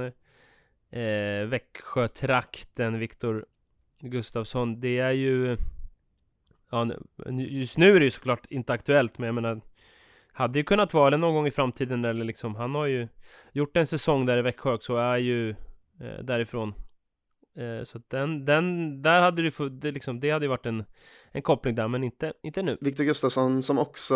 eh, 0.92 1.48
Växjötrakten, 1.48 3.00
Viktor 3.00 3.46
Gustafsson. 4.00 4.80
Det 4.80 5.00
är 5.00 5.12
ju... 5.12 5.58
Ja, 6.72 6.88
just 7.50 7.78
nu 7.78 7.96
är 7.96 8.00
det 8.00 8.06
ju 8.06 8.12
såklart 8.12 8.46
inte 8.50 8.74
aktuellt 8.74 9.18
men 9.18 9.26
jag 9.26 9.36
menar 9.36 9.62
Hade 10.34 10.60
ju 10.60 10.64
kunnat 10.64 10.94
vara 10.94 11.10
det 11.10 11.18
någon 11.18 11.34
gång 11.34 11.48
i 11.48 11.52
framtiden 11.52 12.06
eller 12.06 12.26
liksom 12.26 12.56
Han 12.56 12.76
har 12.76 12.86
ju 12.86 13.08
gjort 13.52 13.78
en 13.78 13.88
säsong 13.88 14.26
där 14.26 14.38
i 14.38 14.42
Växjö 14.42 14.74
också 14.74 14.96
är 14.96 15.18
ju 15.18 15.56
eh, 16.02 16.24
därifrån. 16.24 16.74
Eh, 17.58 17.84
Så 17.84 17.98
att 17.98 18.10
den, 18.10 18.46
den, 18.46 19.02
där 19.02 19.22
hade 19.22 19.42
fu- 19.52 19.70
det 19.70 19.92
liksom, 19.92 20.20
det 20.20 20.32
hade 20.32 20.46
ju 20.46 20.50
varit 20.50 20.66
en, 20.66 20.84
en 21.32 21.42
koppling 21.42 21.76
där 21.76 21.88
men 21.88 22.04
inte, 22.04 22.34
inte 22.44 22.62
nu. 22.62 22.78
Viktor 22.82 23.04
Gustafsson 23.04 23.64
som 23.64 23.80
också, 23.80 24.16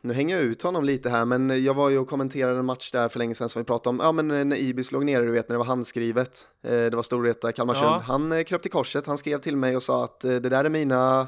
nu 0.00 0.12
hänger 0.14 0.36
jag 0.36 0.44
ut 0.44 0.62
honom 0.62 0.84
lite 0.84 1.10
här, 1.10 1.24
men 1.24 1.64
jag 1.64 1.74
var 1.74 1.90
ju 1.90 1.98
och 1.98 2.08
kommenterade 2.08 2.58
en 2.58 2.64
match 2.64 2.90
där 2.90 3.08
för 3.08 3.18
länge 3.18 3.34
sedan 3.34 3.48
som 3.48 3.62
vi 3.62 3.66
pratade 3.66 3.90
om, 3.96 4.00
ja 4.04 4.12
men 4.12 4.48
när 4.48 4.56
Ibis 4.56 4.92
låg 4.92 5.04
nere, 5.04 5.24
du 5.24 5.30
vet 5.32 5.48
när 5.48 5.54
det 5.54 5.58
var 5.58 5.64
handskrivet, 5.64 6.48
eh, 6.62 6.70
det 6.70 6.96
var 6.96 7.02
Storvreta, 7.02 7.52
Kalmarsund, 7.52 7.86
Ja. 7.90 8.02
han 8.06 8.32
eh, 8.32 8.42
kröp 8.42 8.62
till 8.62 8.70
korset, 8.70 9.06
han 9.06 9.18
skrev 9.18 9.38
till 9.38 9.56
mig 9.56 9.76
och 9.76 9.82
sa 9.82 10.04
att 10.04 10.24
eh, 10.24 10.30
det 10.36 10.48
där 10.48 10.64
är 10.64 10.68
mina, 10.68 11.26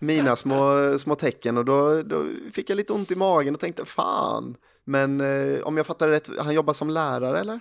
mina 0.00 0.36
små, 0.36 0.98
små 0.98 1.14
tecken. 1.14 1.58
Och 1.58 1.64
då, 1.64 2.02
då 2.02 2.24
fick 2.52 2.70
jag 2.70 2.76
lite 2.76 2.92
ont 2.92 3.10
i 3.10 3.16
magen 3.16 3.54
och 3.54 3.60
tänkte 3.60 3.84
fan, 3.84 4.56
men 4.84 5.20
eh, 5.20 5.60
om 5.62 5.76
jag 5.76 5.86
fattar 5.86 6.08
rätt, 6.08 6.30
han 6.38 6.54
jobbar 6.54 6.72
som 6.74 6.90
lärare 6.90 7.38
eller? 7.40 7.60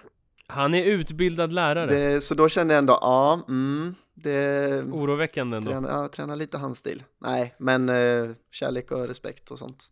Han 0.50 0.74
är 0.74 0.84
utbildad 0.84 1.54
lärare 1.54 1.86
Det, 1.96 2.22
så 2.22 2.36
då 2.36 2.50
kände 2.50 2.74
jag 2.74 2.80
ändå, 2.80 2.98
ja, 3.02 3.46
mm, 3.48 3.96
det, 4.14 4.84
Oroväckande 4.84 5.58
ändå 5.58 5.72
träna, 5.72 5.90
ja, 5.90 6.08
träna 6.08 6.36
lite 6.36 6.58
handstil. 6.58 7.04
Nej, 7.22 7.56
men 7.58 7.90
eh, 7.90 8.30
kärlek 8.52 8.92
och 8.92 9.08
respekt 9.08 9.52
och 9.52 9.60
sånt. 9.60 9.92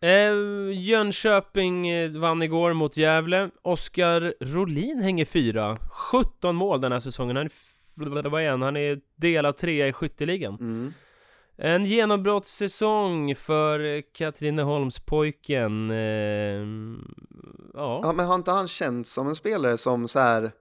Eh, 0.00 0.34
Jönköping 0.72 1.88
eh, 1.88 2.10
vann 2.10 2.42
igår 2.42 2.72
mot 2.72 2.96
Gävle. 2.96 3.50
Oskar 3.62 4.34
Rolin 4.40 5.00
hänger 5.02 5.24
fyra. 5.24 5.76
17 5.90 6.56
mål 6.56 6.80
den 6.80 6.92
här 6.92 7.00
säsongen. 7.00 7.36
Han 7.36 7.46
är, 7.46 8.28
vad 8.28 8.42
är 8.42 8.50
han? 8.50 8.62
Han 8.62 8.76
är 8.76 9.00
delad 9.16 9.56
trea 9.56 9.88
i 9.88 9.92
skytteligan. 9.92 10.54
Mm. 10.54 10.92
En 11.56 11.84
genombrottssäsong 11.84 13.36
för 13.36 14.02
Katrineholmspojken. 14.12 15.90
Eh, 15.90 15.96
ja. 17.74 18.00
Ja, 18.02 18.12
men 18.12 18.26
har 18.26 18.34
inte 18.34 18.50
han 18.50 18.68
känts 18.68 19.12
som 19.12 19.28
en 19.28 19.34
spelare 19.34 19.78
som 19.78 20.08
så 20.08 20.18
här 20.18 20.52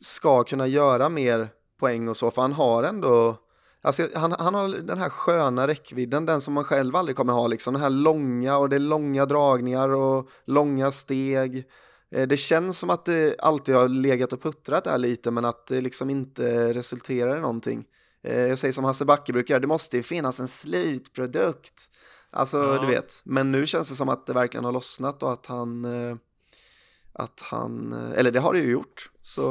ska 0.00 0.44
kunna 0.44 0.66
göra 0.66 1.08
mer 1.08 1.48
poäng 1.80 2.08
och 2.08 2.16
så, 2.16 2.30
för 2.30 2.42
han 2.42 2.52
har 2.52 2.82
ändå 2.82 3.36
Alltså, 3.82 4.08
han, 4.14 4.34
han 4.38 4.54
har 4.54 4.68
den 4.68 4.98
här 4.98 5.08
sköna 5.08 5.66
räckvidden, 5.66 6.26
den 6.26 6.40
som 6.40 6.54
man 6.54 6.64
själv 6.64 6.96
aldrig 6.96 7.16
kommer 7.16 7.32
ha, 7.32 7.46
liksom 7.46 7.74
den 7.74 7.82
här 7.82 7.90
långa 7.90 8.58
och 8.58 8.68
det 8.68 8.76
är 8.76 8.80
långa 8.80 9.26
dragningar 9.26 9.88
och 9.88 10.28
långa 10.44 10.90
steg. 10.90 11.64
Eh, 12.10 12.28
det 12.28 12.36
känns 12.36 12.78
som 12.78 12.90
att 12.90 13.04
det 13.04 13.40
alltid 13.40 13.74
har 13.74 13.88
legat 13.88 14.32
och 14.32 14.42
puttrat 14.42 14.84
där 14.84 14.98
lite, 14.98 15.30
men 15.30 15.44
att 15.44 15.66
det 15.66 15.80
liksom 15.80 16.10
inte 16.10 16.74
resulterar 16.74 17.36
i 17.36 17.40
någonting. 17.40 17.84
Eh, 18.28 18.46
Jag 18.48 18.58
säger 18.58 18.72
som 18.72 18.84
Hasse 18.84 19.04
Backe 19.04 19.32
brukar 19.32 19.54
göra, 19.54 19.60
det 19.60 19.66
måste 19.66 19.96
ju 19.96 20.02
finnas 20.02 20.40
en 20.40 20.48
slutprodukt. 20.48 21.90
Alltså, 22.30 22.56
Ja. 22.56 22.78
du 22.80 22.86
vet. 22.86 23.20
Men 23.24 23.52
nu 23.52 23.66
känns 23.66 23.88
det 23.88 23.94
som 23.94 24.08
att 24.08 24.26
det 24.26 24.32
verkligen 24.32 24.64
har 24.64 24.72
lossnat 24.72 25.22
och 25.22 25.32
att 25.32 25.46
han... 25.46 25.84
eh, 25.84 26.16
Att 27.12 27.40
han... 27.40 27.92
eh, 27.92 28.18
Eller 28.18 28.30
det 28.30 28.40
har 28.40 28.52
det 28.52 28.58
ju 28.58 28.70
gjort. 28.70 29.10
Så 29.22 29.42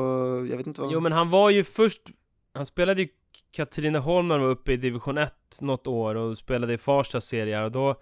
jag 0.49 0.57
vet 0.57 0.67
inte 0.67 0.81
vad... 0.81 0.91
Jo 0.91 0.99
men 0.99 1.11
han 1.11 1.29
var 1.29 1.49
ju 1.49 1.63
först 1.63 2.01
Han 2.53 2.65
spelade 2.65 3.01
ju 3.01 3.07
Katrineholm 3.51 4.27
när 4.27 4.35
han 4.35 4.43
var 4.45 4.51
uppe 4.51 4.71
i 4.73 4.77
division 4.77 5.17
1 5.17 5.33
något 5.61 5.87
år 5.87 6.15
och 6.15 6.37
spelade 6.37 6.73
i 6.73 6.77
Farstas 6.77 7.25
serier 7.25 7.63
och 7.63 7.71
då 7.71 7.95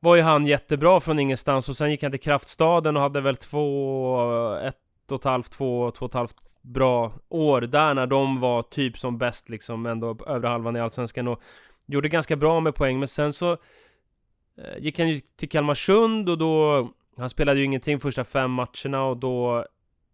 Var 0.00 0.16
ju 0.16 0.22
han 0.22 0.46
jättebra 0.46 1.00
från 1.00 1.18
ingenstans 1.18 1.68
och 1.68 1.76
sen 1.76 1.90
gick 1.90 2.02
han 2.02 2.10
till 2.12 2.20
Kraftstaden 2.20 2.96
och 2.96 3.02
hade 3.02 3.20
väl 3.20 3.36
två 3.36 4.54
Ett 4.62 4.76
och 5.12 5.20
ett 5.20 5.24
halvt, 5.24 5.50
två, 5.50 5.90
två 5.90 6.04
och 6.04 6.10
ett 6.10 6.14
halvt 6.14 6.36
bra 6.62 7.12
år 7.28 7.60
där 7.60 7.94
när 7.94 8.06
de 8.06 8.40
var 8.40 8.62
typ 8.62 8.98
som 8.98 9.18
bäst 9.18 9.48
liksom 9.48 9.86
ändå 9.86 10.18
övre 10.26 10.48
halvan 10.48 10.76
i 10.76 10.80
Allsvenskan 10.80 11.28
och 11.28 11.42
Gjorde 11.86 12.08
ganska 12.08 12.36
bra 12.36 12.60
med 12.60 12.74
poäng 12.74 12.98
men 12.98 13.08
sen 13.08 13.32
så 13.32 13.52
eh, 13.52 14.78
Gick 14.78 14.98
han 14.98 15.08
ju 15.08 15.20
till 15.20 15.48
Kalmarsund 15.48 16.28
och 16.28 16.38
då 16.38 16.88
Han 17.16 17.30
spelade 17.30 17.58
ju 17.58 17.64
ingenting 17.64 18.00
första 18.00 18.24
fem 18.24 18.50
matcherna 18.50 19.04
och 19.04 19.16
då 19.16 19.66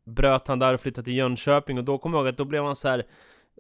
bröt 0.05 0.48
han 0.48 0.59
där 0.59 0.74
och 0.74 0.81
flyttade 0.81 1.05
till 1.05 1.16
Jönköping 1.16 1.79
och 1.79 1.85
då 1.85 1.98
kommer 1.98 2.18
jag 2.18 2.24
ihåg 2.24 2.29
att 2.29 2.38
då 2.38 2.44
blev 2.44 2.64
han 2.64 2.76
så 2.76 2.88
här 2.88 3.07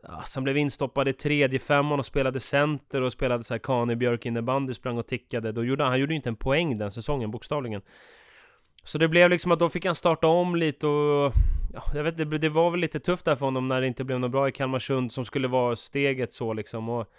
Alltså 0.02 0.36
han 0.36 0.44
blev 0.44 0.56
instoppad 0.56 1.08
i 1.08 1.12
tredje 1.12 1.58
femman 1.58 1.98
och 1.98 2.06
spelade 2.06 2.40
center 2.40 3.00
och 3.00 3.12
spelade 3.12 3.44
så 3.44 3.54
här 3.54 3.58
Kane 3.58 3.96
Björk 3.96 4.26
innebandy, 4.26 4.74
sprang 4.74 4.98
och 4.98 5.06
tickade. 5.06 5.52
Då 5.52 5.64
gjorde 5.64 5.84
han, 5.84 5.90
han 5.90 6.00
gjorde 6.00 6.12
ju 6.12 6.16
inte 6.16 6.28
en 6.28 6.36
poäng 6.36 6.78
den 6.78 6.90
säsongen 6.90 7.30
bokstavligen. 7.30 7.82
Så 8.84 8.98
det 8.98 9.08
blev 9.08 9.30
liksom 9.30 9.52
att 9.52 9.58
då 9.58 9.68
fick 9.68 9.84
han 9.84 9.94
starta 9.94 10.26
om 10.26 10.56
lite 10.56 10.86
och 10.86 11.32
ja, 11.74 11.82
jag 11.94 12.04
vet 12.04 12.20
inte, 12.20 12.38
det 12.38 12.48
var 12.48 12.70
väl 12.70 12.80
lite 12.80 13.00
tufft 13.00 13.24
där 13.24 13.36
för 13.36 13.44
honom 13.44 13.68
när 13.68 13.80
det 13.80 13.86
inte 13.86 14.04
blev 14.04 14.20
något 14.20 14.30
bra 14.30 14.48
i 14.48 14.52
Kalmarsund 14.52 15.12
som 15.12 15.24
skulle 15.24 15.48
vara 15.48 15.76
steget 15.76 16.32
så 16.32 16.52
liksom. 16.52 16.88
Och, 16.88 17.12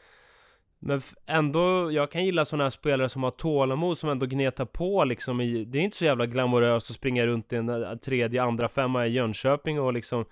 men 0.80 1.02
ändå, 1.26 1.92
jag 1.92 2.12
kan 2.12 2.26
gilla 2.26 2.46
sådana 2.46 2.64
här 2.64 2.70
spelare 2.70 3.10
som 3.10 3.24
har 3.24 3.32
tålamod, 3.32 3.98
som 3.98 4.10
ändå 4.10 4.26
gnetar 4.26 4.66
på 4.66 5.04
liksom 5.04 5.42
i, 5.42 5.66
Det 5.66 5.78
är 5.78 5.82
inte 5.82 5.98
så 5.98 6.06
jävla 6.06 6.26
glamoröst 6.26 6.90
att 6.90 6.96
springa 6.96 7.26
runt 7.26 7.54
i 7.54 7.56
en 7.56 7.70
eh, 7.70 7.96
tredje, 7.96 8.44
andra 8.44 8.70
femma 8.70 9.08
i 9.08 9.12
Jönköping 9.12 9.80
och 9.82 9.94
liksom 9.94 10.26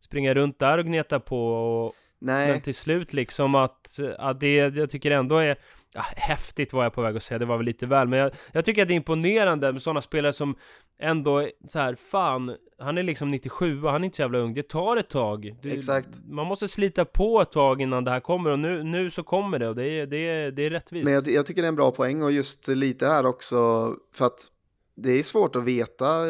Springa 0.00 0.34
runt 0.34 0.58
där 0.58 0.78
och 0.78 0.84
gneta 0.84 1.20
på 1.20 1.52
och, 1.52 1.94
Nej. 2.18 2.52
men 2.52 2.60
till 2.60 2.74
slut 2.74 3.12
liksom 3.12 3.54
att, 3.54 3.98
att 4.18 4.40
det 4.40 4.54
jag 4.54 4.90
tycker 4.90 5.10
ändå 5.10 5.38
är 5.38 5.56
ja, 5.94 6.04
Häftigt 6.16 6.72
var 6.72 6.82
jag 6.82 6.92
på 6.92 7.02
väg 7.02 7.16
att 7.16 7.22
säga, 7.22 7.38
det 7.38 7.44
var 7.44 7.56
väl 7.56 7.66
lite 7.66 7.86
väl 7.86 8.08
Men 8.08 8.18
jag, 8.18 8.32
jag 8.52 8.64
tycker 8.64 8.82
att 8.82 8.88
det 8.88 8.94
är 8.94 8.96
imponerande 8.96 9.72
med 9.72 9.82
sådana 9.82 10.02
spelare 10.02 10.32
som 10.32 10.56
Ändå 11.00 11.48
så 11.68 11.78
här, 11.78 11.94
fan 11.94 12.56
Han 12.78 12.98
är 12.98 13.02
liksom 13.02 13.30
97 13.30 13.82
och 13.82 13.90
han 13.90 14.02
är 14.02 14.04
inte 14.04 14.16
så 14.16 14.22
jävla 14.22 14.38
ung 14.38 14.54
Det 14.54 14.68
tar 14.68 14.96
ett 14.96 15.08
tag 15.08 15.56
det, 15.62 15.70
Exakt. 15.70 16.08
Man 16.28 16.46
måste 16.46 16.68
slita 16.68 17.04
på 17.04 17.40
ett 17.40 17.52
tag 17.52 17.82
innan 17.82 18.04
det 18.04 18.10
här 18.10 18.20
kommer 18.20 18.50
och 18.50 18.58
nu, 18.58 18.82
nu 18.82 19.10
så 19.10 19.22
kommer 19.22 19.58
det 19.58 19.68
och 19.68 19.76
det 19.76 19.84
är, 19.84 20.06
det 20.06 20.28
är, 20.28 20.50
det 20.50 20.62
är 20.62 20.70
rättvist 20.70 21.04
Men 21.04 21.14
jag, 21.14 21.28
jag 21.28 21.46
tycker 21.46 21.62
det 21.62 21.66
är 21.66 21.68
en 21.68 21.76
bra 21.76 21.90
poäng 21.90 22.22
och 22.22 22.32
just 22.32 22.68
lite 22.68 23.06
här 23.06 23.26
också 23.26 23.56
för 24.14 24.26
att 24.26 24.52
det 25.00 25.10
är 25.10 25.22
svårt 25.22 25.56
att 25.56 25.64
veta. 25.64 26.24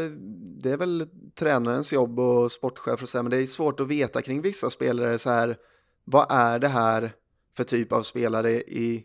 Det 0.62 0.70
är 0.70 0.76
väl 0.76 1.06
tränarens 1.38 1.92
jobb 1.92 2.18
och 2.18 2.52
sportchef 2.52 3.02
och 3.02 3.08
så 3.08 3.18
här, 3.18 3.22
men 3.22 3.30
det 3.30 3.36
är 3.36 3.46
svårt 3.46 3.80
att 3.80 3.88
veta 3.88 4.22
kring 4.22 4.42
vissa 4.42 4.70
spelare 4.70 5.18
så 5.18 5.30
här. 5.30 5.56
Vad 6.04 6.26
är 6.30 6.58
det 6.58 6.68
här 6.68 7.12
för 7.56 7.64
typ 7.64 7.92
av 7.92 8.02
spelare 8.02 8.50
i 8.52 9.04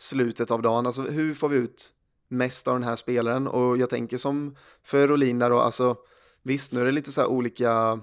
slutet 0.00 0.50
av 0.50 0.62
dagen? 0.62 0.86
Alltså 0.86 1.02
hur 1.02 1.34
får 1.34 1.48
vi 1.48 1.56
ut 1.56 1.90
mest 2.28 2.68
av 2.68 2.74
den 2.74 2.88
här 2.88 2.96
spelaren? 2.96 3.46
Och 3.46 3.76
jag 3.76 3.90
tänker 3.90 4.16
som 4.16 4.56
för 4.84 5.08
Rolin 5.08 5.38
där 5.38 5.50
då, 5.50 5.58
alltså 5.58 5.96
visst 6.42 6.72
nu 6.72 6.80
är 6.80 6.84
det 6.84 6.90
lite 6.90 7.12
så 7.12 7.20
här 7.20 7.28
olika 7.28 8.00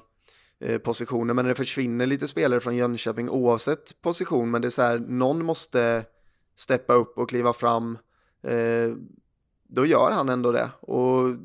eh, 0.59 0.77
positioner, 0.77 1.33
men 1.33 1.45
det 1.45 1.55
försvinner 1.55 2.05
lite 2.05 2.27
spelare 2.27 2.59
från 2.59 2.75
Jönköping 2.75 3.29
oavsett 3.29 4.01
position, 4.01 4.51
men 4.51 4.61
det 4.61 4.67
är 4.67 4.69
så 4.69 4.81
här, 4.81 4.99
någon 4.99 5.45
måste 5.45 6.05
steppa 6.55 6.93
upp 6.93 7.17
och 7.17 7.29
kliva 7.29 7.53
fram. 7.53 7.97
Eh, 8.43 8.95
då 9.67 9.85
gör 9.85 10.11
han 10.11 10.29
ändå 10.29 10.51
det. 10.51 10.71
Och 10.79 11.35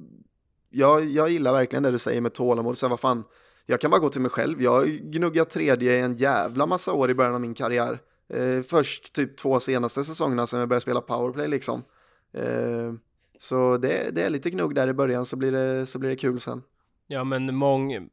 jag, 0.70 1.04
jag 1.04 1.30
gillar 1.30 1.52
verkligen 1.52 1.82
det 1.82 1.90
du 1.90 1.98
säger 1.98 2.20
med 2.20 2.34
tålamod. 2.34 2.78
Så 2.78 2.86
här, 2.86 2.90
vad 2.90 3.00
fan, 3.00 3.24
jag 3.66 3.80
kan 3.80 3.90
bara 3.90 4.00
gå 4.00 4.08
till 4.08 4.20
mig 4.20 4.30
själv. 4.30 4.62
Jag 4.62 4.70
har 4.70 4.84
gnuggat 4.84 5.50
tredje 5.50 5.92
i 5.92 6.00
en 6.00 6.16
jävla 6.16 6.66
massa 6.66 6.92
år 6.92 7.10
i 7.10 7.14
början 7.14 7.34
av 7.34 7.40
min 7.40 7.54
karriär. 7.54 8.00
Eh, 8.32 8.62
först 8.62 9.12
typ 9.14 9.36
två 9.36 9.60
senaste 9.60 10.04
säsongerna 10.04 10.46
som 10.46 10.58
jag 10.58 10.68
började 10.68 10.80
spela 10.80 11.00
powerplay 11.00 11.48
liksom. 11.48 11.84
Eh, 12.32 12.92
så 13.38 13.76
det, 13.76 14.10
det 14.14 14.22
är 14.22 14.30
lite 14.30 14.50
gnugg 14.50 14.74
där 14.74 14.88
i 14.88 14.92
början 14.92 15.26
så 15.26 15.36
blir 15.36 15.52
det, 15.52 15.86
så 15.86 15.98
blir 15.98 16.10
det 16.10 16.16
kul 16.16 16.40
sen. 16.40 16.62
Ja 17.06 17.24
men 17.24 17.54
mång... 17.54 18.08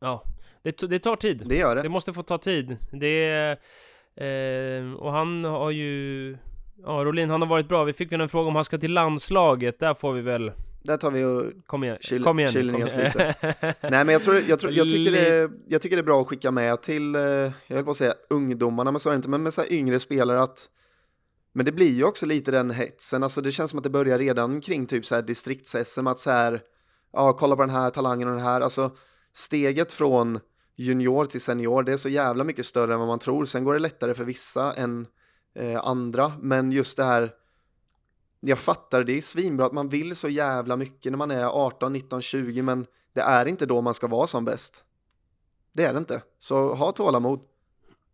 Ja, 0.00 0.22
det, 0.62 0.80
det 0.88 0.98
tar 0.98 1.16
tid 1.16 1.42
Det 1.46 1.56
gör 1.56 1.76
Det 1.76 1.82
det. 1.82 1.88
måste 1.88 2.12
få 2.12 2.22
ta 2.22 2.38
tid. 2.38 2.76
Det. 2.92 3.50
Eh, 4.16 4.92
och 4.92 5.12
han 5.12 5.44
har 5.44 5.70
ju... 5.70 6.36
Ja, 6.82 6.90
Rolin, 7.04 7.30
han 7.30 7.42
har 7.42 7.48
varit 7.48 7.68
bra. 7.68 7.84
Vi 7.84 7.92
fick 7.92 8.12
väl 8.12 8.20
en 8.20 8.28
fråga 8.28 8.48
om 8.48 8.54
han 8.54 8.64
ska 8.64 8.78
till 8.78 8.92
landslaget. 8.92 9.78
Där 9.78 9.94
får 9.94 10.12
vi 10.12 10.20
väl... 10.20 10.52
Där 10.88 10.96
tar 10.96 11.10
vi 11.10 11.24
och 11.24 11.66
Kom 11.66 11.84
igen. 11.84 11.96
Chill- 12.00 12.24
kom 12.24 12.38
igen. 12.38 12.52
kom 12.52 12.80
ner 12.80 12.84
oss 12.84 12.96
igen. 12.96 13.12
Nej 13.82 14.04
men 14.04 14.08
jag, 14.08 14.22
tror, 14.22 14.42
jag, 14.48 14.58
tror, 14.58 14.72
jag, 14.72 14.88
tycker 14.88 15.12
det, 15.12 15.50
jag 15.66 15.82
tycker 15.82 15.96
det 15.96 16.00
är 16.00 16.04
bra 16.04 16.20
att 16.20 16.26
skicka 16.26 16.50
med 16.50 16.82
till, 16.82 17.14
eh, 17.14 17.22
jag 17.22 17.52
höll 17.74 17.84
på 17.84 17.90
att 17.90 17.96
säga 17.96 18.14
ungdomarna, 18.30 18.92
men 18.92 19.00
så 19.00 19.08
är 19.08 19.12
det 19.12 19.16
inte, 19.16 19.28
men 19.28 19.42
med 19.42 19.54
så 19.54 19.64
yngre 19.64 19.98
spelare 20.00 20.42
att 20.42 20.68
men 21.52 21.64
det 21.66 21.72
blir 21.72 21.92
ju 21.92 22.04
också 22.04 22.26
lite 22.26 22.50
den 22.50 22.70
hetsen, 22.70 23.22
alltså 23.22 23.40
det 23.40 23.52
känns 23.52 23.70
som 23.70 23.78
att 23.78 23.84
det 23.84 23.90
börjar 23.90 24.18
redan 24.18 24.60
kring 24.60 24.86
typ 24.86 25.06
så 25.06 25.14
här 25.14 25.22
distrikts-SM, 25.22 26.10
att 26.10 26.18
så 26.18 26.30
här, 26.30 26.60
ja 27.12 27.32
kolla 27.32 27.56
på 27.56 27.62
den 27.62 27.70
här 27.70 27.90
talangen 27.90 28.28
och 28.28 28.34
den 28.34 28.44
här, 28.44 28.60
alltså 28.60 28.90
steget 29.32 29.92
från 29.92 30.40
junior 30.76 31.26
till 31.26 31.40
senior, 31.40 31.82
det 31.82 31.92
är 31.92 31.96
så 31.96 32.08
jävla 32.08 32.44
mycket 32.44 32.66
större 32.66 32.92
än 32.92 32.98
vad 32.98 33.08
man 33.08 33.18
tror. 33.18 33.44
Sen 33.44 33.64
går 33.64 33.72
det 33.72 33.78
lättare 33.78 34.14
för 34.14 34.24
vissa 34.24 34.72
än 34.72 35.06
eh, 35.54 35.86
andra, 35.86 36.32
men 36.40 36.72
just 36.72 36.96
det 36.96 37.04
här 37.04 37.30
jag 38.40 38.58
fattar, 38.58 39.04
det 39.04 39.16
är 39.16 39.20
svinbra 39.20 39.66
att 39.66 39.72
man 39.72 39.88
vill 39.88 40.16
så 40.16 40.28
jävla 40.28 40.76
mycket 40.76 41.12
när 41.12 41.16
man 41.16 41.30
är 41.30 41.44
18, 41.44 41.92
19, 41.92 42.22
20, 42.22 42.62
men 42.62 42.86
det 43.12 43.20
är 43.20 43.46
inte 43.46 43.66
då 43.66 43.80
man 43.80 43.94
ska 43.94 44.06
vara 44.06 44.26
som 44.26 44.44
bäst. 44.44 44.84
Det 45.72 45.84
är 45.84 45.92
det 45.92 45.98
inte. 45.98 46.22
Så 46.38 46.74
ha 46.74 46.92
tålamod. 46.92 47.40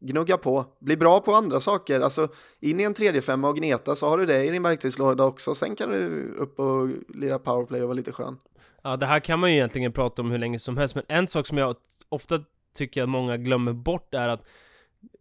Gnugga 0.00 0.36
på. 0.36 0.64
Bli 0.78 0.96
bra 0.96 1.20
på 1.20 1.34
andra 1.34 1.60
saker. 1.60 2.00
Alltså, 2.00 2.28
in 2.60 2.80
i 2.80 2.82
en 2.82 2.94
tredje 2.94 3.22
femma 3.22 3.48
och 3.48 3.56
gneta 3.56 3.94
så 3.94 4.08
har 4.08 4.18
du 4.18 4.26
det 4.26 4.44
i 4.44 4.50
din 4.50 4.62
verktygslåda 4.62 5.24
också. 5.24 5.54
Sen 5.54 5.76
kan 5.76 5.90
du 5.90 6.34
upp 6.38 6.58
och 6.58 6.88
lira 7.08 7.38
powerplay 7.38 7.82
och 7.82 7.88
vara 7.88 7.96
lite 7.96 8.12
skön. 8.12 8.38
Ja, 8.82 8.96
det 8.96 9.06
här 9.06 9.20
kan 9.20 9.38
man 9.38 9.50
ju 9.50 9.56
egentligen 9.56 9.92
prata 9.92 10.22
om 10.22 10.30
hur 10.30 10.38
länge 10.38 10.58
som 10.58 10.76
helst, 10.76 10.94
men 10.94 11.04
en 11.08 11.28
sak 11.28 11.46
som 11.46 11.58
jag 11.58 11.76
ofta 12.08 12.44
tycker 12.76 13.02
att 13.02 13.08
många 13.08 13.36
glömmer 13.36 13.72
bort 13.72 14.14
är 14.14 14.28
att 14.28 14.44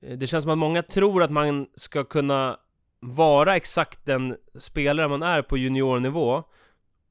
eh, 0.01 0.17
det 0.17 0.27
känns 0.27 0.43
som 0.43 0.51
att 0.51 0.57
många 0.57 0.83
tror 0.83 1.23
att 1.23 1.31
man 1.31 1.67
ska 1.75 2.03
kunna 2.03 2.59
vara 3.03 3.55
exakt 3.55 4.05
den 4.05 4.37
spelare 4.55 5.07
man 5.07 5.23
är 5.23 5.41
på 5.41 5.57
juniornivå 5.57 6.43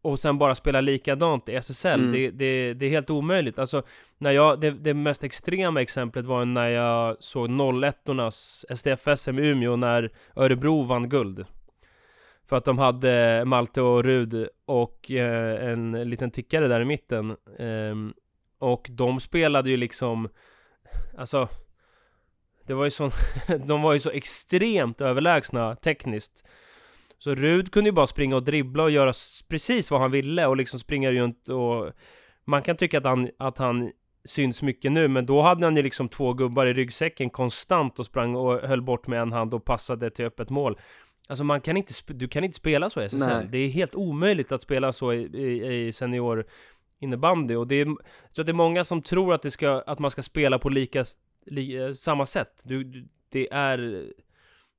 och 0.03 0.19
sen 0.19 0.39
bara 0.39 0.55
spela 0.55 0.81
likadant 0.81 1.49
i 1.49 1.55
SSL, 1.55 2.01
mm. 2.01 2.13
det, 2.13 2.31
det, 2.31 2.75
det, 2.75 2.87
är 2.87 2.91
helt 2.91 3.11
omöjligt. 3.11 3.59
Alltså, 3.59 3.83
när 4.19 4.31
jag, 4.31 4.61
det, 4.61 4.71
det 4.71 4.95
mest 4.95 5.25
extrema 5.25 5.83
exemplet 5.83 6.25
var 6.25 6.45
när 6.45 6.69
jag 6.69 7.17
såg 7.21 7.51
01-ornas 7.51 8.65
SDF-SM 8.69 9.39
i 9.39 9.47
Umeå 9.47 9.77
när 9.77 10.13
Örebro 10.37 10.83
vann 10.83 11.09
guld. 11.09 11.45
För 12.49 12.57
att 12.57 12.65
de 12.65 12.79
hade 12.79 13.45
Malte 13.45 13.83
och 13.83 14.05
Rud 14.05 14.49
och 14.65 15.11
eh, 15.11 15.71
en 15.71 15.93
liten 15.93 16.31
tickare 16.31 16.69
där 16.69 16.81
i 16.81 16.85
mitten. 16.85 17.31
Eh, 17.59 17.95
och 18.59 18.89
de 18.91 19.21
spelade 19.21 19.71
ju 19.71 19.77
liksom, 19.77 20.29
alltså 21.19 21.49
det 22.67 22.75
var 22.75 22.85
ju 22.85 22.91
så, 22.91 23.11
de 23.67 23.83
var 23.83 23.93
ju 23.93 24.01
så 24.01 24.11
extremt 24.11 25.01
överlägsna 25.01 25.77
tekniskt. 25.77 26.45
Så 27.19 27.35
Rud 27.35 27.73
kunde 27.73 27.89
ju 27.89 27.95
bara 27.95 28.07
springa 28.07 28.37
och 28.37 28.43
dribbla 28.43 28.83
och 28.83 28.91
göra 28.91 29.13
precis 29.49 29.91
vad 29.91 30.01
han 30.01 30.11
ville 30.11 30.47
och 30.47 30.57
liksom 30.57 30.81
springa 30.81 31.11
runt 31.11 31.49
och... 31.49 31.93
Man 32.45 32.63
kan 32.63 32.77
tycka 32.77 32.99
att 32.99 33.05
han, 33.05 33.29
att 33.39 33.59
han 33.59 33.91
syns 34.25 34.63
mycket 34.63 34.93
nu, 34.93 35.09
men 35.09 35.27
då 35.27 35.41
hade 35.41 35.67
han 35.67 35.77
ju 35.77 35.83
liksom 35.83 36.09
två 36.09 36.33
gubbar 36.33 36.67
i 36.67 36.73
ryggsäcken 36.73 37.31
konstant 37.31 37.99
och 37.99 38.07
sprang 38.07 38.37
och 38.37 38.61
höll 38.61 38.83
bort 38.83 39.07
med 39.07 39.21
en 39.21 39.33
hand 39.33 39.55
och 39.55 39.65
passade 39.65 40.11
till 40.11 40.25
öppet 40.25 40.51
mål. 40.51 40.79
Alltså 41.29 41.45
man 41.45 41.61
kan 41.61 41.77
inte, 41.77 41.93
du 42.07 42.29
kan 42.29 42.45
inte 42.45 42.57
spela 42.57 42.91
så 42.91 43.03
i 43.03 43.05
SSL. 43.05 43.19
Nej. 43.19 43.49
Det 43.51 43.59
är 43.59 43.69
helt 43.69 43.95
omöjligt 43.95 44.53
att 44.53 44.63
spela 44.63 44.93
så 44.93 45.13
i, 45.13 45.19
i, 45.19 45.87
i 45.87 45.93
senior 45.93 46.47
innebandy 47.01 47.55
och 47.55 47.67
det 47.67 47.75
är, 47.75 47.87
så 48.33 48.41
att 48.41 48.47
det 48.47 48.53
är 48.53 48.55
många 48.55 48.85
som 48.85 49.03
tror 49.03 49.35
att 49.35 49.43
det 49.43 49.51
ska, 49.51 49.83
att 49.87 49.99
man 49.99 50.11
ska 50.11 50.23
spela 50.23 50.59
på 50.59 50.69
lika 50.69 51.01
li, 51.01 51.05
samma 51.97 52.27
sätt. 52.27 52.61
Du, 52.63 53.09
det 53.29 53.53
är... 53.53 54.09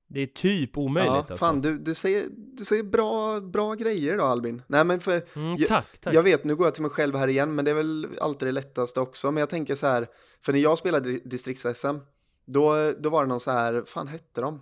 Det 0.08 0.22
är 0.22 0.28
typ 0.28 0.78
omöjligt 0.78 1.12
Ja, 1.12 1.18
alltså. 1.18 1.38
fan 1.38 1.62
du, 1.62 1.78
du, 1.78 1.94
säger, 1.94 2.26
du 2.30 2.66
säger 2.66 2.84
bra, 2.84 3.40
bra 3.40 3.74
grejer 3.74 4.18
då 4.18 4.24
Albin. 4.24 4.62
Nej 4.68 4.84
men 4.84 5.00
för, 5.00 5.22
mm, 5.36 5.56
jag, 5.56 5.68
tack, 5.68 5.98
tack. 6.02 6.14
jag 6.14 6.24
vet, 6.24 6.44
nu 6.44 6.56
går 6.56 6.68
jag 6.68 6.74
till 6.74 6.82
mig 6.82 6.92
själv 6.92 7.16
här 7.16 7.28
igen, 7.28 7.56
men 7.56 7.66
det 7.66 7.72
är 7.72 7.76
väl 7.76 8.08
alltid 8.22 8.48
det 8.48 8.52
lättaste 8.52 9.00
också. 9.00 9.32
Men 9.32 9.42
jag 9.42 9.50
tänker 9.50 9.76
så 9.76 9.88
här, 9.88 10.08
för 10.42 10.54
när 10.54 10.60
jag 10.60 10.78
spelade 10.78 11.10
distrikts-SM, 11.10 12.00
då, 12.46 12.92
då 13.00 13.10
var 13.10 13.24
det 13.24 13.30
någon 13.30 13.40
så 13.40 13.52
här, 13.52 13.84
fan 13.88 14.08
hette 14.08 14.42
de? 14.42 14.60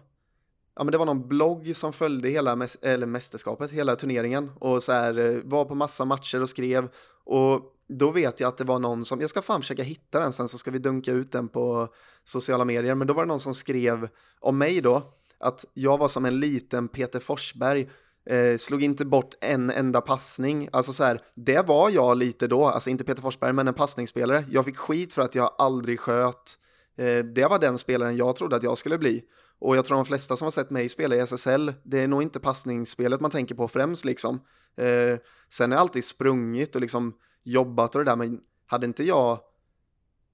Ja 0.76 0.84
men 0.84 0.92
det 0.92 0.98
var 0.98 1.06
någon 1.06 1.28
blogg 1.28 1.76
som 1.76 1.94
följde 1.94 2.30
hela 2.30 2.68
eller 2.82 3.06
mästerskapet, 3.06 3.72
hela 3.72 3.96
turneringen 3.96 4.52
och 4.60 4.84
så 4.84 4.92
här 4.92 5.20
eh, 5.20 5.42
var 5.44 5.66
på 5.66 5.76
massa 5.76 6.06
matcher 6.06 6.42
och 6.42 6.50
skrev 6.50 6.90
och 7.24 7.76
då 7.92 8.12
vet 8.12 8.40
jag 8.40 8.48
att 8.48 8.58
det 8.58 8.64
var 8.64 8.80
någon 8.80 9.06
som, 9.06 9.22
jag 9.22 9.30
ska 9.30 9.42
fan 9.42 9.62
försöka 9.62 9.84
hitta 9.84 10.20
den 10.20 10.34
sen 10.34 10.48
så 10.48 10.58
ska 10.58 10.72
vi 10.72 10.80
dunka 10.80 11.12
ut 11.12 11.32
den 11.32 11.48
på 11.48 11.88
sociala 12.24 12.66
medier, 12.66 12.96
men 12.96 13.08
då 13.08 13.14
var 13.14 13.24
det 13.24 13.28
någon 13.28 13.40
som 13.40 13.54
skrev 13.54 14.10
om 14.40 14.58
mig 14.58 14.82
då, 14.82 15.14
att 15.40 15.66
jag 15.74 15.98
var 15.98 16.08
som 16.08 16.26
en 16.26 16.40
liten 16.40 16.88
Peter 16.88 17.20
Forsberg, 17.20 17.90
eh, 18.26 18.58
slog 18.58 18.84
inte 18.84 19.06
bort 19.06 19.34
en 19.42 19.70
enda 19.70 20.02
passning, 20.02 20.70
alltså 20.72 20.94
så 20.94 21.04
här, 21.04 21.22
det 21.36 21.68
var 21.68 21.90
jag 21.90 22.18
lite 22.18 22.48
då, 22.48 22.66
alltså 22.66 22.90
inte 22.90 23.04
Peter 23.04 23.22
Forsberg, 23.22 23.54
men 23.54 23.68
en 23.68 23.74
passningsspelare. 23.74 24.46
Jag 24.50 24.66
fick 24.66 24.78
skit 24.78 25.14
för 25.14 25.22
att 25.22 25.36
jag 25.36 25.56
aldrig 25.58 26.00
sköt, 26.00 26.58
eh, 26.98 27.18
det 27.18 27.50
var 27.50 27.60
den 27.60 27.78
spelaren 27.78 28.18
jag 28.18 28.36
trodde 28.36 28.56
att 28.56 28.64
jag 28.64 28.78
skulle 28.78 28.98
bli. 28.98 29.24
Och 29.60 29.78
jag 29.78 29.86
tror 29.86 29.96
de 29.96 30.06
flesta 30.06 30.36
som 30.36 30.46
har 30.46 30.52
sett 30.52 30.70
mig 30.70 30.90
spela 30.90 31.16
i 31.16 31.20
SSL, 31.20 31.74
det 31.84 32.00
är 32.00 32.08
nog 32.08 32.22
inte 32.22 32.40
passningsspelet 32.40 33.22
man 33.22 33.32
tänker 33.32 33.56
på 33.56 33.68
främst 33.68 34.06
liksom. 34.06 34.36
Eh, 34.78 35.20
sen 35.50 35.72
har 35.72 35.78
jag 35.78 35.82
alltid 35.82 36.06
sprungit 36.06 36.76
och 36.76 36.82
liksom 36.82 37.14
jobbat 37.44 37.96
och 37.96 38.06
det 38.06 38.12
där, 38.12 38.16
men 38.16 38.40
hade 38.66 38.86
inte 38.86 39.04
jag 39.04 39.40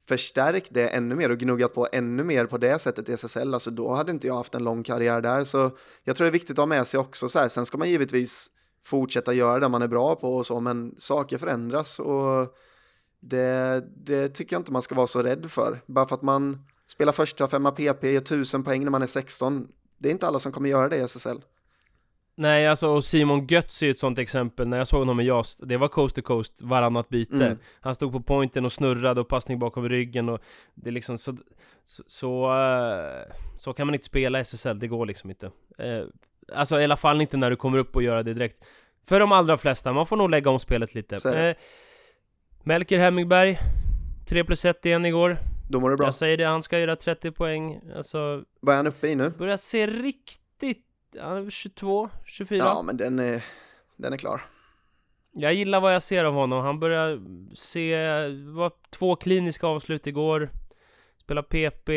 förstärkt 0.08 0.74
det 0.74 0.88
ännu 0.88 1.16
mer 1.16 1.32
och 1.32 1.38
gnuggat 1.38 1.74
på 1.74 1.88
ännu 1.92 2.24
mer 2.24 2.46
på 2.46 2.58
det 2.58 2.80
sättet 2.80 3.10
i 3.10 3.14
SSL, 3.14 3.54
alltså 3.54 3.72
då 3.72 3.94
hade 3.94 4.12
inte 4.12 4.28
jag 4.28 4.36
haft 4.36 4.56
en 4.56 4.64
lång 4.64 4.84
karriär 4.84 5.22
där. 5.22 5.44
Så 5.44 5.72
jag 6.04 6.16
tror 6.16 6.26
det 6.26 6.30
är 6.30 6.34
viktigt 6.34 6.52
att 6.52 6.58
ha 6.58 6.66
med 6.66 6.88
sig 6.88 7.00
också 7.00 7.30
så 7.30 7.40
här. 7.40 7.48
Sen 7.48 7.66
ska 7.66 7.78
man 7.78 7.90
givetvis 7.90 8.52
fortsätta 8.84 9.34
göra 9.34 9.60
det 9.60 9.68
man 9.68 9.82
är 9.82 9.88
bra 9.88 10.16
på 10.16 10.36
och 10.36 10.46
så, 10.46 10.60
men 10.60 10.96
saker 10.98 11.38
förändras 11.38 12.00
och 12.00 12.56
det, 13.20 13.84
det 13.96 14.30
tycker 14.30 14.54
jag 14.54 14.60
inte 14.60 14.72
man 14.72 14.82
ska 14.82 14.96
vara 14.96 15.08
så 15.08 15.24
rädd 15.24 15.52
för. 15.52 15.82
Bara 15.86 16.08
för 16.08 16.16
att 16.16 16.22
man 16.22 16.66
spelar 16.88 17.14
första 17.14 17.48
femma 17.48 17.72
PP, 17.72 18.04
gör 18.04 18.20
tusen 18.20 18.64
poäng 18.64 18.84
när 18.84 18.92
man 18.92 19.02
är 19.02 19.08
16. 19.08 19.68
Det 19.98 20.10
är 20.10 20.14
inte 20.14 20.28
alla 20.28 20.40
som 20.40 20.52
kommer 20.52 20.70
göra 20.70 20.90
det 20.90 20.98
i 20.98 21.02
SSL. 21.02 21.42
Nej, 22.40 22.68
alltså 22.68 22.88
och 22.88 23.04
Simon 23.04 23.48
Götz 23.48 23.84
är 23.84 23.90
ett 23.92 24.00
sånt 24.00 24.20
exempel, 24.20 24.68
när 24.68 24.78
jag 24.78 24.88
såg 24.88 25.00
honom 25.00 25.20
i 25.20 25.24
JAS, 25.24 25.58
det 25.58 25.78
var 25.78 25.88
coast 25.88 26.16
to 26.16 26.22
coast 26.22 26.62
varannat 26.62 27.10
byte. 27.10 27.36
Mm. 27.36 27.58
Han 27.80 27.96
stod 27.96 28.12
på 28.12 28.22
pointen 28.22 28.66
och 28.66 28.72
snurrade 28.72 29.22
och 29.22 29.28
passning 29.28 29.60
bakom 29.60 29.90
ryggen 29.90 30.30
och 30.30 30.40
det 30.74 30.90
är 30.90 30.92
liksom 30.92 31.18
så, 31.18 31.38
så, 31.84 32.04
så, 32.08 32.52
uh, 32.52 33.34
så 33.56 33.74
kan 33.74 33.88
man 33.88 33.94
inte 33.94 34.06
spela 34.06 34.40
SSL, 34.40 34.80
det 34.80 34.88
går 34.88 35.06
liksom 35.06 35.30
inte. 35.30 35.46
Uh, 35.46 36.06
alltså 36.54 36.80
i 36.80 36.84
alla 36.84 36.98
fall 36.98 37.22
inte 37.22 37.38
när 37.38 37.50
du 37.50 37.56
kommer 37.56 37.78
upp 37.78 37.96
och 37.96 38.04
gör 38.04 38.24
det 38.24 38.34
direkt. 38.34 38.66
För 39.06 39.20
de 39.20 39.32
allra 39.32 39.58
flesta, 39.58 39.94
man 39.94 40.06
får 40.06 40.18
nog 40.18 40.30
lägga 40.30 40.50
om 40.50 40.60
spelet 40.60 40.96
lite. 40.96 41.16
Uh, 41.16 41.56
Melker 42.64 43.00
Hemmingberg, 43.00 43.60
3 44.30 44.44
plus 44.44 44.66
1 44.66 44.86
igen 44.86 45.06
igår. 45.06 45.38
Då 45.70 45.80
mår 45.80 45.90
det 45.90 45.98
bra. 45.98 46.08
Jag 46.08 46.16
säger 46.16 46.38
det, 46.38 46.46
han 46.46 46.64
ska 46.64 46.80
göra 46.80 46.96
30 46.96 47.32
poäng. 47.32 47.82
Alltså... 47.96 48.44
Vad 48.60 48.74
är 48.74 48.78
han 48.78 48.88
uppe 48.88 49.08
i 49.08 49.16
nu? 49.16 49.30
Börjar 49.30 49.58
se 49.58 49.88
riktigt 49.88 50.87
22, 51.50 52.10
24. 52.26 52.58
Ja, 52.58 52.82
men 52.82 52.98
den 52.98 53.20
är, 53.20 53.46
den 53.96 54.14
är 54.14 54.18
klar. 54.18 54.42
Jag 55.32 55.54
gillar 55.54 55.82
vad 55.82 55.96
jag 55.96 56.04
ser 56.04 56.24
av 56.24 56.34
honom. 56.34 56.64
Han 56.64 56.80
börjar 56.80 57.22
se, 57.56 57.96
var 58.54 58.72
två 58.90 59.16
kliniska 59.16 59.68
avslut 59.68 60.08
igår. 60.08 60.50
Spela 61.18 61.44
PP. 61.44 61.90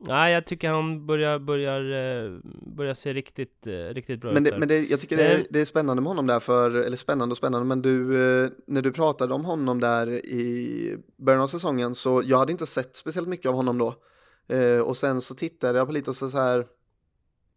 Nej, 0.00 0.32
jag 0.32 0.46
tycker 0.46 0.68
han 0.68 1.06
börjar, 1.06 1.38
börjar, 1.38 1.80
eh, 1.80 2.32
börjar 2.76 2.94
se 2.94 3.12
riktigt, 3.12 3.66
eh, 3.66 3.72
riktigt 3.72 4.20
bra 4.20 4.32
men 4.32 4.44
det, 4.44 4.48
ut. 4.48 4.52
Där. 4.52 4.58
Men 4.58 4.68
det, 4.68 4.90
jag 4.90 5.00
tycker 5.00 5.16
det 5.16 5.26
är, 5.26 5.38
eh. 5.38 5.44
det 5.50 5.60
är 5.60 5.64
spännande 5.64 6.02
med 6.02 6.08
honom 6.08 6.26
där, 6.26 6.40
för, 6.40 6.70
eller 6.70 6.96
spännande 6.96 7.32
och 7.32 7.36
spännande, 7.36 7.66
men 7.66 7.82
du, 7.82 8.06
när 8.66 8.82
du 8.82 8.92
pratade 8.92 9.34
om 9.34 9.44
honom 9.44 9.80
där 9.80 10.08
i 10.10 10.96
början 11.16 11.42
av 11.42 11.46
säsongen, 11.46 11.94
så 11.94 12.22
jag 12.24 12.38
hade 12.38 12.52
inte 12.52 12.66
sett 12.66 12.96
speciellt 12.96 13.28
mycket 13.28 13.48
av 13.48 13.54
honom 13.54 13.78
då. 13.78 13.94
Och 14.84 14.96
sen 14.96 15.20
så 15.20 15.34
tittade 15.34 15.78
jag 15.78 15.86
på 15.86 15.92
lite 15.92 16.10
och 16.10 16.16
så 16.16 16.28
här, 16.28 16.66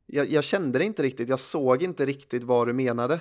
jag, 0.07 0.29
jag, 0.29 0.43
kände 0.43 0.79
det 0.79 0.85
inte 0.85 1.03
riktigt, 1.03 1.29
jag 1.29 1.39
såg 1.39 1.83
inte 1.83 2.05
riktigt 2.05 2.43
vad 2.43 2.67
du 2.67 2.73
menade. 2.73 3.13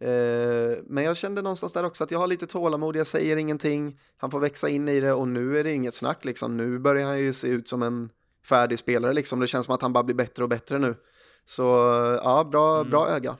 Eh, 0.00 0.78
men 0.84 1.04
jag 1.04 1.16
kände 1.16 1.42
någonstans 1.42 1.72
där 1.72 1.84
också 1.84 2.04
att 2.04 2.10
jag 2.10 2.18
har 2.18 2.26
lite 2.26 2.46
tålamod, 2.46 2.96
jag 2.96 3.06
säger 3.06 3.36
ingenting, 3.36 3.98
han 4.16 4.30
får 4.30 4.40
växa 4.40 4.68
in 4.68 4.88
i 4.88 5.00
det 5.00 5.12
och 5.12 5.28
nu 5.28 5.58
är 5.58 5.64
det 5.64 5.72
inget 5.72 5.94
snack 5.94 6.24
liksom. 6.24 6.56
Nu 6.56 6.78
börjar 6.78 7.06
han 7.06 7.20
ju 7.20 7.32
se 7.32 7.48
ut 7.48 7.68
som 7.68 7.82
en 7.82 8.10
färdig 8.48 8.78
spelare 8.78 9.12
liksom, 9.12 9.40
det 9.40 9.46
känns 9.46 9.66
som 9.66 9.74
att 9.74 9.82
han 9.82 9.92
bara 9.92 10.04
blir 10.04 10.16
bättre 10.16 10.42
och 10.42 10.48
bättre 10.48 10.78
nu. 10.78 10.94
Så 11.44 11.62
ja, 12.24 12.48
bra, 12.50 12.76
mm. 12.78 12.90
bra 12.90 13.08
öga. 13.08 13.36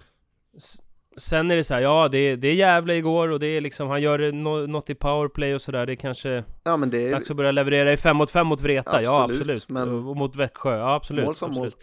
Sen 1.18 1.51
är 1.51 1.57
det 1.57 1.64
så 1.64 1.74
här, 1.74 1.80
ja 1.80 2.09
det 2.09 2.18
är, 2.18 2.36
det 2.36 2.49
är 2.49 2.55
jävla 2.55 2.94
igår 2.94 3.28
och 3.28 3.40
det 3.40 3.47
är 3.47 3.61
liksom, 3.61 3.88
han 3.88 4.03
gör 4.03 4.32
no, 4.32 4.66
något 4.66 4.90
i 4.90 4.94
powerplay 4.94 5.55
och 5.55 5.62
sådär, 5.62 5.86
det 5.86 5.92
är 5.92 5.97
kanske 5.97 6.44
ja, 6.64 6.76
men 6.76 6.90
det 6.90 7.09
är... 7.09 7.12
dags 7.12 7.30
att 7.30 7.36
börja 7.36 7.53
leverera 7.53 7.92
i 7.92 7.97
5 7.97 8.16
mot 8.16 8.30
5 8.30 8.47
mot 8.47 8.61
Vreta, 8.61 8.90
absolut, 8.90 9.07
ja 9.07 9.24
absolut. 9.24 9.68
Men... 9.68 10.09
Och 10.09 10.16
mot 10.16 10.36
Växjö, 10.36 10.76
ja 10.76 10.94
absolut. 10.94 11.24
Mål 11.24 11.34
som 11.34 11.51
absolut. 11.51 11.74
mål. 11.74 11.82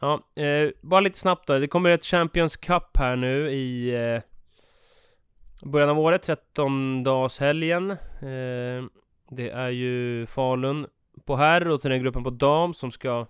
Ja, 0.00 0.42
eh, 0.42 0.70
bara 0.80 1.00
lite 1.00 1.18
snabbt 1.18 1.46
då. 1.46 1.58
Det 1.58 1.68
kommer 1.68 1.90
ett 1.90 2.04
Champions 2.04 2.56
Cup 2.56 2.96
här 2.96 3.16
nu 3.16 3.50
i 3.50 3.94
eh, 3.94 4.22
början 5.62 5.88
av 5.90 5.98
året, 5.98 6.22
13 6.22 7.02
dags 7.02 7.38
helgen. 7.38 7.90
Eh, 7.90 8.84
det 9.30 9.50
är 9.50 9.68
ju 9.68 10.26
Falun 10.26 10.86
på 11.24 11.36
herr 11.36 11.68
och 11.68 11.80
till 11.80 11.90
den 11.90 12.02
gruppen 12.02 12.24
på 12.24 12.30
dam 12.30 12.74
som 12.74 12.90
ska 12.90 13.26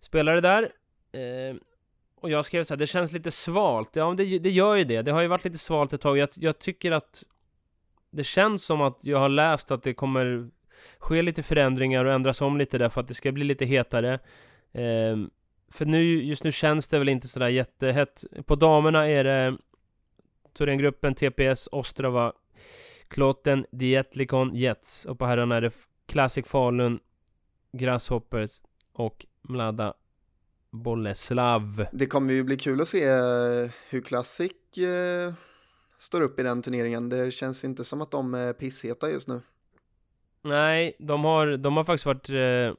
spela 0.00 0.32
det 0.32 0.40
där. 0.40 0.62
Eh, 1.12 1.56
och 2.20 2.30
jag 2.30 2.44
skrev 2.44 2.64
så 2.64 2.74
här, 2.74 2.78
det 2.78 2.86
känns 2.86 3.12
lite 3.12 3.30
svalt. 3.30 3.96
Ja, 3.96 4.14
det, 4.16 4.38
det 4.38 4.50
gör 4.50 4.74
ju 4.74 4.84
det. 4.84 5.02
Det 5.02 5.12
har 5.12 5.20
ju 5.20 5.28
varit 5.28 5.44
lite 5.44 5.58
svalt 5.58 5.92
ett 5.92 6.00
tag. 6.00 6.18
Jag, 6.18 6.28
jag 6.34 6.58
tycker 6.58 6.92
att 6.92 7.24
det 8.10 8.24
känns 8.24 8.64
som 8.64 8.80
att 8.80 8.98
jag 9.04 9.18
har 9.18 9.28
läst 9.28 9.70
att 9.70 9.82
det 9.82 9.94
kommer 9.94 10.50
ske 10.98 11.22
lite 11.22 11.42
förändringar 11.42 12.04
och 12.04 12.12
ändras 12.12 12.40
om 12.40 12.56
lite 12.56 12.78
där 12.78 12.88
för 12.88 13.00
att 13.00 13.08
det 13.08 13.14
ska 13.14 13.32
bli 13.32 13.44
lite 13.44 13.64
hetare. 13.64 14.18
Eh, 14.72 15.16
för 15.74 15.84
nu, 15.84 16.22
just 16.22 16.44
nu 16.44 16.52
känns 16.52 16.88
det 16.88 16.98
väl 16.98 17.08
inte 17.08 17.28
sådär 17.28 17.48
jättehett. 17.48 18.24
På 18.46 18.54
damerna 18.54 19.08
är 19.08 19.24
det 19.24 19.56
Thorengruppen, 20.52 21.14
TPS, 21.14 21.68
Ostrava, 21.72 22.32
Kloten, 23.08 23.66
Dietlikon, 23.70 24.54
Jets. 24.54 25.04
Och 25.04 25.18
på 25.18 25.26
herrarna 25.26 25.56
är 25.56 25.60
det 25.60 25.72
Classic 26.06 26.46
Falun, 26.46 26.98
Grasshoppers 27.72 28.60
och 28.92 29.26
Mlada 29.42 29.94
Boleslav. 30.70 31.86
Det 31.92 32.06
kommer 32.06 32.32
ju 32.32 32.44
bli 32.44 32.56
kul 32.56 32.80
att 32.80 32.88
se 32.88 33.04
eh, 33.04 33.70
hur 33.88 34.00
Classic 34.00 34.52
eh, 34.78 35.34
står 35.98 36.20
upp 36.20 36.40
i 36.40 36.42
den 36.42 36.62
turneringen. 36.62 37.08
Det 37.08 37.30
känns 37.30 37.64
inte 37.64 37.84
som 37.84 38.02
att 38.02 38.10
de 38.10 38.34
är 38.34 38.52
pissheta 38.52 39.10
just 39.10 39.28
nu. 39.28 39.40
Nej, 40.42 40.96
de 40.98 41.24
har, 41.24 41.56
de 41.56 41.76
har 41.76 41.84
faktiskt 41.84 42.06
varit... 42.06 42.28
Eh, 42.28 42.76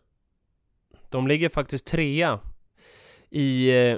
de 1.10 1.28
ligger 1.28 1.50
faktiskt 1.50 1.86
trea 1.86 2.40
i 3.30 3.70
eh, 3.70 3.98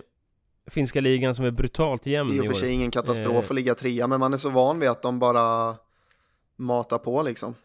finska 0.67 1.01
ligan 1.01 1.35
som 1.35 1.45
är 1.45 1.51
brutalt 1.51 2.05
jämn 2.05 2.33
I 2.33 2.41
och 2.41 2.45
för 2.45 2.53
sig 2.53 2.71
ingen 2.71 2.91
katastrof 2.91 3.45
eh, 3.45 3.49
att 3.49 3.55
ligga 3.55 3.75
trea, 3.75 4.07
men 4.07 4.19
man 4.19 4.33
är 4.33 4.37
så 4.37 4.49
van 4.49 4.79
vid 4.79 4.89
att 4.89 5.01
de 5.01 5.19
bara 5.19 5.75
matar 6.55 6.97
på 6.97 7.23
liksom. 7.23 7.55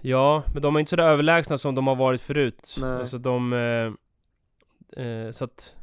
Ja, 0.00 0.42
men 0.52 0.62
de 0.62 0.76
är 0.76 0.80
inte 0.80 0.90
så 0.90 0.96
där 0.96 1.08
överlägsna 1.08 1.58
som 1.58 1.74
de 1.74 1.86
har 1.86 1.96
varit 1.96 2.20
förut. 2.20 2.76
Nej. 2.80 3.00
Alltså 3.00 3.18
de... 3.18 3.52
Eh, 3.52 5.04
eh, 5.04 5.30
så 5.32 5.44
att... 5.44 5.76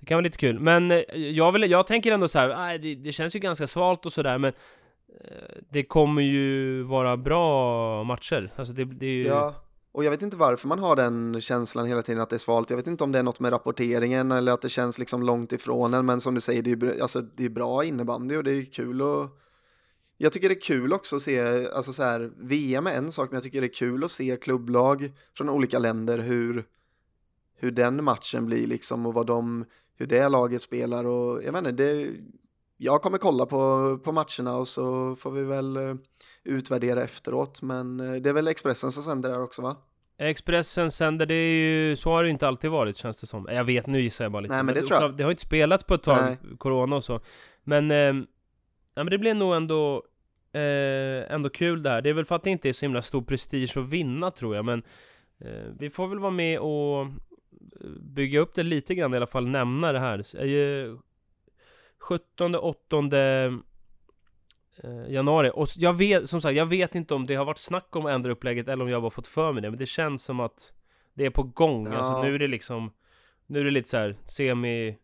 Det 0.00 0.06
kan 0.06 0.16
vara 0.16 0.24
lite 0.24 0.38
kul. 0.38 0.58
Men 0.58 0.90
eh, 0.90 0.98
jag, 1.14 1.52
vill, 1.52 1.70
jag 1.70 1.86
tänker 1.86 2.12
ändå 2.12 2.28
så 2.28 2.38
här, 2.38 2.78
det, 2.78 2.94
det 2.94 3.12
känns 3.12 3.36
ju 3.36 3.38
ganska 3.38 3.66
svalt 3.66 4.06
och 4.06 4.12
sådär 4.12 4.38
men 4.38 4.52
eh, 5.20 5.56
det 5.70 5.82
kommer 5.82 6.22
ju 6.22 6.82
vara 6.82 7.16
bra 7.16 8.04
matcher. 8.04 8.52
Alltså 8.56 8.72
det, 8.72 8.84
det 8.84 9.06
är 9.06 9.10
ju... 9.10 9.26
Ja, 9.26 9.54
och 9.96 10.04
jag 10.04 10.10
vet 10.10 10.22
inte 10.22 10.36
varför 10.36 10.68
man 10.68 10.78
har 10.78 10.96
den 10.96 11.40
känslan 11.40 11.86
hela 11.86 12.02
tiden 12.02 12.22
att 12.22 12.30
det 12.30 12.36
är 12.36 12.38
svalt. 12.38 12.70
Jag 12.70 12.76
vet 12.76 12.86
inte 12.86 13.04
om 13.04 13.12
det 13.12 13.18
är 13.18 13.22
något 13.22 13.40
med 13.40 13.52
rapporteringen 13.52 14.32
eller 14.32 14.52
att 14.52 14.62
det 14.62 14.68
känns 14.68 14.98
liksom 14.98 15.22
långt 15.22 15.52
ifrån 15.52 15.94
en. 15.94 16.06
Men 16.06 16.20
som 16.20 16.34
du 16.34 16.40
säger, 16.40 16.62
det 16.62 16.70
är, 16.70 17.02
alltså, 17.02 17.20
det 17.20 17.44
är 17.44 17.48
bra 17.48 17.84
innebandy 17.84 18.36
och 18.36 18.44
det 18.44 18.52
är 18.52 18.64
kul 18.64 19.02
att 19.02 19.30
jag 20.16 20.32
tycker 20.32 20.48
det 20.48 20.54
är 20.54 20.60
kul 20.60 20.92
också 20.92 21.16
att 21.16 21.22
se, 21.22 21.68
alltså 21.68 21.92
så 21.92 22.02
här, 22.02 22.32
VM 22.36 22.86
är 22.86 22.94
en 22.94 23.12
sak, 23.12 23.30
men 23.30 23.36
jag 23.36 23.42
tycker 23.42 23.60
det 23.60 23.66
är 23.66 23.74
kul 23.74 24.04
att 24.04 24.10
se 24.10 24.36
klubblag 24.36 25.12
från 25.36 25.48
olika 25.48 25.78
länder, 25.78 26.18
hur, 26.18 26.64
hur 27.56 27.70
den 27.70 28.04
matchen 28.04 28.46
blir 28.46 28.66
liksom 28.66 29.06
och 29.06 29.14
vad 29.14 29.26
de, 29.26 29.64
hur 29.96 30.06
det 30.06 30.28
laget 30.28 30.62
spelar 30.62 31.04
och 31.04 31.44
jag 31.44 31.52
vet 31.52 31.58
inte, 31.58 31.72
det, 31.72 32.10
jag 32.76 33.02
kommer 33.02 33.18
kolla 33.18 33.46
på, 33.46 33.98
på 34.04 34.12
matcherna 34.12 34.56
och 34.56 34.68
så 34.68 35.16
får 35.16 35.30
vi 35.30 35.42
väl 35.42 35.76
eh, 35.76 35.94
utvärdera 36.46 37.02
efteråt, 37.02 37.62
men 37.62 38.00
uh, 38.00 38.22
det 38.22 38.28
är 38.28 38.32
väl 38.32 38.48
Expressen 38.48 38.92
som 38.92 39.02
sänder 39.02 39.30
där 39.30 39.42
också 39.42 39.62
va? 39.62 39.76
Expressen 40.18 40.90
sänder, 40.90 41.26
det 41.26 41.34
är 41.34 41.52
ju, 41.52 41.96
så 41.96 42.10
har 42.10 42.24
det 42.24 42.30
inte 42.30 42.48
alltid 42.48 42.70
varit 42.70 42.96
känns 42.96 43.20
det 43.20 43.26
som. 43.26 43.48
Jag 43.50 43.64
vet, 43.64 43.86
nu 43.86 44.00
gissar 44.00 44.24
jag 44.24 44.32
bara 44.32 44.40
lite. 44.40 44.54
Nej 44.54 44.62
men 44.62 44.74
det, 44.74 44.80
det 44.80 44.86
tror 44.86 45.00
jag. 45.00 45.16
Det 45.16 45.24
har 45.24 45.30
inte 45.30 45.42
spelats 45.42 45.84
på 45.84 45.94
ett 45.94 46.02
tag, 46.02 46.22
Nej. 46.22 46.38
Corona 46.58 46.96
och 46.96 47.04
så. 47.04 47.20
Men 47.64 47.90
eh, 47.90 48.14
Ja 48.96 49.04
men 49.04 49.10
det 49.10 49.18
blir 49.18 49.34
nog 49.34 49.54
ändå 49.54 50.02
eh, 50.52 51.32
Ändå 51.32 51.48
kul 51.48 51.82
det 51.82 51.90
här. 51.90 52.02
Det 52.02 52.08
är 52.10 52.14
väl 52.14 52.24
för 52.24 52.36
att 52.36 52.44
det 52.44 52.50
inte 52.50 52.68
är 52.68 52.72
så 52.72 52.84
himla 52.84 53.02
stor 53.02 53.22
prestige 53.22 53.76
att 53.76 53.88
vinna 53.88 54.30
tror 54.30 54.56
jag 54.56 54.64
men 54.64 54.82
eh, 55.38 55.72
Vi 55.78 55.90
får 55.90 56.08
väl 56.08 56.18
vara 56.18 56.30
med 56.30 56.58
och 56.58 57.00
eh, 57.00 57.08
Bygga 58.00 58.40
upp 58.40 58.54
det 58.54 58.62
lite 58.62 58.94
grann 58.94 59.14
i 59.14 59.16
alla 59.16 59.26
fall, 59.26 59.46
nämna 59.46 59.92
det 59.92 59.98
här. 59.98 60.44
Eh, 60.44 60.98
17, 61.98 62.54
8 62.54 62.96
eh, 64.84 65.12
januari. 65.12 65.50
Och 65.54 65.68
jag 65.76 65.92
vet, 65.92 66.30
som 66.30 66.40
sagt, 66.40 66.56
jag 66.56 66.66
vet 66.66 66.94
inte 66.94 67.14
om 67.14 67.26
det 67.26 67.34
har 67.34 67.44
varit 67.44 67.58
snack 67.58 67.96
om 67.96 68.06
att 68.06 68.12
ändra 68.12 68.32
upplägget 68.32 68.68
eller 68.68 68.84
om 68.84 68.90
jag 68.90 69.02
bara 69.02 69.10
fått 69.10 69.26
för 69.26 69.52
mig 69.52 69.62
det. 69.62 69.70
Men 69.70 69.78
det 69.78 69.86
känns 69.86 70.22
som 70.22 70.40
att 70.40 70.72
det 71.14 71.26
är 71.26 71.30
på 71.30 71.42
gång. 71.42 71.86
Ja. 71.86 71.98
Alltså 71.98 72.22
nu 72.22 72.34
är 72.34 72.38
det 72.38 72.48
liksom 72.48 72.92
Nu 73.46 73.60
är 73.60 73.64
det 73.64 73.70
lite 73.70 73.88
så 73.88 73.96
här 73.96 74.16
semi 74.24 74.98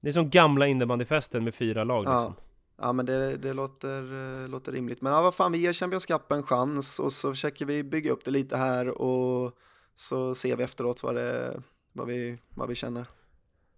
Det 0.00 0.08
är 0.08 0.12
som 0.12 0.30
gamla 0.30 0.66
innebandyfesten 0.66 1.44
med 1.44 1.54
fyra 1.54 1.84
lag 1.84 2.04
ja. 2.06 2.18
liksom. 2.18 2.44
Ja 2.76 2.92
men 2.92 3.06
det, 3.06 3.36
det 3.36 3.52
låter, 3.52 4.02
eh, 4.42 4.48
låter 4.48 4.72
rimligt. 4.72 5.00
Men 5.00 5.12
ja, 5.12 5.22
vad 5.22 5.34
fan, 5.34 5.52
vi 5.52 5.58
ger 5.58 5.72
Champions 5.72 6.06
Cup 6.06 6.32
en 6.32 6.42
chans 6.42 6.98
och 6.98 7.12
så 7.12 7.30
försöker 7.30 7.66
vi 7.66 7.84
bygga 7.84 8.12
upp 8.12 8.24
det 8.24 8.30
lite 8.30 8.56
här 8.56 8.88
och 8.88 9.58
så 9.94 10.34
ser 10.34 10.56
vi 10.56 10.62
efteråt 10.64 11.02
vad, 11.02 11.14
det, 11.14 11.62
vad, 11.92 12.06
vi, 12.06 12.38
vad 12.54 12.68
vi 12.68 12.74
känner. 12.74 13.06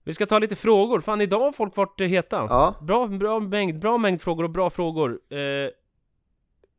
Vi 0.06 0.12
ska 0.12 0.26
ta 0.26 0.38
lite 0.38 0.56
frågor. 0.56 1.00
Fan, 1.00 1.20
idag 1.20 1.40
har 1.40 1.52
folk 1.52 1.76
varit 1.76 2.00
heta. 2.00 2.36
Ja. 2.36 2.74
Bra, 2.80 3.06
bra, 3.06 3.40
mängd, 3.40 3.78
bra 3.78 3.98
mängd 3.98 4.20
frågor 4.20 4.44
och 4.44 4.50
bra 4.50 4.70
frågor. 4.70 5.20
Eh, 5.30 5.70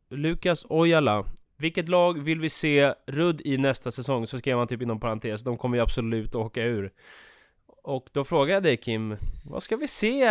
Lukas 0.10 0.66
Ojala. 0.70 1.26
Vilket 1.58 1.90
lag 1.90 2.24
vill 2.24 2.40
vi 2.40 2.50
se 2.50 2.94
Rudd 3.08 3.42
i 3.46 3.58
nästa 3.58 3.92
säsong? 3.92 4.28
Så 4.28 4.38
skrev 4.40 4.58
han 4.58 4.68
typ 4.68 4.82
inom 4.82 5.00
parentes. 5.00 5.44
De 5.44 5.58
kommer 5.58 5.78
ju 5.78 5.84
absolut 5.84 6.30
att 6.30 6.36
åka 6.36 6.64
ur. 6.64 6.92
Och 7.84 8.10
då 8.12 8.24
frågade 8.24 8.54
jag 8.54 8.64
dig 8.64 8.78
Kim, 8.78 9.18
vad 9.46 9.64
ska 9.64 9.76
vi 9.76 9.88
se 9.88 10.24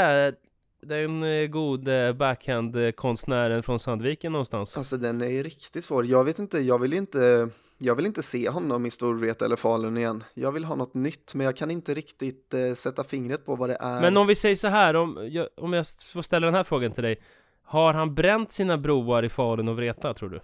den 0.89 1.23
eh, 1.23 1.47
gode 1.47 2.15
backhand-konstnären 2.15 3.63
från 3.63 3.79
Sandviken 3.79 4.33
någonstans? 4.33 4.77
Alltså 4.77 4.97
den 4.97 5.23
är 5.23 5.43
riktigt 5.43 5.85
svår. 5.85 6.07
Jag 6.07 6.25
vet 6.25 6.39
inte, 6.39 6.59
jag 6.59 6.79
vill 6.79 6.93
inte, 6.93 7.49
jag 7.79 7.95
vill 7.95 8.07
inte 8.07 8.23
se 8.23 8.49
honom 8.49 8.87
i 8.87 8.91
Storvreta 8.91 9.45
eller 9.45 9.57
Falun 9.57 9.97
igen. 9.97 10.25
Jag 10.35 10.53
vill 10.53 10.65
ha 10.65 10.75
något 10.75 10.95
nytt, 10.95 11.35
men 11.35 11.45
jag 11.45 11.57
kan 11.57 11.71
inte 11.71 11.95
riktigt 11.95 12.55
eh, 12.55 12.73
sätta 12.75 13.05
fingret 13.05 13.47
på 13.47 13.57
vad 13.57 13.69
det 13.69 13.77
är. 13.81 14.01
Men 14.01 14.17
om 14.17 14.27
vi 14.27 14.35
säger 14.35 14.57
så 14.57 14.69
här, 14.69 14.97
om 14.97 15.29
jag, 15.31 15.49
om 15.57 15.73
jag 15.73 15.87
får 16.13 16.23
ställa 16.23 16.47
den 16.47 16.55
här 16.55 16.65
frågan 16.65 16.93
till 16.93 17.03
dig. 17.03 17.23
Har 17.63 17.95
han 17.95 18.15
bränt 18.15 18.53
sina 18.53 18.79
broar 18.79 19.23
i 19.23 19.29
Falun 19.29 19.69
och 19.69 19.77
Vreta, 19.77 20.15
tror 20.15 20.29
du? 20.29 20.41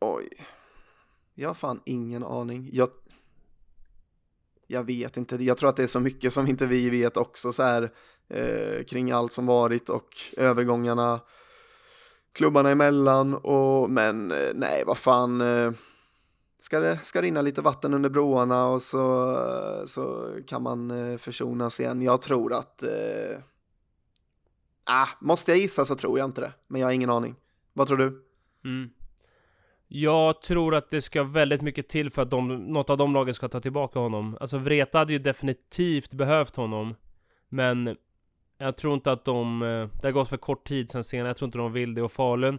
Oj. 0.00 0.28
Jag 1.34 1.48
har 1.48 1.54
fan 1.54 1.80
ingen 1.84 2.24
aning. 2.24 2.70
Jag, 2.72 2.88
jag 4.66 4.84
vet 4.84 5.16
inte, 5.16 5.36
jag 5.36 5.58
tror 5.58 5.68
att 5.68 5.76
det 5.76 5.82
är 5.82 5.86
så 5.86 6.00
mycket 6.00 6.32
som 6.32 6.46
inte 6.46 6.66
vi 6.66 6.90
vet 6.90 7.16
också 7.16 7.52
så 7.52 7.62
här 7.62 7.90
eh, 8.28 8.84
kring 8.84 9.10
allt 9.10 9.32
som 9.32 9.46
varit 9.46 9.88
och 9.88 10.08
övergångarna 10.36 11.20
klubbarna 12.34 12.70
emellan 12.70 13.34
och 13.34 13.90
men 13.90 14.30
eh, 14.30 14.50
nej 14.54 14.84
vad 14.86 14.98
fan 14.98 15.40
eh, 15.40 15.72
ska 16.58 16.80
det 16.80 16.98
ska 17.02 17.22
rinna 17.22 17.42
lite 17.42 17.62
vatten 17.62 17.94
under 17.94 18.10
broarna 18.10 18.66
och 18.66 18.82
så, 18.82 19.32
eh, 19.32 19.84
så 19.86 20.30
kan 20.46 20.62
man 20.62 20.90
eh, 20.90 21.18
försonas 21.18 21.80
igen. 21.80 22.02
Jag 22.02 22.22
tror 22.22 22.52
att 22.52 22.82
eh, 22.82 23.38
ah, 24.84 25.08
måste 25.20 25.50
jag 25.50 25.58
gissa 25.58 25.84
så 25.84 25.94
tror 25.94 26.18
jag 26.18 26.28
inte 26.28 26.40
det, 26.40 26.52
men 26.66 26.80
jag 26.80 26.88
har 26.88 26.92
ingen 26.92 27.10
aning. 27.10 27.36
Vad 27.72 27.86
tror 27.86 27.98
du? 27.98 28.24
Mm. 28.64 28.90
Jag 29.88 30.42
tror 30.42 30.74
att 30.74 30.90
det 30.90 31.02
ska 31.02 31.24
väldigt 31.24 31.62
mycket 31.62 31.88
till 31.88 32.10
för 32.10 32.22
att 32.22 32.30
de, 32.30 32.48
något 32.48 32.90
av 32.90 32.96
de 32.96 33.14
lagen 33.14 33.34
ska 33.34 33.48
ta 33.48 33.60
tillbaka 33.60 33.98
honom. 33.98 34.36
Alltså 34.40 34.58
Vreta 34.58 34.98
hade 34.98 35.12
ju 35.12 35.18
definitivt 35.18 36.14
behövt 36.14 36.56
honom. 36.56 36.94
Men 37.48 37.96
jag 38.58 38.76
tror 38.76 38.94
inte 38.94 39.12
att 39.12 39.24
de, 39.24 39.62
eh, 39.62 39.88
det 40.00 40.06
har 40.06 40.12
gått 40.12 40.28
för 40.28 40.36
kort 40.36 40.64
tid 40.64 40.90
sen 40.90 41.04
senare, 41.04 41.28
jag 41.28 41.36
tror 41.36 41.46
inte 41.46 41.58
de 41.58 41.72
vill 41.72 41.94
det. 41.94 42.02
Och 42.02 42.12
Falun, 42.12 42.58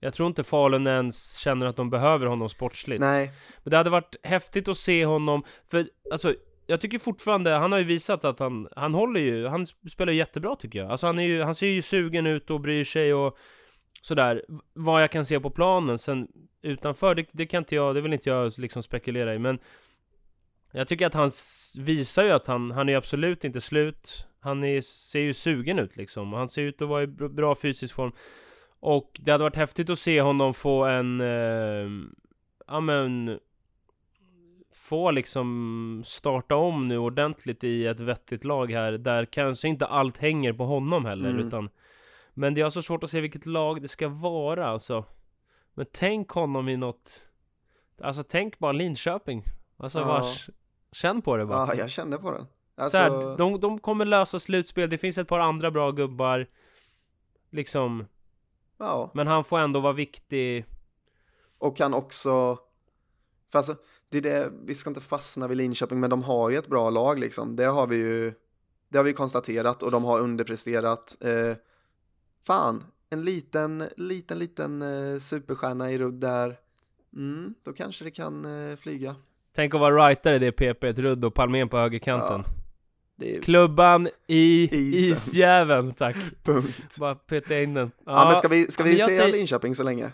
jag 0.00 0.14
tror 0.14 0.28
inte 0.28 0.44
Falun 0.44 0.86
ens 0.86 1.36
känner 1.36 1.66
att 1.66 1.76
de 1.76 1.90
behöver 1.90 2.26
honom 2.26 2.48
sportsligt. 2.48 3.00
Nej. 3.00 3.32
Men 3.62 3.70
det 3.70 3.76
hade 3.76 3.90
varit 3.90 4.16
häftigt 4.22 4.68
att 4.68 4.78
se 4.78 5.04
honom, 5.04 5.44
för 5.66 5.88
alltså 6.12 6.34
jag 6.66 6.80
tycker 6.80 6.98
fortfarande, 6.98 7.50
han 7.50 7.72
har 7.72 7.78
ju 7.78 7.84
visat 7.84 8.24
att 8.24 8.38
han, 8.38 8.68
han 8.76 8.94
håller 8.94 9.20
ju, 9.20 9.46
han 9.46 9.66
spelar 9.66 10.12
jättebra 10.12 10.56
tycker 10.56 10.78
jag. 10.78 10.90
Alltså 10.90 11.06
han 11.06 11.18
är 11.18 11.24
ju, 11.26 11.42
han 11.42 11.54
ser 11.54 11.66
ju 11.66 11.82
sugen 11.82 12.26
ut 12.26 12.50
och 12.50 12.60
bryr 12.60 12.84
sig 12.84 13.14
och 13.14 13.38
sådär, 14.02 14.44
vad 14.72 15.02
jag 15.02 15.10
kan 15.10 15.24
se 15.24 15.40
på 15.40 15.50
planen. 15.50 15.98
Sen 15.98 16.28
utanför, 16.62 17.14
det, 17.14 17.26
det 17.32 17.46
kan 17.46 17.58
inte 17.58 17.74
jag, 17.74 17.94
det 17.94 18.00
vill 18.00 18.12
inte 18.12 18.28
jag 18.28 18.52
liksom 18.58 18.82
spekulera 18.82 19.34
i, 19.34 19.38
men 19.38 19.58
jag 20.72 20.88
tycker 20.88 21.06
att 21.06 21.14
han 21.14 21.30
visar 21.78 22.24
ju 22.24 22.30
att 22.30 22.46
han, 22.46 22.70
han 22.70 22.88
är 22.88 22.96
absolut 22.96 23.44
inte 23.44 23.60
slut. 23.60 24.26
Han 24.44 24.64
är, 24.64 24.80
ser 24.80 25.20
ju 25.20 25.34
sugen 25.34 25.78
ut 25.78 25.96
liksom. 25.96 26.32
Han 26.32 26.48
ser 26.48 26.62
ut 26.62 26.82
att 26.82 26.88
vara 26.88 27.02
i 27.02 27.06
bra 27.06 27.54
fysisk 27.54 27.94
form. 27.94 28.12
Och 28.80 29.20
det 29.20 29.32
hade 29.32 29.44
varit 29.44 29.56
häftigt 29.56 29.90
att 29.90 29.98
se 29.98 30.20
honom 30.20 30.54
få 30.54 30.84
en, 30.84 31.20
eh, 31.20 31.90
ja 32.66 32.80
men, 32.80 33.38
få 34.72 35.10
liksom 35.10 36.02
starta 36.06 36.56
om 36.56 36.88
nu 36.88 36.98
ordentligt 36.98 37.64
i 37.64 37.86
ett 37.86 38.00
vettigt 38.00 38.44
lag 38.44 38.72
här. 38.72 38.92
Där 38.92 39.24
kanske 39.24 39.68
inte 39.68 39.86
allt 39.86 40.18
hänger 40.18 40.52
på 40.52 40.64
honom 40.64 41.04
heller, 41.04 41.30
mm. 41.30 41.46
utan 41.46 41.70
men 42.34 42.54
det 42.54 42.60
är 42.60 42.70
så 42.70 42.82
svårt 42.82 43.04
att 43.04 43.10
se 43.10 43.20
vilket 43.20 43.46
lag 43.46 43.82
det 43.82 43.88
ska 43.88 44.08
vara 44.08 44.66
alltså. 44.66 45.04
Men 45.74 45.86
tänk 45.92 46.30
honom 46.30 46.68
i 46.68 46.76
något 46.76 47.26
Alltså 48.02 48.24
tänk 48.24 48.58
bara 48.58 48.72
Linköping 48.72 49.44
Alltså 49.76 49.98
ja. 49.98 50.06
vars 50.06 50.50
Känn 50.92 51.22
på 51.22 51.36
det 51.36 51.46
bara 51.46 51.66
Ja, 51.66 51.74
jag 51.74 51.90
kände 51.90 52.18
på 52.18 52.30
den 52.30 52.46
alltså... 52.74 52.96
så 52.96 53.02
här, 53.02 53.36
de, 53.36 53.60
de 53.60 53.78
kommer 53.78 54.04
lösa 54.04 54.38
slutspel, 54.38 54.90
det 54.90 54.98
finns 54.98 55.18
ett 55.18 55.28
par 55.28 55.38
andra 55.38 55.70
bra 55.70 55.90
gubbar 55.90 56.46
Liksom 57.50 58.06
Ja 58.78 59.10
Men 59.14 59.26
han 59.26 59.44
får 59.44 59.58
ändå 59.58 59.80
vara 59.80 59.92
viktig 59.92 60.64
Och 61.58 61.76
kan 61.76 61.94
också 61.94 62.58
För 63.52 63.58
alltså, 63.58 63.76
det 64.08 64.18
är 64.18 64.22
det, 64.22 64.52
vi 64.64 64.74
ska 64.74 64.90
inte 64.90 65.00
fastna 65.00 65.48
vid 65.48 65.56
Linköping 65.56 66.00
Men 66.00 66.10
de 66.10 66.22
har 66.22 66.50
ju 66.50 66.56
ett 66.56 66.68
bra 66.68 66.90
lag 66.90 67.18
liksom 67.18 67.56
Det 67.56 67.64
har 67.64 67.86
vi 67.86 67.96
ju 67.96 68.32
Det 68.88 68.98
har 68.98 69.04
vi 69.04 69.12
konstaterat 69.12 69.82
och 69.82 69.90
de 69.90 70.04
har 70.04 70.20
underpresterat 70.20 71.16
eh, 71.20 71.56
Fan, 72.46 72.84
en 73.10 73.24
liten, 73.24 73.88
liten, 73.96 74.38
liten 74.38 74.82
eh, 74.82 75.18
superstjärna 75.18 75.90
i 75.90 75.98
rudd 75.98 76.14
där. 76.14 76.58
Mm, 77.16 77.54
då 77.62 77.72
kanske 77.72 78.04
det 78.04 78.10
kan 78.10 78.44
eh, 78.44 78.76
flyga. 78.76 79.16
Tänk 79.52 79.74
att 79.74 79.80
vara 79.80 79.94
writer 79.94 80.32
i 80.32 80.38
det 80.38 80.52
PP, 80.52 80.84
ett 80.84 80.98
rudd 80.98 81.24
och 81.24 81.34
Palmén 81.34 81.68
på 81.68 81.76
högerkanten. 81.76 82.44
Ja, 82.46 82.63
är... 83.20 83.42
Klubban 83.42 84.08
i 84.26 84.68
Isen. 84.72 85.32
isjäveln, 85.32 85.92
tack. 85.92 86.16
Punkt. 86.42 86.96
Bara 86.98 87.14
peta 87.14 87.60
in 87.60 87.74
den. 87.74 87.90
Ja, 88.06 88.12
ja 88.12 88.26
men 88.28 88.36
ska 88.36 88.48
vi, 88.48 88.70
ska 88.70 88.84
vi 88.84 88.94
säga 88.94 89.06
säger... 89.06 89.32
Linköping 89.32 89.74
så 89.74 89.82
länge? 89.82 90.12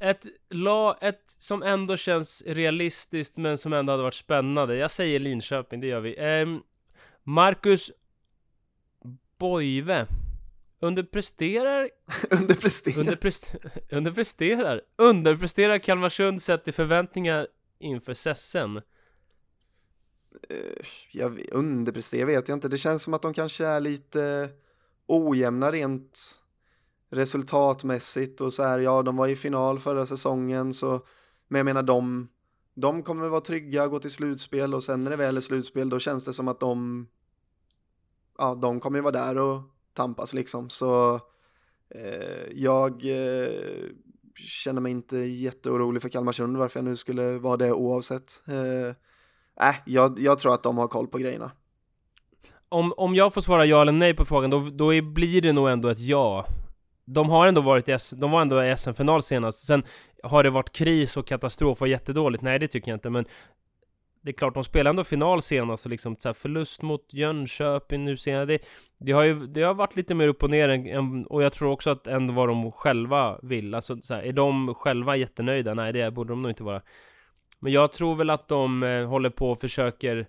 ett, 0.00 0.26
la, 0.50 0.98
ett 1.00 1.34
som 1.38 1.62
ändå 1.62 1.96
känns 1.96 2.42
realistiskt 2.46 3.36
men 3.36 3.58
som 3.58 3.72
ändå 3.72 3.92
hade 3.92 4.02
varit 4.02 4.14
spännande. 4.14 4.76
Jag 4.76 4.90
säger 4.90 5.18
Linköping, 5.18 5.80
det 5.80 5.86
gör 5.86 6.00
vi. 6.00 6.16
Eh, 6.18 6.60
Marcus 7.22 7.90
Boive. 9.38 10.06
Underpresterar... 10.80 11.90
Underpresterar? 12.30 12.98
Underprest, 12.98 13.54
underpresterar? 13.90 14.80
Underpresterar 14.96 15.78
Kalmarsund 15.78 16.42
sett 16.42 16.64
till 16.64 16.74
förväntningar 16.74 17.46
inför 17.78 18.14
Sessen? 18.14 18.82
Uh, 20.50 20.86
jag 21.12 21.40
underpresterar 21.52 22.26
vet 22.26 22.48
jag 22.48 22.56
inte. 22.56 22.68
Det 22.68 22.78
känns 22.78 23.02
som 23.02 23.14
att 23.14 23.22
de 23.22 23.34
kanske 23.34 23.66
är 23.66 23.80
lite 23.80 24.50
ojämna 25.06 25.72
rent 25.72 26.40
resultatmässigt 27.10 28.40
och 28.40 28.52
så 28.52 28.62
här, 28.62 28.78
ja, 28.78 29.02
de 29.02 29.16
var 29.16 29.28
i 29.28 29.36
final 29.36 29.78
förra 29.78 30.06
säsongen 30.06 30.72
så, 30.72 31.06
men 31.48 31.58
jag 31.58 31.64
menar 31.64 31.82
de, 31.82 32.28
de 32.74 33.02
kommer 33.02 33.28
vara 33.28 33.40
trygga, 33.40 33.88
gå 33.88 33.98
till 33.98 34.10
slutspel 34.10 34.74
och 34.74 34.84
sen 34.84 35.04
när 35.04 35.10
det 35.10 35.16
väl 35.16 35.36
är 35.36 35.40
slutspel 35.40 35.88
då 35.88 35.98
känns 35.98 36.24
det 36.24 36.32
som 36.32 36.48
att 36.48 36.60
de, 36.60 37.08
ja, 38.38 38.54
de 38.54 38.80
kommer 38.80 39.00
vara 39.00 39.12
där 39.12 39.38
och 39.38 39.62
tampas 39.92 40.32
liksom, 40.32 40.70
så 40.70 41.14
eh, 41.94 42.46
jag 42.52 42.92
eh, 42.92 43.90
känner 44.34 44.80
mig 44.80 44.92
inte 44.92 45.18
jätteorolig 45.18 46.02
för 46.02 46.08
Kalmarsund 46.08 46.56
varför 46.56 46.78
jag 46.78 46.84
nu 46.84 46.96
skulle 46.96 47.38
vara 47.38 47.56
det 47.56 47.72
oavsett. 47.72 48.42
Eh, 48.48 48.94
äh, 49.62 49.74
jag, 49.84 50.18
jag 50.18 50.38
tror 50.38 50.54
att 50.54 50.62
de 50.62 50.78
har 50.78 50.88
koll 50.88 51.06
på 51.06 51.18
grejerna. 51.18 51.50
Om, 52.68 52.92
om 52.96 53.14
jag 53.14 53.34
får 53.34 53.40
svara 53.40 53.64
ja 53.64 53.82
eller 53.82 53.92
nej 53.92 54.14
på 54.14 54.24
frågan, 54.24 54.50
då, 54.50 54.70
då 54.72 54.94
är, 54.94 55.02
blir 55.02 55.42
det 55.42 55.52
nog 55.52 55.68
ändå 55.68 55.88
ett 55.88 55.98
ja 55.98 56.46
de 57.14 57.30
har 57.30 57.46
ändå 57.46 57.60
varit 57.60 57.88
i, 57.88 57.92
S 57.92 58.10
de 58.16 58.30
var 58.30 58.42
ändå 58.42 58.64
i 58.64 58.76
SM-final 58.76 59.22
senast. 59.22 59.66
Sen 59.66 59.82
har 60.22 60.42
det 60.42 60.50
varit 60.50 60.72
kris 60.72 61.16
och 61.16 61.26
katastrof 61.26 61.82
och 61.82 61.88
jättedåligt. 61.88 62.42
Nej, 62.42 62.58
det 62.58 62.68
tycker 62.68 62.90
jag 62.90 62.96
inte, 62.96 63.10
men 63.10 63.24
det 64.22 64.30
är 64.30 64.32
klart, 64.32 64.54
de 64.54 64.64
spelade 64.64 64.90
ändå 64.90 65.04
final 65.04 65.42
senast 65.42 65.84
och 65.84 65.90
liksom 65.90 66.16
så 66.18 66.28
här, 66.28 66.32
förlust 66.32 66.82
mot 66.82 67.12
Jönköping 67.12 68.04
nu 68.04 68.16
senare. 68.16 68.46
Det, 68.46 68.58
det, 68.98 69.12
har 69.12 69.22
ju 69.22 69.46
det 69.46 69.62
har 69.62 69.74
varit 69.74 69.96
lite 69.96 70.14
mer 70.14 70.28
upp 70.28 70.42
och 70.42 70.50
ner 70.50 70.68
än, 70.68 71.26
och 71.26 71.42
jag 71.42 71.52
tror 71.52 71.70
också 71.70 71.90
att 71.90 72.06
än 72.06 72.34
vad 72.34 72.48
de 72.48 72.72
själva 72.72 73.38
vill. 73.42 73.74
Alltså 73.74 73.96
så 74.02 74.14
här, 74.14 74.22
är 74.22 74.32
de 74.32 74.74
själva 74.74 75.16
jättenöjda? 75.16 75.74
Nej, 75.74 75.92
det 75.92 76.10
borde 76.10 76.32
de 76.32 76.42
nog 76.42 76.50
inte 76.50 76.62
vara. 76.62 76.82
Men 77.60 77.72
jag 77.72 77.92
tror 77.92 78.16
väl 78.16 78.30
att 78.30 78.48
de 78.48 78.82
eh, 78.82 79.06
håller 79.06 79.30
på 79.30 79.50
och 79.50 79.60
försöker 79.60 80.26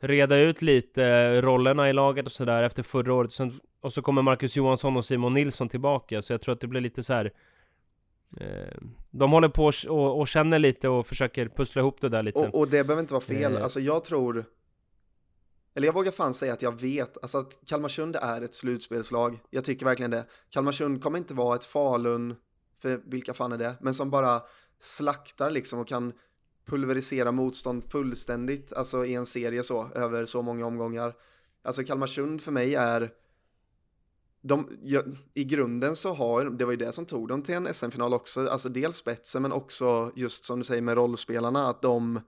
reda 0.00 0.36
ut 0.36 0.62
lite 0.62 1.40
rollerna 1.40 1.90
i 1.90 1.92
laget 1.92 2.26
och 2.26 2.32
sådär 2.32 2.62
efter 2.62 2.82
förra 2.82 3.14
året. 3.14 3.32
Sen 3.32 3.60
och 3.84 3.92
så 3.92 4.02
kommer 4.02 4.22
Marcus 4.22 4.56
Johansson 4.56 4.96
och 4.96 5.04
Simon 5.04 5.34
Nilsson 5.34 5.68
tillbaka, 5.68 6.22
så 6.22 6.32
jag 6.32 6.40
tror 6.40 6.52
att 6.52 6.60
det 6.60 6.66
blir 6.66 6.80
lite 6.80 7.02
så 7.02 7.12
här. 7.12 7.32
Eh, 8.40 8.78
de 9.10 9.32
håller 9.32 9.48
på 9.48 9.72
och, 9.88 10.20
och, 10.20 10.28
känner 10.28 10.58
lite 10.58 10.88
och 10.88 11.06
försöker 11.06 11.48
pussla 11.48 11.80
ihop 11.82 12.00
det 12.00 12.08
där 12.08 12.22
lite. 12.22 12.38
Och, 12.38 12.54
och 12.54 12.68
det 12.68 12.84
behöver 12.84 13.00
inte 13.00 13.14
vara 13.14 13.24
fel, 13.24 13.56
eh. 13.56 13.62
alltså 13.62 13.80
jag 13.80 14.04
tror, 14.04 14.44
eller 15.74 15.86
jag 15.88 15.92
vågar 15.92 16.12
fan 16.12 16.34
säga 16.34 16.52
att 16.52 16.62
jag 16.62 16.80
vet, 16.80 17.18
alltså 17.22 17.38
att 17.38 17.58
Kalmarsund 17.66 18.16
är 18.16 18.42
ett 18.42 18.54
slutspelslag. 18.54 19.38
Jag 19.50 19.64
tycker 19.64 19.86
verkligen 19.86 20.10
det. 20.10 20.26
Kalmarsund 20.50 21.02
kommer 21.02 21.18
inte 21.18 21.34
vara 21.34 21.56
ett 21.56 21.64
Falun, 21.64 22.36
för 22.82 23.00
vilka 23.04 23.34
fan 23.34 23.52
är 23.52 23.58
det, 23.58 23.76
men 23.80 23.94
som 23.94 24.10
bara 24.10 24.42
slaktar 24.78 25.50
liksom 25.50 25.78
och 25.78 25.88
kan 25.88 26.12
pulverisera 26.66 27.32
motstånd 27.32 27.84
fullständigt, 27.84 28.72
alltså 28.72 29.06
i 29.06 29.14
en 29.14 29.26
serie 29.26 29.62
så, 29.62 29.88
över 29.94 30.24
så 30.24 30.42
många 30.42 30.66
omgångar. 30.66 31.14
Alltså 31.62 31.84
Kalmarsund 31.84 32.42
för 32.42 32.52
mig 32.52 32.74
är 32.74 33.12
de, 34.40 34.68
ja, 34.82 35.02
I 35.34 35.44
grunden 35.44 35.96
så 35.96 36.14
har, 36.14 36.44
det 36.44 36.64
var 36.64 36.72
ju 36.72 36.76
det 36.76 36.92
som 36.92 37.06
tog 37.06 37.28
dem 37.28 37.42
till 37.42 37.54
en 37.54 37.74
SM-final 37.74 38.14
också, 38.14 38.48
alltså 38.48 38.68
dels 38.68 38.96
spetsen 38.96 39.42
men 39.42 39.52
också 39.52 40.12
just 40.14 40.44
som 40.44 40.58
du 40.58 40.64
säger 40.64 40.82
med 40.82 40.94
rollspelarna, 40.94 41.68
att 41.68 41.82
de, 41.82 42.20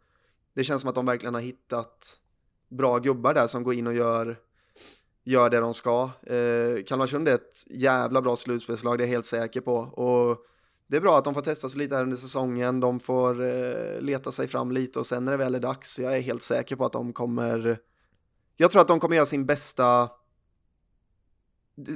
det 0.54 0.64
känns 0.64 0.80
som 0.80 0.88
att 0.88 0.94
de 0.94 1.06
verkligen 1.06 1.34
har 1.34 1.40
hittat 1.40 2.20
bra 2.68 2.98
gubbar 2.98 3.34
där 3.34 3.46
som 3.46 3.62
går 3.62 3.74
in 3.74 3.86
och 3.86 3.94
gör, 3.94 4.38
gör 5.24 5.50
det 5.50 5.60
de 5.60 5.74
ska. 5.74 6.10
Eh, 6.22 6.84
Kalmarsund 6.86 7.28
är 7.28 7.34
ett 7.34 7.64
jävla 7.66 8.22
bra 8.22 8.36
slutspelslag, 8.36 8.98
det 8.98 9.04
är 9.04 9.06
jag 9.06 9.12
helt 9.12 9.26
säker 9.26 9.60
på. 9.60 9.76
Och 9.76 10.46
det 10.86 10.96
är 10.96 11.00
bra 11.00 11.18
att 11.18 11.24
de 11.24 11.34
får 11.34 11.42
testa 11.42 11.68
sig 11.68 11.78
lite 11.78 11.94
här 11.94 12.02
under 12.02 12.16
säsongen, 12.16 12.80
de 12.80 13.00
får 13.00 13.44
eh, 13.44 14.00
leta 14.00 14.32
sig 14.32 14.48
fram 14.48 14.72
lite 14.72 14.98
och 14.98 15.06
sen 15.06 15.24
när 15.24 15.32
det 15.32 15.38
väl 15.38 15.54
är 15.54 15.60
dags, 15.60 15.98
jag 15.98 16.16
är 16.16 16.20
helt 16.20 16.42
säker 16.42 16.76
på 16.76 16.84
att 16.84 16.92
de 16.92 17.12
kommer, 17.12 17.78
jag 18.56 18.70
tror 18.70 18.82
att 18.82 18.88
de 18.88 19.00
kommer 19.00 19.16
göra 19.16 19.26
sin 19.26 19.46
bästa 19.46 20.10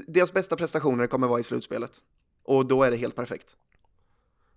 deras 0.06 0.32
bästa 0.32 0.56
prestationer 0.56 1.06
kommer 1.06 1.26
vara 1.26 1.40
i 1.40 1.44
slutspelet. 1.44 1.98
Och 2.44 2.66
då 2.66 2.82
är 2.82 2.90
det 2.90 2.96
helt 2.96 3.16
perfekt. 3.16 3.56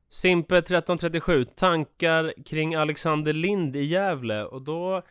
Simpe 0.10 0.58
1337, 0.58 1.46
tankar 1.46 2.34
kring 2.46 2.76
Alexander 2.76 3.34
Lind 3.34 3.76
i 3.76 3.84
Gävle 3.84 4.44
och 4.44 4.62
då 4.62 5.02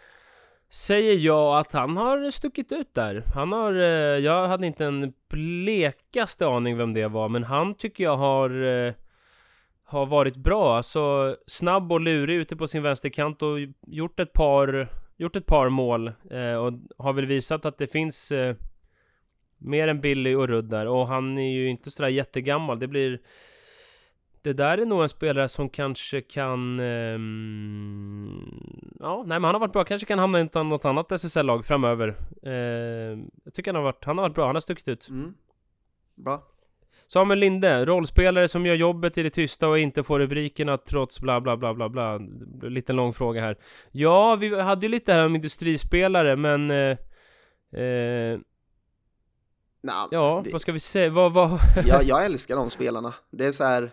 säger 0.70 1.18
jag 1.18 1.58
att 1.58 1.72
han 1.72 1.96
har 1.96 2.30
stuckit 2.30 2.72
ut 2.72 2.94
där. 2.94 3.24
Han 3.34 3.52
har, 3.52 3.74
eh, 3.74 4.18
jag 4.18 4.48
hade 4.48 4.66
inte 4.66 4.84
en 4.84 5.12
blekaste 5.28 6.46
aning 6.46 6.76
vem 6.76 6.94
det 6.94 7.08
var, 7.08 7.28
men 7.28 7.44
han 7.44 7.74
tycker 7.74 8.04
jag 8.04 8.16
har 8.16 8.62
eh, 8.62 8.94
har 9.92 10.06
varit 10.06 10.36
bra. 10.36 10.76
Alltså 10.76 11.36
snabb 11.46 11.92
och 11.92 12.00
lurig 12.00 12.36
ute 12.36 12.56
på 12.56 12.66
sin 12.66 12.82
vänsterkant 12.82 13.42
och 13.42 13.58
gjort 13.86 14.20
ett 14.20 14.32
par, 14.32 14.88
gjort 15.16 15.36
ett 15.36 15.46
par 15.46 15.68
mål 15.68 16.12
eh, 16.30 16.54
och 16.54 16.72
har 16.98 17.12
väl 17.12 17.26
visat 17.26 17.64
att 17.66 17.78
det 17.78 17.86
finns 17.86 18.32
eh, 18.32 18.56
Mer 19.64 19.88
än 19.88 20.00
Billy 20.00 20.34
och 20.34 20.48
Rudd 20.48 20.64
där, 20.64 20.86
och 20.86 21.06
han 21.06 21.38
är 21.38 21.52
ju 21.52 21.68
inte 21.68 21.90
sådär 21.90 22.08
jättegammal. 22.08 22.78
Det 22.78 22.88
blir... 22.88 23.20
Det 24.42 24.52
där 24.52 24.78
är 24.78 24.86
nog 24.86 25.02
en 25.02 25.08
spelare 25.08 25.48
som 25.48 25.68
kanske 25.68 26.20
kan... 26.20 26.80
Eh, 26.80 27.18
Ja, 29.00 29.24
nej 29.26 29.40
men 29.40 29.44
han 29.44 29.54
har 29.54 29.60
varit 29.60 29.72
bra. 29.72 29.84
Kanske 29.84 30.06
kan 30.06 30.18
hamna 30.18 30.40
i 30.40 30.48
något 30.54 30.84
annat 30.84 31.12
SSL-lag 31.12 31.66
framöver. 31.66 32.14
Eh, 32.42 32.52
jag 33.44 33.54
tycker 33.54 33.72
han 33.72 33.76
har 33.76 33.82
varit, 33.82 34.04
han 34.04 34.18
har 34.18 34.22
varit 34.22 34.34
bra. 34.34 34.46
Han 34.46 34.56
har 34.56 34.60
stuckit 34.60 34.88
ut. 34.88 35.08
Mm. 35.08 35.34
Bra. 36.14 36.42
Samuel 37.08 37.38
Linde, 37.38 37.84
rollspelare 37.84 38.48
som 38.48 38.66
gör 38.66 38.74
jobbet 38.74 39.18
i 39.18 39.22
det 39.22 39.30
tysta 39.30 39.68
och 39.68 39.78
inte 39.78 40.02
får 40.02 40.18
rubrikerna 40.18 40.78
trots 40.78 41.20
bla 41.20 41.40
bla 41.40 41.56
bla 41.56 41.74
bla 41.74 41.88
bla. 41.88 42.20
Lite 42.62 42.92
lång 42.92 43.12
fråga 43.12 43.40
här. 43.40 43.56
Ja, 43.90 44.36
vi 44.36 44.60
hade 44.60 44.86
ju 44.86 44.90
lite 44.90 45.12
här 45.12 45.26
om 45.26 45.34
industrispelare, 45.34 46.36
men... 46.36 46.70
Uh, 46.70 46.96
uh, 47.76 48.40
Nah, 49.84 50.08
ja, 50.10 50.40
det... 50.44 50.52
vad 50.52 50.60
ska 50.60 50.72
vi 50.72 50.80
säga? 50.80 51.10
Vad, 51.10 51.32
vad... 51.32 51.50
jag, 51.86 52.04
jag 52.04 52.24
älskar 52.24 52.56
de 52.56 52.70
spelarna. 52.70 53.14
Det 53.30 53.46
är 53.46 53.52
så 53.52 53.64
här, 53.64 53.90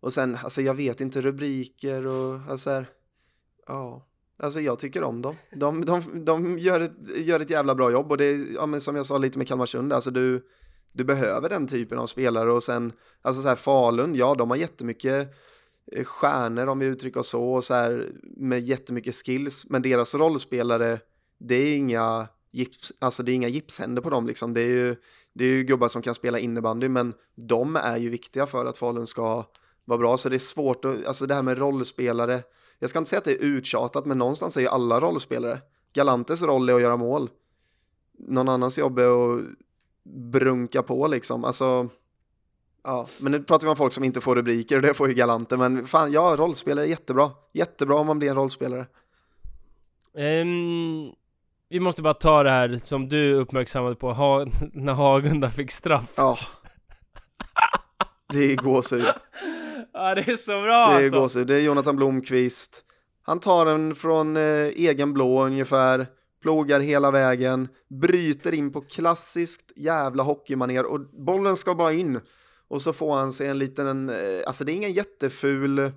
och 0.00 0.12
sen, 0.12 0.38
alltså 0.42 0.62
jag 0.62 0.74
vet 0.74 1.00
inte 1.00 1.20
rubriker 1.20 2.06
och 2.06 2.40
alltså 2.48 2.70
här, 2.70 2.86
ja, 3.66 4.06
alltså 4.38 4.60
jag 4.60 4.78
tycker 4.78 5.02
om 5.02 5.22
dem. 5.22 5.36
De, 5.52 5.84
de, 5.84 6.24
de 6.24 6.58
gör, 6.58 6.80
ett, 6.80 6.92
gör 7.16 7.40
ett 7.40 7.50
jävla 7.50 7.74
bra 7.74 7.90
jobb 7.90 8.10
och 8.10 8.16
det 8.16 8.24
är, 8.24 8.54
ja 8.54 8.66
men 8.66 8.80
som 8.80 8.96
jag 8.96 9.06
sa 9.06 9.18
lite 9.18 9.38
med 9.38 9.48
Kalmarsund, 9.48 9.92
alltså 9.92 10.10
du, 10.10 10.46
du 10.92 11.04
behöver 11.04 11.48
den 11.48 11.66
typen 11.66 11.98
av 11.98 12.06
spelare 12.06 12.52
och 12.52 12.62
sen, 12.62 12.92
alltså 13.22 13.42
så 13.42 13.48
här 13.48 13.56
Falun, 13.56 14.14
ja 14.14 14.34
de 14.34 14.50
har 14.50 14.56
jättemycket 14.56 15.34
eh, 15.92 16.04
stjärnor 16.04 16.66
om 16.66 16.78
vi 16.78 16.86
uttrycker 16.86 17.20
oss 17.20 17.28
så, 17.28 17.52
och 17.52 17.64
så 17.64 17.74
här 17.74 18.10
med 18.22 18.60
jättemycket 18.60 19.14
skills, 19.14 19.66
men 19.68 19.82
deras 19.82 20.14
rollspelare, 20.14 21.00
det 21.38 21.54
är 21.54 21.76
inga 21.76 22.28
gips, 22.52 22.92
alltså 22.98 23.22
det 23.22 23.32
är 23.32 23.34
inga 23.34 23.48
gipshänder 23.48 24.02
på 24.02 24.10
dem 24.10 24.26
liksom. 24.26 24.54
Det 24.54 24.60
är 24.60 24.66
ju, 24.66 24.96
det 25.32 25.44
är 25.44 25.48
ju 25.48 25.62
gubbar 25.62 25.88
som 25.88 26.02
kan 26.02 26.14
spela 26.14 26.38
innebandy, 26.38 26.88
men 26.88 27.14
de 27.34 27.76
är 27.76 27.96
ju 27.96 28.10
viktiga 28.10 28.46
för 28.46 28.66
att 28.66 28.78
Falun 28.78 29.06
ska 29.06 29.44
vara 29.84 29.98
bra. 29.98 30.16
Så 30.16 30.28
det 30.28 30.36
är 30.36 30.38
svårt 30.38 30.84
att, 30.84 31.06
alltså 31.06 31.26
det 31.26 31.34
här 31.34 31.42
med 31.42 31.58
rollspelare, 31.58 32.42
jag 32.78 32.90
ska 32.90 32.98
inte 32.98 33.08
säga 33.08 33.18
att 33.18 33.24
det 33.24 33.32
är 33.32 33.44
uttjatat, 33.44 34.06
men 34.06 34.18
någonstans 34.18 34.56
är 34.56 34.60
ju 34.60 34.68
alla 34.68 35.00
rollspelare. 35.00 35.60
Galantes 35.92 36.42
roll 36.42 36.68
är 36.68 36.74
att 36.74 36.82
göra 36.82 36.96
mål. 36.96 37.30
Någon 38.18 38.48
annans 38.48 38.78
jobb 38.78 38.98
är 38.98 39.34
att 39.34 39.40
brunka 40.04 40.82
på 40.82 41.06
liksom. 41.06 41.44
Alltså, 41.44 41.88
ja, 42.84 43.08
men 43.18 43.32
nu 43.32 43.42
pratar 43.42 43.66
vi 43.66 43.70
om 43.70 43.76
folk 43.76 43.92
som 43.92 44.04
inte 44.04 44.20
får 44.20 44.36
rubriker 44.36 44.76
och 44.76 44.82
det 44.82 44.94
får 44.94 45.08
ju 45.08 45.14
Galante, 45.14 45.56
men 45.56 45.86
fan, 45.86 46.12
ja, 46.12 46.34
rollspelare 46.38 46.86
är 46.86 46.88
jättebra. 46.88 47.30
Jättebra 47.52 47.96
om 47.96 48.06
man 48.06 48.18
blir 48.18 48.28
en 48.30 48.36
rollspelare. 48.36 48.86
Um, 50.14 51.12
vi 51.68 51.80
måste 51.80 52.02
bara 52.02 52.14
ta 52.14 52.42
det 52.42 52.50
här 52.50 52.80
som 52.84 53.08
du 53.08 53.34
uppmärksammade 53.34 53.94
på, 53.94 54.12
ha, 54.12 54.46
när 54.72 54.92
Hagunda 54.92 55.50
fick 55.50 55.70
straff. 55.70 56.12
Ja. 56.16 56.38
Det 58.32 58.52
är 58.52 58.56
gåshud. 58.56 59.06
Ja, 59.92 60.14
det 60.14 60.28
är 60.28 60.36
så 60.36 60.62
bra 60.62 60.90
Det 60.90 60.94
är 60.94 61.04
alltså. 61.04 61.20
gåshud. 61.20 61.46
Det 61.46 61.54
är 61.54 61.60
Jonathan 61.60 61.96
Blomqvist. 61.96 62.84
Han 63.22 63.40
tar 63.40 63.66
den 63.66 63.94
från 63.94 64.36
eh, 64.36 64.42
egen 64.66 65.12
blå 65.12 65.46
ungefär, 65.46 66.06
plogar 66.42 66.80
hela 66.80 67.10
vägen, 67.10 67.68
bryter 68.00 68.54
in 68.54 68.72
på 68.72 68.80
klassiskt 68.80 69.72
jävla 69.76 70.22
hockeymaner 70.22 70.86
och 70.86 71.00
bollen 71.00 71.56
ska 71.56 71.74
bara 71.74 71.92
in. 71.92 72.20
Och 72.68 72.82
så 72.82 72.92
får 72.92 73.14
han 73.14 73.32
sig 73.32 73.48
en 73.48 73.58
liten, 73.58 74.08
eh, 74.08 74.40
alltså 74.46 74.64
det 74.64 74.72
är 74.72 74.76
ingen 74.76 74.92
jätteful 74.92 75.92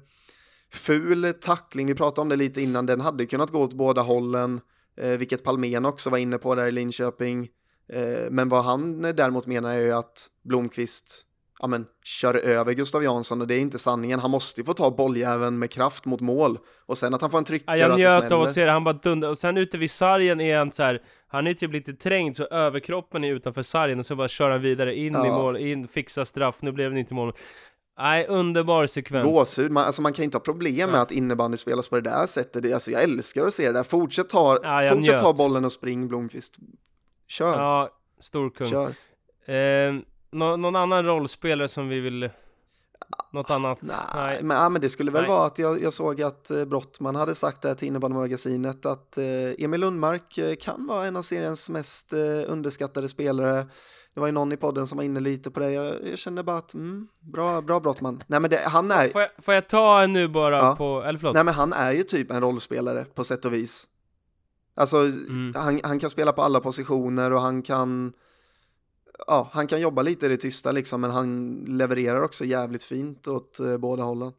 ful 0.72 1.34
tackling, 1.42 1.88
vi 1.88 1.96
pratade 1.96 2.22
om 2.22 2.30
det 2.30 2.36
lite 2.36 2.62
innan, 2.62 2.86
den 2.86 3.02
hade 3.02 3.26
kunnat 3.26 3.52
gå 3.52 3.62
åt 3.62 3.74
båda 3.74 4.02
hållen 4.02 4.62
eh, 4.98 5.10
vilket 5.10 5.44
Palmen 5.44 5.86
också 5.86 6.10
var 6.10 6.18
inne 6.18 6.38
på 6.38 6.56
där 6.56 6.68
i 6.68 6.72
Linköping. 6.72 7.50
Eh, 7.88 8.30
men 8.32 8.50
vad 8.50 8.64
han 8.64 9.02
däremot 9.02 9.48
menar 9.48 9.74
är 9.74 9.80
ju 9.80 9.92
att 9.92 10.30
Blomqvist 10.44 11.26
ja 11.64 11.68
men, 11.68 11.86
kör 12.04 12.36
över 12.36 12.74
Gustav 12.74 13.04
Jansson 13.04 13.42
och 13.42 13.48
det 13.48 13.56
är 13.56 13.60
inte 13.60 13.80
sanningen. 13.80 14.20
Han 14.20 14.32
måste 14.32 14.62
ju 14.62 14.66
få 14.66 14.74
ta 14.74 14.92
bolljäveln 14.92 15.60
med 15.60 15.72
kraft 15.72 16.06
mot 16.06 16.22
mål. 16.22 16.58
Och 16.86 16.98
sen 16.98 17.14
att 17.14 17.22
han 17.22 17.32
får 17.32 17.38
en 17.38 17.44
tryckare 17.44 17.80
ja, 17.80 17.88
Jag 17.88 17.98
njöt 17.98 18.32
av 18.32 18.42
att 18.42 18.54
se 18.54 18.66
det, 18.66 18.72
han 18.72 18.84
bara 18.84 18.94
dundrar, 18.94 19.30
och 19.30 19.38
sen 19.38 19.58
ute 19.58 19.78
vid 19.78 19.92
sargen 19.92 20.42
är 20.42 20.58
han 20.58 20.72
så 20.72 20.84
här, 20.84 21.02
han 21.28 21.48
är 21.48 21.54
typ 21.54 21.74
lite 21.74 21.94
trängd 21.94 22.38
så 22.38 22.46
överkroppen 22.46 23.24
är 23.24 23.34
utanför 23.34 23.62
sargen 23.62 24.00
och 24.00 24.06
så 24.06 24.16
bara 24.16 24.28
kör 24.28 24.50
han 24.50 24.62
vidare 24.62 24.96
in 24.96 25.14
ja. 25.14 25.28
i 25.28 25.30
mål, 25.30 25.58
in, 25.58 25.88
fixa 25.88 26.26
straff, 26.26 26.62
nu 26.62 26.72
blev 26.72 26.94
det 26.94 27.00
inte 27.00 27.14
mål. 27.14 27.34
Nej, 27.98 28.28
underbar 28.28 28.88
sekvens. 28.88 29.26
Gåshud, 29.26 29.72
man, 29.72 29.86
alltså 29.86 30.02
man 30.02 30.14
kan 30.14 30.26
inte 30.26 30.38
ha 30.38 30.44
problem 30.44 30.76
ja. 30.76 30.88
med 30.88 31.02
att 31.02 31.12
innebandy 31.12 31.58
spelas 31.58 31.90
på 31.90 31.96
det 31.96 32.10
där 32.10 32.26
sättet. 32.26 32.64
Det, 32.64 32.74
alltså 32.74 32.92
jag 32.92 33.04
älskar 33.04 33.46
att 33.46 33.54
se 33.54 33.68
det 33.68 33.74
där. 33.74 33.84
Fortsätt 33.84 34.30
ta, 34.30 34.60
ja, 34.64 34.96
fortsätt 34.96 35.22
ta 35.22 35.34
bollen 35.34 35.66
och 35.66 35.72
spring 35.72 36.08
Blomqvist. 36.08 36.58
Kör. 37.28 37.58
Ja, 37.58 37.90
stor 38.20 38.50
kung. 38.50 38.68
Kör. 38.68 38.88
Eh, 39.46 39.94
nå 40.34 40.56
någon 40.56 40.76
annan 40.76 41.06
rollspelare 41.06 41.68
som 41.68 41.88
vi 41.88 42.00
vill 42.00 42.30
något 43.32 43.50
annat? 43.50 43.82
Nej, 43.82 43.96
Nej. 44.16 44.44
Men, 44.44 44.58
ja, 44.58 44.70
men 44.70 44.82
det 44.82 44.90
skulle 44.90 45.12
väl 45.12 45.22
Nej. 45.22 45.30
vara 45.30 45.46
att 45.46 45.60
jag, 45.60 45.82
jag 45.82 45.94
såg 45.94 46.22
att 46.22 46.52
eh, 46.52 46.66
Brottman 46.66 47.16
hade 47.16 47.36
sagt 47.36 47.62
det 47.62 47.68
här 47.68 47.76
till 47.76 47.88
innebandymagasinet 47.88 48.86
att 48.86 49.18
eh, 49.18 49.26
Emil 49.58 49.82
Lundmark 49.82 50.38
eh, 50.38 50.56
kan 50.56 50.88
vara 50.88 51.06
en 51.06 51.16
av 51.16 51.22
seriens 51.22 51.70
mest 51.70 52.14
eh, 52.14 52.20
underskattade 52.48 53.10
spelare. 53.10 53.68
Det 54.14 54.20
var 54.20 54.28
ju 54.28 54.34
någon 54.34 54.52
i 54.52 54.58
podden 54.58 54.88
som 54.88 54.98
var 54.98 55.04
inne 55.04 55.20
lite 55.20 55.52
på 55.52 55.60
det. 55.60 55.72
Jag, 55.72 56.08
jag 56.08 56.20
känner 56.20 56.44
bara 56.44 56.58
att, 56.58 56.74
mm, 56.74 57.08
bra, 57.20 57.62
bra 57.62 57.80
Brottman. 57.80 58.24
Nej 58.28 58.40
men 58.40 58.50
det, 58.50 58.62
han 58.66 58.92
är... 58.92 59.10
Får 59.10 59.22
jag, 59.22 59.30
får 59.38 59.54
jag 59.54 59.70
ta 59.70 60.02
en 60.02 60.14
nu 60.14 60.28
bara 60.28 60.58
ja. 60.58 60.76
på, 60.76 61.04
eller 61.04 61.20
förlåt? 61.20 61.36
Nej 61.36 61.44
men 61.44 61.54
han 61.54 61.74
är 61.74 61.92
ju 61.92 62.04
typ 62.04 62.32
en 62.32 62.42
rollspelare 62.42 63.06
på 63.06 63.24
sätt 63.24 63.46
och 63.46 63.54
vis. 63.54 63.88
Alltså, 64.76 64.98
mm. 64.98 65.54
han, 65.56 65.80
han 65.84 66.00
kan 66.00 66.10
spela 66.10 66.34
på 66.34 66.42
alla 66.42 66.60
positioner 66.60 67.32
och 67.32 67.42
han 67.42 67.62
kan 67.62 68.14
ja, 69.28 69.50
han 69.54 69.68
kan 69.68 69.82
jobba 69.82 70.02
lite 70.02 70.26
i 70.26 70.30
det 70.30 70.38
tysta 70.38 70.72
liksom, 70.72 71.02
men 71.02 71.12
han 71.12 71.56
levererar 71.68 72.24
också 72.24 72.46
jävligt 72.46 72.84
fint 72.84 73.28
åt 73.28 73.60
eh, 73.60 73.78
båda 73.78 74.04
hållen. 74.04 74.32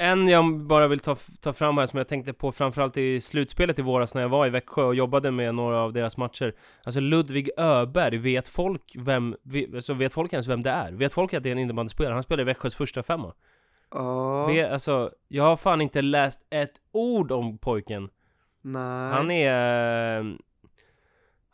En 0.00 0.28
jag 0.28 0.60
bara 0.60 0.88
vill 0.88 1.00
ta, 1.00 1.16
ta 1.40 1.52
fram 1.52 1.78
här 1.78 1.86
som 1.86 1.96
jag 1.96 2.08
tänkte 2.08 2.32
på 2.32 2.52
framförallt 2.52 2.96
i 2.96 3.20
slutspelet 3.20 3.78
i 3.78 3.82
våras 3.82 4.14
när 4.14 4.22
jag 4.22 4.28
var 4.28 4.46
i 4.46 4.50
Växjö 4.50 4.82
och 4.82 4.94
jobbade 4.94 5.30
med 5.30 5.54
några 5.54 5.80
av 5.80 5.92
deras 5.92 6.16
matcher. 6.16 6.54
Alltså 6.84 7.00
Ludvig 7.00 7.50
Öberg, 7.56 8.18
vet 8.18 8.48
folk 8.48 8.92
vem, 8.98 9.36
alltså 9.74 9.94
vet 9.94 10.12
folk 10.12 10.32
ens 10.32 10.48
vem 10.48 10.62
det 10.62 10.70
är? 10.70 10.92
Vet 10.92 11.12
folk 11.12 11.34
att 11.34 11.42
det 11.42 11.48
är 11.48 11.52
en 11.52 11.58
innebandyspelare? 11.58 12.14
Han 12.14 12.22
spelar 12.22 12.40
i 12.40 12.44
Växjös 12.44 12.74
första 12.74 13.02
femma. 13.02 13.34
Ja. 13.90 14.46
Vet, 14.46 14.72
alltså, 14.72 15.10
jag 15.28 15.44
har 15.44 15.56
fan 15.56 15.80
inte 15.80 16.02
läst 16.02 16.40
ett 16.50 16.74
ord 16.92 17.32
om 17.32 17.58
pojken. 17.58 18.08
Nej. 18.62 19.12
Han 19.12 19.30
är 19.30 20.38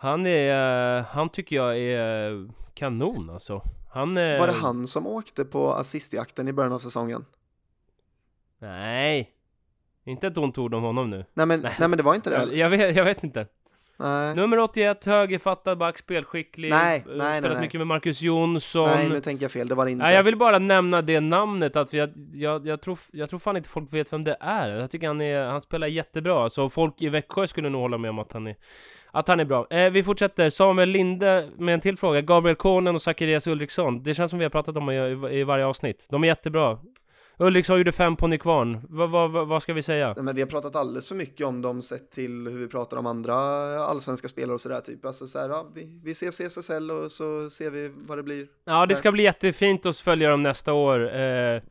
han 0.05 0.27
är, 0.27 1.03
han 1.03 1.29
tycker 1.29 1.57
jag 1.57 1.79
är 1.79 2.49
kanon 2.75 3.31
alltså. 3.31 3.63
Han 3.93 4.17
är... 4.17 4.39
Var 4.39 4.47
det 4.47 4.53
han 4.53 4.87
som 4.87 5.07
åkte 5.07 5.45
på 5.45 5.73
assistjakten 5.73 6.49
i 6.49 6.53
början 6.53 6.73
av 6.73 6.79
säsongen? 6.79 7.25
Nej. 8.59 9.31
Inte 10.05 10.27
ett 10.27 10.39
ont 10.39 10.59
ord 10.59 10.75
om 10.75 10.83
honom 10.83 11.11
nu. 11.11 11.25
Nej 11.35 11.47
men, 11.47 11.61
nej. 11.61 11.77
nej 11.79 11.89
men 11.89 11.97
det 11.97 12.03
var 12.03 12.15
inte 12.15 12.31
det. 12.31 12.37
Jag, 12.37 12.55
jag, 12.55 12.71
vet, 12.71 12.97
jag 12.97 13.05
vet 13.05 13.25
inte. 13.25 13.47
Nej. 13.97 14.35
Nummer 14.35 14.59
81, 14.59 15.05
högerfattad 15.05 15.79
back, 15.79 15.99
spelskicklig. 15.99 16.71
Nej, 16.71 17.05
nej, 17.07 17.17
nej. 17.17 17.41
Spelat 17.41 17.61
mycket 17.61 17.81
med 17.81 17.87
Marcus 17.87 18.23
Jonsson. 18.23 18.89
Nej, 18.89 19.09
nu 19.09 19.21
tänker 19.21 19.45
jag 19.45 19.53
fel, 19.53 19.69
det 19.69 19.75
var 19.75 19.85
det 19.85 19.91
inte. 19.91 20.05
Nej, 20.05 20.15
jag 20.15 20.23
vill 20.23 20.37
bara 20.37 20.59
nämna 20.59 21.03
det 21.03 21.21
namnet, 21.21 21.77
att 21.77 21.93
jag, 21.93 22.11
jag, 22.33 22.67
jag, 22.67 22.81
tror, 22.81 22.99
jag 23.13 23.31
tror 23.31 23.39
fan 23.39 23.57
inte 23.57 23.69
folk 23.69 23.93
vet 23.93 24.13
vem 24.13 24.25
det 24.25 24.37
är. 24.41 24.69
Jag 24.69 24.91
tycker 24.91 25.07
han, 25.07 25.21
är, 25.21 25.45
han 25.47 25.61
spelar 25.61 25.87
jättebra, 25.87 26.51
så 26.51 26.69
folk 26.69 27.03
i 27.03 27.09
Växjö 27.09 27.47
skulle 27.47 27.69
nog 27.69 27.81
hålla 27.81 27.99
med 27.99 28.11
om 28.11 28.19
att 28.19 28.33
han 28.33 28.47
är 28.47 28.57
att 29.15 29.29
han 29.29 29.41
är 29.41 29.45
bra. 29.45 29.67
Eh, 29.71 29.91
vi 29.91 30.03
fortsätter. 30.03 30.51
Samuel 30.51 30.89
Linde 30.89 31.51
med 31.59 31.75
en 31.75 31.81
till 31.81 31.97
fråga. 31.97 32.21
Gabriel 32.21 32.57
Konen 32.57 32.95
och 32.95 33.03
Zacharias 33.03 33.47
Ulriksson. 33.47 34.03
Det 34.03 34.15
känns 34.15 34.31
som 34.31 34.39
vi 34.39 34.45
har 34.45 34.51
pratat 34.51 34.77
om 34.77 34.91
i, 34.91 34.97
i, 34.97 35.39
i 35.39 35.45
varje 35.45 35.67
avsnitt. 35.67 36.07
De 36.09 36.25
är 36.25 36.29
jättebra. 36.29 36.79
Ulriksson 37.39 37.79
gjorde 37.79 37.93
fem 37.93 38.17
på 38.17 38.27
Nykvarn. 38.27 38.81
Vad, 38.89 39.11
vad, 39.11 39.49
vad 39.49 39.63
ska 39.63 39.73
vi 39.73 39.83
säga? 39.83 40.15
Men 40.17 40.35
vi 40.35 40.41
har 40.43 40.49
pratat 40.49 40.77
alldeles 40.77 41.09
för 41.09 41.15
mycket 41.15 41.47
om 41.47 41.63
dem 41.63 41.83
sett 41.83 42.11
till 42.11 42.49
hur 42.49 42.59
vi 42.59 42.69
pratar 42.69 42.97
om 42.97 43.07
andra 43.07 43.35
allsvenska 43.79 44.29
spelare 44.29 44.55
och 44.55 44.61
sådär 44.61 44.81
typ. 44.81 45.05
Alltså 45.05 45.27
så 45.27 45.39
här, 45.39 45.49
ja, 45.49 45.67
vi, 45.75 46.01
vi 46.05 46.11
ses 46.11 46.41
i 46.41 46.45
SSL 46.45 46.91
och 46.91 47.13
så 47.13 47.51
ser 47.51 47.71
vi 47.71 47.91
vad 47.95 48.19
det 48.19 48.23
blir. 48.23 48.47
Ja, 48.65 48.87
det 48.87 48.95
ska 48.95 49.13
bli 49.13 49.23
jättefint 49.23 49.87
att 49.87 49.99
följa 49.99 50.31
dem 50.31 50.43
nästa 50.43 50.73
år. 50.73 51.17
Eh, 51.17 51.63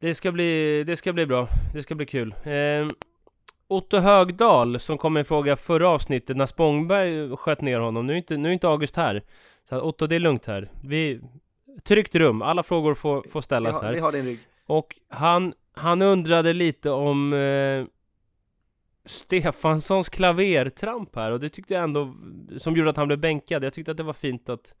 det 0.00 0.14
ska 0.14 0.32
bli, 0.32 0.84
det 0.84 0.96
ska 0.96 1.12
bli 1.12 1.26
bra. 1.26 1.48
Det 1.74 1.82
ska 1.82 1.94
bli 1.94 2.06
kul. 2.06 2.34
Eh, 2.44 2.88
Otto 3.70 3.96
Högdal 3.96 4.80
som 4.80 4.98
kom 4.98 5.12
med 5.12 5.20
en 5.20 5.24
fråga 5.24 5.56
förra 5.56 5.88
avsnittet 5.88 6.36
när 6.36 6.46
Spångberg 6.46 7.36
sköt 7.36 7.60
ner 7.60 7.78
honom. 7.78 8.06
Nu 8.06 8.12
är 8.12 8.16
inte, 8.16 8.36
nu 8.36 8.48
är 8.48 8.52
inte 8.52 8.68
August 8.68 8.96
här. 8.96 9.22
Så 9.68 9.80
Otto, 9.80 10.06
det 10.06 10.14
är 10.14 10.20
lugnt 10.20 10.46
här. 10.46 10.70
Vi... 10.84 11.20
Tryggt 11.84 12.14
rum, 12.14 12.42
alla 12.42 12.62
frågor 12.62 12.94
får, 12.94 13.22
får 13.22 13.40
ställas 13.40 13.74
har, 13.74 13.82
här. 13.82 13.92
Vi 13.92 14.00
har 14.00 14.12
din 14.12 14.24
rygg. 14.24 14.38
Och 14.66 14.96
han, 15.08 15.54
han 15.72 16.02
undrade 16.02 16.52
lite 16.52 16.90
om 16.90 17.32
eh, 17.32 17.84
Stefanssons 19.04 20.08
klavertramp 20.08 21.16
här 21.16 21.30
och 21.30 21.40
det 21.40 21.48
tyckte 21.48 21.74
jag 21.74 21.82
ändå, 21.82 22.14
som 22.58 22.76
gjorde 22.76 22.90
att 22.90 22.96
han 22.96 23.06
blev 23.06 23.18
bänkad. 23.18 23.64
Jag 23.64 23.72
tyckte 23.72 23.90
att 23.90 23.96
det 23.96 24.02
var 24.02 24.12
fint 24.12 24.48
att 24.48 24.74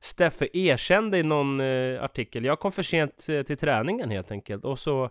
Steffe 0.00 0.48
erkände 0.52 1.18
i 1.18 1.22
någon 1.22 1.60
eh, 1.60 2.04
artikel. 2.04 2.44
Jag 2.44 2.58
kom 2.58 2.72
för 2.72 2.82
sent 2.82 3.28
eh, 3.28 3.42
till 3.42 3.56
träningen 3.56 4.10
helt 4.10 4.30
enkelt 4.30 4.64
och 4.64 4.78
så 4.78 5.10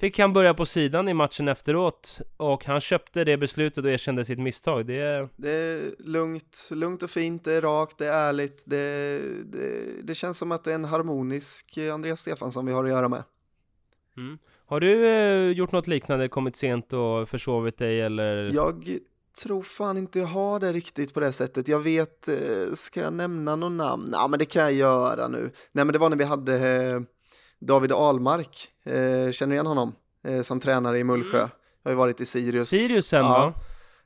fick 0.00 0.18
han 0.18 0.32
börja 0.32 0.54
på 0.54 0.66
sidan 0.66 1.08
i 1.08 1.14
matchen 1.14 1.48
efteråt 1.48 2.20
och 2.36 2.64
han 2.64 2.80
köpte 2.80 3.24
det 3.24 3.36
beslutet 3.36 3.84
och 3.84 3.90
erkände 3.90 4.24
sitt 4.24 4.38
misstag. 4.38 4.86
Det 4.86 5.00
är, 5.00 5.28
det 5.36 5.50
är 5.50 5.94
lugnt, 5.98 6.68
lugnt 6.72 7.02
och 7.02 7.10
fint, 7.10 7.44
det 7.44 7.52
är 7.52 7.62
rakt, 7.62 7.98
det 7.98 8.06
är 8.06 8.28
ärligt, 8.28 8.62
det, 8.66 9.20
det, 9.44 10.02
det 10.02 10.14
känns 10.14 10.38
som 10.38 10.52
att 10.52 10.64
det 10.64 10.70
är 10.70 10.74
en 10.74 10.84
harmonisk 10.84 11.78
Andreas 11.92 12.20
Stefansson 12.20 12.66
vi 12.66 12.72
har 12.72 12.84
att 12.84 12.90
göra 12.90 13.08
med. 13.08 13.22
Mm. 14.16 14.38
Har 14.66 14.80
du 14.80 15.06
eh, 15.06 15.50
gjort 15.52 15.72
något 15.72 15.86
liknande, 15.86 16.28
kommit 16.28 16.56
sent 16.56 16.92
och 16.92 17.28
försovit 17.28 17.78
dig 17.78 18.00
eller? 18.00 18.50
Jag 18.54 18.98
tror 19.42 19.62
fan 19.62 19.96
inte 19.98 20.18
jag 20.18 20.26
har 20.26 20.60
det 20.60 20.72
riktigt 20.72 21.14
på 21.14 21.20
det 21.20 21.32
sättet. 21.32 21.68
Jag 21.68 21.80
vet, 21.80 22.28
eh, 22.28 22.72
ska 22.74 23.00
jag 23.00 23.12
nämna 23.12 23.56
någon 23.56 23.76
namn? 23.76 24.08
Ja, 24.12 24.28
men 24.28 24.38
det 24.38 24.44
kan 24.44 24.62
jag 24.62 24.72
göra 24.72 25.28
nu. 25.28 25.50
Nej, 25.72 25.84
men 25.84 25.92
det 25.92 25.98
var 25.98 26.08
när 26.08 26.16
vi 26.16 26.24
hade 26.24 26.82
eh, 26.82 27.00
David 27.60 27.92
Almark, 27.92 28.68
eh, 28.84 29.32
känner 29.32 29.54
igen 29.54 29.66
honom? 29.66 29.94
Eh, 30.24 30.42
som 30.42 30.60
tränare 30.60 30.98
i 30.98 31.04
Mullsjö. 31.04 31.38
Mm. 31.38 31.50
Har 31.84 31.90
ju 31.90 31.96
varit 31.96 32.20
i 32.20 32.26
Sirius. 32.26 32.68
Sirius 32.68 33.06
sen 33.06 33.24
ja. 33.24 33.52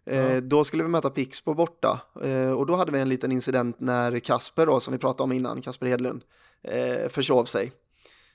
va? 0.07 0.13
Eh, 0.13 0.37
Då 0.37 0.65
skulle 0.65 0.83
vi 0.83 0.89
möta 0.89 1.11
Pixbo 1.11 1.55
borta 1.55 2.01
eh, 2.23 2.51
och 2.51 2.67
då 2.67 2.75
hade 2.75 2.93
vi 2.93 2.99
en 3.01 3.09
liten 3.09 3.33
incident 3.33 3.81
när 3.81 4.19
Kasper 4.19 4.67
då, 4.67 4.81
som 4.81 4.93
vi 4.93 4.99
pratade 4.99 5.23
om 5.23 5.33
innan, 5.33 5.63
Kasper 5.63 5.87
Hedlund, 5.87 6.23
eh, 6.63 7.09
försov 7.09 7.45
sig. 7.45 7.73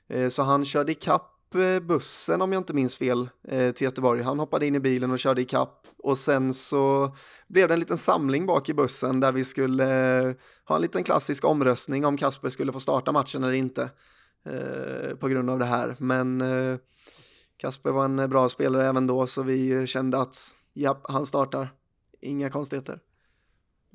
Eh, 0.08 0.28
så 0.28 0.42
han 0.42 0.64
körde 0.64 0.92
ikapp 0.92 1.34
bussen 1.82 2.42
om 2.42 2.52
jag 2.52 2.60
inte 2.60 2.74
minns 2.74 2.96
fel 2.96 3.28
till 3.74 3.84
Göteborg. 3.84 4.22
Han 4.22 4.38
hoppade 4.38 4.66
in 4.66 4.74
i 4.74 4.80
bilen 4.80 5.10
och 5.10 5.18
körde 5.18 5.42
ikapp 5.42 5.86
och 5.98 6.18
sen 6.18 6.54
så 6.54 7.10
blev 7.48 7.68
det 7.68 7.74
en 7.74 7.80
liten 7.80 7.98
samling 7.98 8.46
bak 8.46 8.68
i 8.68 8.74
bussen 8.74 9.20
där 9.20 9.32
vi 9.32 9.44
skulle 9.44 9.84
ha 10.64 10.76
en 10.76 10.82
liten 10.82 11.04
klassisk 11.04 11.44
omröstning 11.44 12.04
om 12.04 12.16
Kasper 12.16 12.48
skulle 12.48 12.72
få 12.72 12.80
starta 12.80 13.12
matchen 13.12 13.44
eller 13.44 13.54
inte. 13.54 13.90
Eh, 14.46 15.16
på 15.16 15.28
grund 15.28 15.50
av 15.50 15.58
det 15.58 15.64
här. 15.64 15.96
Men 15.98 16.40
eh, 16.40 16.78
Kasper 17.56 17.90
var 17.90 18.04
en 18.04 18.30
bra 18.30 18.48
spelare 18.48 18.86
även 18.86 19.06
då 19.06 19.26
så 19.26 19.42
vi 19.42 19.86
kände 19.86 20.18
att 20.18 20.36
ja, 20.72 21.00
han 21.04 21.26
startar. 21.26 21.68
Inga 22.20 22.50
konstigheter. 22.50 22.98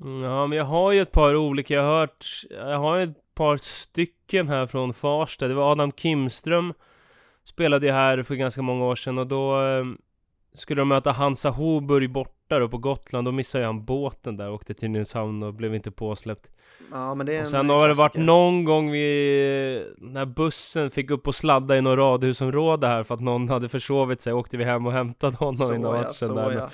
Mm, 0.00 0.22
ja, 0.22 0.46
men 0.46 0.58
jag 0.58 0.64
har 0.64 0.92
ju 0.92 1.02
ett 1.02 1.12
par 1.12 1.36
olika, 1.36 1.74
jag 1.74 1.82
har 1.82 2.00
hört, 2.00 2.44
jag 2.50 2.78
har 2.78 2.98
ett 2.98 3.34
par 3.34 3.56
stycken 3.56 4.48
här 4.48 4.66
från 4.66 4.94
Farsta. 4.94 5.48
Det 5.48 5.54
var 5.54 5.72
Adam 5.72 5.92
Kimström 5.92 6.72
spelade 7.44 7.86
ju 7.86 7.92
här 7.92 8.22
för 8.22 8.34
ganska 8.34 8.62
många 8.62 8.84
år 8.84 8.96
sedan 8.96 9.18
och 9.18 9.26
då 9.26 9.62
eh, 9.62 9.84
skulle 10.54 10.80
de 10.80 10.88
möta 10.88 11.12
Hansa 11.12 11.50
Hoburg 11.50 12.10
borta 12.48 12.58
då 12.58 12.68
på 12.68 12.78
Gotland. 12.78 13.26
Då 13.26 13.32
missade 13.32 13.64
han 13.64 13.84
båten 13.84 14.36
där, 14.36 14.50
åkte 14.50 14.74
till 14.74 14.90
Nynäshamn 14.90 15.42
och 15.42 15.54
blev 15.54 15.74
inte 15.74 15.90
påsläppt. 15.90 16.50
Ja, 16.90 17.14
men 17.14 17.26
det 17.26 17.36
är 17.36 17.42
och 17.42 17.48
sen 17.48 17.70
har 17.70 17.88
det 17.88 17.94
varit 17.94 18.16
någon 18.16 18.64
gång 18.64 18.90
vi, 18.90 19.94
när 19.98 20.26
bussen 20.26 20.90
fick 20.90 21.10
upp 21.10 21.26
och 21.26 21.34
sladda 21.34 21.76
i 21.76 21.80
något 21.80 21.98
radhusområde 21.98 22.86
här 22.86 23.02
för 23.02 23.14
att 23.14 23.20
någon 23.20 23.48
hade 23.48 23.68
försovit 23.68 24.20
sig, 24.20 24.32
åkte 24.32 24.56
vi 24.56 24.64
hem 24.64 24.86
och 24.86 24.92
hämtade 24.92 25.36
honom 25.36 25.56
så 25.56 25.74
i 25.74 25.78
matchen 25.78 26.28
ja, 26.28 26.34
där 26.34 26.52
ja. 26.52 26.70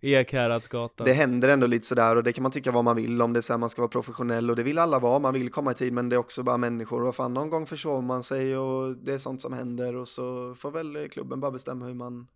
Ekhäradsgatan. 0.00 1.04
Det 1.04 1.12
händer 1.12 1.48
ändå 1.48 1.66
lite 1.66 1.86
sådär 1.86 2.16
och 2.16 2.22
det 2.22 2.32
kan 2.32 2.42
man 2.42 2.52
tycka 2.52 2.72
vad 2.72 2.84
man 2.84 2.96
vill 2.96 3.22
om 3.22 3.32
det 3.32 3.38
är 3.38 3.42
så 3.42 3.52
här 3.52 3.58
man 3.58 3.70
ska 3.70 3.82
vara 3.82 3.90
professionell 3.90 4.50
och 4.50 4.56
det 4.56 4.62
vill 4.62 4.78
alla 4.78 4.98
vara, 4.98 5.18
man 5.18 5.34
vill 5.34 5.50
komma 5.50 5.70
i 5.70 5.74
tid 5.74 5.92
men 5.92 6.08
det 6.08 6.16
är 6.16 6.18
också 6.18 6.42
bara 6.42 6.56
människor 6.56 7.04
och 7.04 7.16
fan 7.16 7.34
någon 7.34 7.50
gång 7.50 7.66
försover 7.66 8.02
man 8.02 8.22
sig 8.22 8.56
och 8.56 8.96
det 8.96 9.14
är 9.14 9.18
sånt 9.18 9.40
som 9.40 9.52
händer 9.52 9.96
och 9.96 10.08
så 10.08 10.54
får 10.54 10.70
väl 10.70 11.08
klubben 11.08 11.40
bara 11.40 11.50
bestämma 11.50 11.86
hur 11.86 11.94
man 11.94 12.26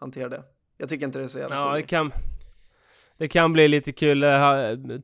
hanterar 0.00 0.28
det. 0.28 0.42
Jag 0.78 0.88
tycker 0.88 1.06
inte 1.06 1.18
det 1.18 1.24
är 1.24 1.28
så 1.28 1.38
jävla 1.38 1.56
Ja, 1.56 1.74
det 1.74 1.82
kan, 1.82 2.12
det 3.18 3.28
kan 3.28 3.52
bli 3.52 3.68
lite 3.68 3.92
kul. 3.92 4.22
Eh, 4.22 4.40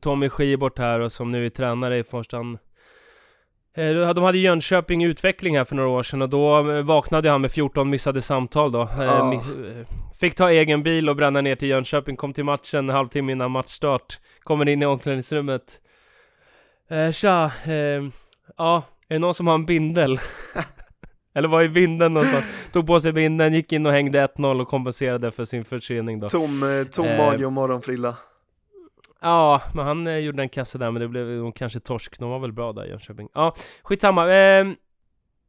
Tommy 0.01 0.29
Skibort 0.29 0.79
här 0.79 0.99
och 0.99 1.11
som 1.11 1.31
nu 1.31 1.45
är 1.45 1.49
tränare 1.49 1.97
i 1.97 2.03
Forstan. 2.03 2.57
Eh, 3.73 3.91
de 3.91 4.23
hade 4.23 4.37
Jönköping 4.37 5.03
utveckling 5.03 5.57
här 5.57 5.63
för 5.63 5.75
några 5.75 5.89
år 5.89 6.03
sedan 6.03 6.21
och 6.21 6.29
då 6.29 6.71
eh, 6.71 6.81
vaknade 6.81 7.29
han 7.29 7.41
med 7.41 7.51
14 7.51 7.89
missade 7.89 8.21
samtal 8.21 8.71
då. 8.71 8.81
Oh. 8.81 9.43
Fick 10.19 10.35
ta 10.35 10.51
egen 10.51 10.83
bil 10.83 11.09
och 11.09 11.15
bränna 11.15 11.41
ner 11.41 11.55
till 11.55 11.69
Jönköping, 11.69 12.15
kom 12.15 12.33
till 12.33 12.43
matchen 12.43 12.89
en 12.89 12.95
halvtimme 12.95 13.31
innan 13.31 13.51
matchstart. 13.51 14.19
Kommer 14.39 14.69
in 14.69 14.81
i 14.81 14.85
omklädningsrummet. 14.85 15.81
Tja, 17.13 17.51
Ja, 18.57 18.83
är 19.07 19.15
det 19.15 19.19
någon 19.19 19.33
som 19.33 19.47
har 19.47 19.55
en 19.55 19.65
bindel? 19.65 20.19
Eller 21.33 21.47
var 21.47 21.63
i 21.63 21.69
binden 21.69 22.13
någonstans? 22.13 22.45
Tog 22.71 22.87
på 22.87 22.99
sig 22.99 23.11
binden, 23.11 23.53
gick 23.53 23.71
in 23.71 23.85
och 23.85 23.91
hängde 23.91 24.27
1-0 24.27 24.61
och 24.61 24.67
kompenserade 24.67 25.31
för 25.31 25.45
sin 25.45 25.65
försening 25.65 26.19
då. 26.19 26.29
Tom, 26.29 26.63
eh, 26.63 26.87
tom 26.87 27.05
Eh, 27.05 27.17
mage 27.17 27.45
och 27.45 27.53
morgonfrilla. 27.53 28.15
Ja, 29.21 29.61
men 29.73 29.85
han 29.85 30.07
eh, 30.07 30.17
gjorde 30.17 30.41
en 30.41 30.49
kasse 30.49 30.77
där, 30.77 30.91
men 30.91 31.01
det 31.01 31.07
blev 31.07 31.25
nog 31.25 31.55
kanske 31.55 31.79
torsk. 31.79 32.19
De 32.19 32.29
var 32.29 32.39
väl 32.39 32.51
bra 32.51 32.73
där, 32.73 32.85
Jönköping. 32.85 33.29
Ja, 33.33 33.55
skitsamma. 33.83 34.33
Eh, 34.33 34.65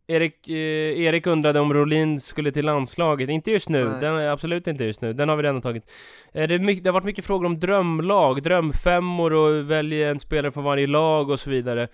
Erik, 0.06 0.48
eh, 0.48 1.00
Erik 1.00 1.26
undrade 1.26 1.60
om 1.60 1.74
Rolin 1.74 2.20
skulle 2.20 2.52
till 2.52 2.64
landslaget. 2.64 3.28
Inte 3.28 3.50
just 3.50 3.68
nu, 3.68 3.84
Nej. 3.84 4.00
den 4.00 4.28
absolut 4.28 4.66
inte 4.66 4.84
just 4.84 5.00
nu. 5.00 5.12
Den 5.12 5.28
har 5.28 5.36
vi 5.36 5.42
redan 5.42 5.60
tagit. 5.60 5.90
Eh, 6.32 6.48
det, 6.48 6.58
mycket, 6.58 6.84
det 6.84 6.90
har 6.90 6.94
varit 6.94 7.04
mycket 7.04 7.24
frågor 7.24 7.46
om 7.46 7.60
drömlag, 7.60 8.42
drömfemmor 8.42 9.32
och 9.32 9.70
välja 9.70 10.10
en 10.10 10.20
spelare 10.20 10.52
från 10.52 10.64
varje 10.64 10.86
lag 10.86 11.30
och 11.30 11.40
så 11.40 11.50
vidare. 11.50 11.88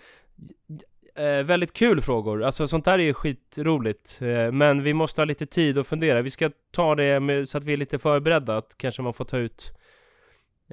Eh, 1.19 1.45
väldigt 1.45 1.73
kul 1.73 2.01
frågor, 2.01 2.43
alltså 2.43 2.69
sånt 2.69 2.85
där 2.85 2.99
är 2.99 3.13
skitroligt. 3.13 4.19
Eh, 4.23 4.53
men 4.53 4.83
vi 4.83 4.95
måste 4.95 5.21
ha 5.21 5.27
lite 5.27 5.47
tid 5.47 5.79
att 5.79 5.87
fundera. 5.87 6.23
Vi 6.23 6.31
ska 6.31 6.51
ta 6.71 6.95
det 6.95 7.21
med, 7.21 7.49
så 7.49 7.59
att 7.59 7.65
vi 7.65 7.73
är 7.73 7.77
lite 7.77 7.99
förberedda, 7.99 8.57
att 8.57 8.75
kanske 8.77 9.03
man 9.03 9.13
får 9.13 9.25
ta 9.25 9.39
ut 9.39 9.73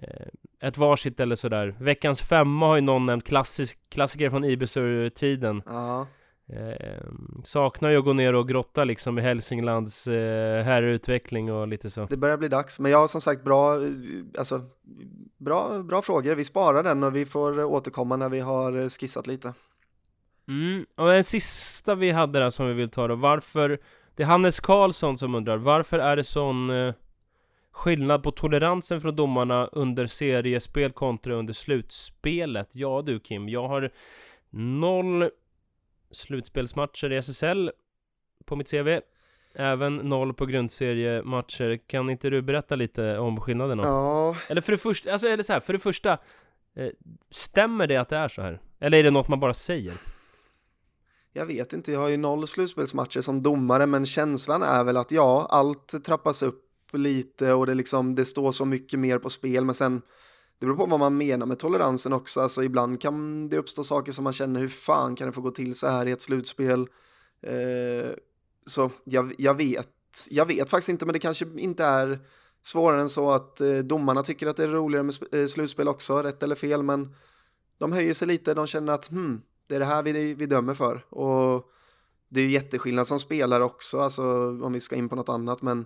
eh, 0.01 0.27
ett 0.67 0.77
varsitt 0.77 1.19
eller 1.19 1.35
sådär. 1.35 1.75
Veckans 1.79 2.21
femma 2.21 2.67
har 2.67 2.75
ju 2.75 2.81
någon 2.81 3.05
nämnt, 3.05 3.27
klassisk, 3.27 3.79
klassiker 3.89 4.29
från 4.29 4.43
Ibisur-tiden. 4.43 5.61
Ja. 5.65 6.07
Eh, 6.47 7.03
saknar 7.43 7.89
ju 7.89 7.97
att 7.97 8.05
gå 8.05 8.13
ner 8.13 8.35
och 8.35 8.47
grotta 8.47 8.83
liksom 8.83 9.19
i 9.19 9.21
Hälsinglands 9.21 10.07
eh, 10.07 10.63
herrutveckling 10.63 11.51
och 11.51 11.67
lite 11.67 11.89
så. 11.89 12.05
Det 12.05 12.17
börjar 12.17 12.37
bli 12.37 12.47
dags, 12.47 12.79
men 12.79 12.91
jag 12.91 12.97
har 12.97 13.07
som 13.07 13.21
sagt 13.21 13.43
bra, 13.43 13.75
eh, 13.75 13.89
alltså, 14.37 14.61
bra, 15.37 15.83
bra 15.83 16.01
frågor. 16.01 16.35
Vi 16.35 16.45
sparar 16.45 16.83
den 16.83 17.03
och 17.03 17.15
vi 17.15 17.25
får 17.25 17.63
återkomma 17.63 18.15
när 18.15 18.29
vi 18.29 18.39
har 18.39 18.77
eh, 18.77 18.89
skissat 18.89 19.27
lite. 19.27 19.53
Mm, 20.47 20.85
och 20.95 21.13
en 21.13 21.23
sista 21.23 21.95
vi 21.95 22.11
hade 22.11 22.39
där 22.39 22.49
som 22.49 22.67
vi 22.67 22.73
vill 22.73 22.89
ta 22.89 23.07
då, 23.07 23.15
varför 23.15 23.79
Det 24.15 24.23
är 24.23 24.27
Hannes 24.27 24.59
Karlsson 24.59 25.17
som 25.17 25.35
undrar, 25.35 25.57
varför 25.57 25.99
är 25.99 26.15
det 26.15 26.23
sån 26.23 26.69
eh, 26.69 26.93
skillnad 27.71 28.23
på 28.23 28.31
toleransen 28.31 29.01
från 29.01 29.15
domarna 29.15 29.65
under 29.65 30.07
seriespel 30.07 30.91
kontra 30.91 31.33
under 31.33 31.53
slutspelet? 31.53 32.69
Ja 32.71 33.01
du 33.05 33.19
Kim, 33.19 33.49
jag 33.49 33.67
har 33.67 33.91
noll 34.49 35.29
slutspelsmatcher 36.11 37.11
i 37.11 37.17
SSL 37.17 37.71
på 38.45 38.55
mitt 38.55 38.71
CV 38.71 38.99
Även 39.57 39.95
noll 39.95 40.33
på 40.33 40.45
grundseriematcher. 40.45 41.79
Kan 41.87 42.09
inte 42.09 42.29
du 42.29 42.41
berätta 42.41 42.75
lite 42.75 43.17
om 43.17 43.41
skillnaderna? 43.41 43.83
Ja, 43.83 44.35
Eller 44.49 44.61
för 44.61 44.71
det 44.71 44.77
första, 44.77 45.11
alltså 45.11 45.27
är 45.27 45.37
det 45.37 45.43
så 45.43 45.53
här, 45.53 45.59
för 45.59 45.73
det 45.73 45.79
första 45.79 46.17
eh, 46.75 46.89
Stämmer 47.31 47.87
det 47.87 47.97
att 47.97 48.09
det 48.09 48.17
är 48.17 48.27
så 48.27 48.41
här? 48.41 48.59
Eller 48.79 48.97
är 48.97 49.03
det 49.03 49.11
något 49.11 49.27
man 49.27 49.39
bara 49.39 49.53
säger? 49.53 49.93
Jag 51.37 51.45
vet 51.45 51.73
inte, 51.73 51.91
jag 51.91 51.99
har 51.99 52.09
ju 52.09 52.17
noll 52.17 52.47
slutspelsmatcher 52.47 53.21
som 53.21 53.41
domare, 53.41 53.85
men 53.85 54.05
känslan 54.05 54.63
är 54.63 54.83
väl 54.83 54.97
att 54.97 55.11
ja, 55.11 55.47
allt 55.49 56.03
trappas 56.03 56.43
upp 56.43 56.63
lite 56.91 57.53
och 57.53 57.65
det 57.65 57.73
liksom, 57.73 58.15
det 58.15 58.25
står 58.25 58.51
så 58.51 58.65
mycket 58.65 58.99
mer 58.99 59.17
på 59.17 59.29
spel, 59.29 59.65
men 59.65 59.75
sen 59.75 60.01
det 60.59 60.65
beror 60.65 60.77
på 60.77 60.85
vad 60.85 60.99
man 60.99 61.17
menar 61.17 61.45
med 61.45 61.59
toleransen 61.59 62.13
också, 62.13 62.41
alltså 62.41 62.63
ibland 62.63 63.01
kan 63.01 63.49
det 63.49 63.57
uppstå 63.57 63.83
saker 63.83 64.11
som 64.11 64.23
man 64.23 64.33
känner, 64.33 64.59
hur 64.59 64.69
fan 64.69 65.15
kan 65.15 65.27
det 65.27 65.33
få 65.33 65.41
gå 65.41 65.51
till 65.51 65.75
så 65.75 65.87
här 65.87 66.05
i 66.05 66.11
ett 66.11 66.21
slutspel? 66.21 66.87
Eh, 67.41 68.09
så 68.65 68.91
jag, 69.03 69.33
jag 69.37 69.53
vet, 69.53 70.27
jag 70.29 70.45
vet 70.45 70.69
faktiskt 70.69 70.89
inte, 70.89 71.05
men 71.05 71.13
det 71.13 71.19
kanske 71.19 71.45
inte 71.57 71.83
är 71.83 72.19
svårare 72.63 73.01
än 73.01 73.09
så 73.09 73.31
att 73.31 73.61
eh, 73.61 73.77
domarna 73.77 74.23
tycker 74.23 74.47
att 74.47 74.57
det 74.57 74.63
är 74.63 74.67
roligare 74.67 75.03
med 75.03 75.15
sp- 75.15 75.41
eh, 75.41 75.47
slutspel 75.47 75.87
också, 75.87 76.23
rätt 76.23 76.43
eller 76.43 76.55
fel, 76.55 76.83
men 76.83 77.15
de 77.77 77.91
höjer 77.91 78.13
sig 78.13 78.27
lite, 78.27 78.53
de 78.53 78.67
känner 78.67 78.93
att 78.93 79.07
hmm, 79.07 79.41
det 79.67 79.75
är 79.75 79.79
det 79.79 79.85
här 79.85 80.03
vi, 80.03 80.33
vi 80.33 80.45
dömer 80.45 80.73
för. 80.73 81.05
Och 81.09 81.71
det 82.29 82.39
är 82.39 82.43
ju 82.43 82.51
jätteskillnad 82.51 83.07
som 83.07 83.19
spelare 83.19 83.63
också, 83.63 83.99
alltså 83.99 84.23
om 84.63 84.73
vi 84.73 84.79
ska 84.79 84.95
in 84.95 85.09
på 85.09 85.15
något 85.15 85.29
annat, 85.29 85.61
men 85.61 85.85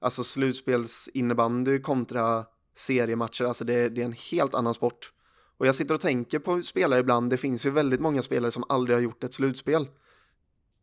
alltså 0.00 0.24
slutspelsinnebandy 0.24 1.80
kontra 1.80 2.44
seriematcher, 2.74 3.44
alltså 3.44 3.64
det, 3.64 3.88
det 3.88 4.00
är 4.00 4.04
en 4.04 4.16
helt 4.30 4.54
annan 4.54 4.74
sport. 4.74 5.12
Och 5.56 5.66
jag 5.66 5.74
sitter 5.74 5.94
och 5.94 6.00
tänker 6.00 6.38
på 6.38 6.62
spelare 6.62 7.00
ibland, 7.00 7.30
det 7.30 7.36
finns 7.36 7.66
ju 7.66 7.70
väldigt 7.70 8.00
många 8.00 8.22
spelare 8.22 8.50
som 8.50 8.64
aldrig 8.68 8.96
har 8.96 9.02
gjort 9.02 9.24
ett 9.24 9.34
slutspel. 9.34 9.88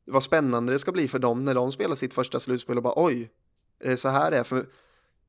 Vad 0.06 0.24
spännande 0.24 0.74
det 0.74 0.80
ska 0.80 0.92
bli 0.92 1.08
för 1.08 1.20
dem 1.20 1.46
när 1.46 1.56
de 1.56 1.72
spelar 1.72 1.96
sitt 1.96 2.14
första 2.14 2.40
slutspel 2.40 2.78
och 2.78 2.84
bara 2.84 3.06
oj, 3.06 3.32
är 3.80 3.90
det 3.90 3.98
så 3.98 4.10
här 4.10 4.32
det 4.32 4.38
är? 4.38 4.44
För 4.44 4.66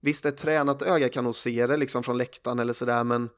visst, 0.00 0.26
ett 0.26 0.36
tränat 0.36 0.82
öga 0.82 1.08
kan 1.08 1.24
nog 1.24 1.34
se 1.34 1.66
det 1.66 1.76
liksom 1.76 2.02
från 2.02 2.18
läktaren 2.18 2.58
eller 2.58 2.72
sådär, 2.72 3.04
men 3.04 3.28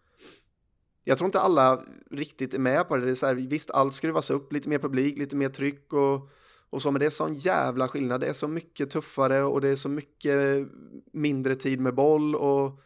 jag 1.04 1.18
tror 1.18 1.26
inte 1.26 1.40
alla 1.40 1.82
riktigt 2.10 2.54
är 2.54 2.58
med 2.58 2.88
på 2.88 2.96
det. 2.96 3.04
det 3.04 3.10
är 3.10 3.14
så 3.14 3.26
här, 3.26 3.34
visst, 3.34 3.70
allt 3.70 3.94
skruvas 3.94 4.30
upp, 4.30 4.52
lite 4.52 4.68
mer 4.68 4.78
publik, 4.78 5.18
lite 5.18 5.36
mer 5.36 5.48
tryck 5.48 5.92
och, 5.92 6.28
och 6.70 6.82
så, 6.82 6.90
men 6.90 7.00
det 7.00 7.06
är 7.06 7.10
sån 7.10 7.34
jävla 7.34 7.88
skillnad. 7.88 8.20
Det 8.20 8.26
är 8.26 8.32
så 8.32 8.48
mycket 8.48 8.90
tuffare 8.90 9.42
och 9.42 9.60
det 9.60 9.68
är 9.68 9.76
så 9.76 9.88
mycket 9.88 10.68
mindre 11.12 11.54
tid 11.54 11.80
med 11.80 11.94
boll 11.94 12.34
och 12.34 12.80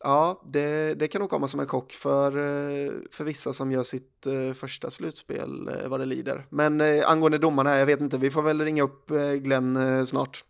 ja, 0.00 0.42
det, 0.46 0.94
det 0.94 1.08
kan 1.08 1.20
nog 1.20 1.30
komma 1.30 1.48
som 1.48 1.60
en 1.60 1.66
chock 1.66 1.92
för, 1.92 2.32
för 3.12 3.24
vissa 3.24 3.52
som 3.52 3.72
gör 3.72 3.82
sitt 3.82 4.26
eh, 4.26 4.54
första 4.54 4.90
slutspel 4.90 5.68
eh, 5.68 5.88
vad 5.88 6.00
det 6.00 6.06
lider. 6.06 6.46
Men 6.50 6.80
eh, 6.80 7.10
angående 7.10 7.38
domarna, 7.38 7.78
jag 7.78 7.86
vet 7.86 8.00
inte, 8.00 8.18
vi 8.18 8.30
får 8.30 8.42
väl 8.42 8.60
ringa 8.60 8.82
upp 8.82 9.10
Glenn 9.38 10.06
snart. 10.06 10.44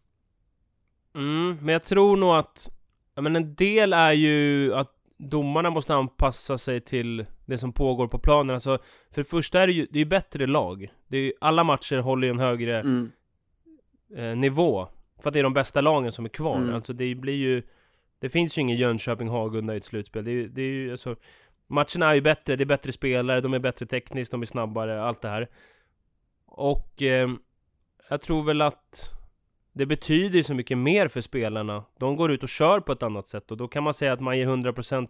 Mm, 1.14 1.57
men 1.57 1.68
jag 1.68 1.84
tror 1.84 2.16
nog 2.16 2.34
att, 2.34 2.70
ja 3.14 3.22
men 3.22 3.36
en 3.36 3.54
del 3.54 3.92
är 3.92 4.12
ju 4.12 4.74
att 4.74 4.95
domarna 5.17 5.71
måste 5.71 5.95
anpassa 5.95 6.59
sig 6.59 6.81
till 6.81 7.27
det 7.47 7.59
som 7.59 7.73
pågår 7.73 8.09
på 8.09 8.19
planen. 8.19 8.55
Alltså, 8.55 8.79
för 9.11 9.21
det 9.21 9.29
första 9.29 9.62
är 9.62 9.67
det 9.67 9.73
ju, 9.73 9.87
det 9.91 10.01
är 10.01 10.05
bättre 10.05 10.47
lag. 10.47 10.93
Det 11.09 11.17
är 11.17 11.21
ju, 11.23 11.33
alla 11.41 11.64
matcher 11.64 11.97
håller 11.99 12.27
ju 12.27 12.31
en 12.31 12.39
högre 12.39 12.81
Mm. 12.81 13.11
eh, 14.17 14.37
nivå. 14.37 14.89
För 15.23 15.29
att 15.31 15.33
det 15.33 15.39
är 15.39 15.43
de 15.43 15.55
bästa 15.55 15.81
lagen 15.81 16.12
som 16.12 16.25
är 16.25 16.29
kvar. 16.29 16.57
Mm. 16.57 16.75
Alltså 16.75 16.93
det 16.93 17.14
blir 17.14 17.35
ju, 17.35 17.62
det 18.19 18.29
finns 18.29 18.59
ju 18.59 18.62
ingen 18.62 18.77
Jönköping-Hagunda 18.77 19.75
i 19.75 19.77
ett 19.77 19.85
slutspel. 19.85 20.25
Det 20.25 20.31
är, 20.31 20.49
det 20.49 20.62
är 20.62 20.67
ju 20.67 20.91
alltså, 20.91 21.17
matcherna 21.67 22.11
är 22.11 22.14
ju 22.14 22.21
bättre, 22.21 22.57
det 22.57 22.64
är 22.64 22.67
bättre 22.67 22.93
spelare, 22.93 23.41
de 23.41 23.55
är 23.55 23.59
bättre 23.59 23.87
tekniskt, 23.87 24.31
de 24.31 24.43
är 24.43 24.47
snabbare, 24.47 25.03
allt 25.03 25.23
det 25.23 25.29
här. 25.29 25.49
Och 26.47 27.03
eh, 27.03 27.31
jag 28.09 28.21
tror 28.21 28.43
väl 28.43 28.62
att 28.62 29.11
det 29.77 29.87
betyder 29.87 30.37
ju 30.37 30.43
så 30.43 30.55
mycket 30.55 30.79
mer 30.79 31.09
för 31.09 31.20
spelarna. 31.20 31.85
De 31.99 32.16
går 32.16 32.31
ut 32.33 32.43
och 32.43 32.49
kör 32.49 32.81
på 32.81 32.93
ett 32.93 33.03
annat 33.03 33.29
sätt 33.29 33.51
och 33.51 33.57
då 33.57 33.68
kan 33.68 33.83
man 33.83 33.95
säga 33.95 34.12
att 34.12 34.20
man 34.20 34.39
ger 34.39 34.47
100% 34.47 35.09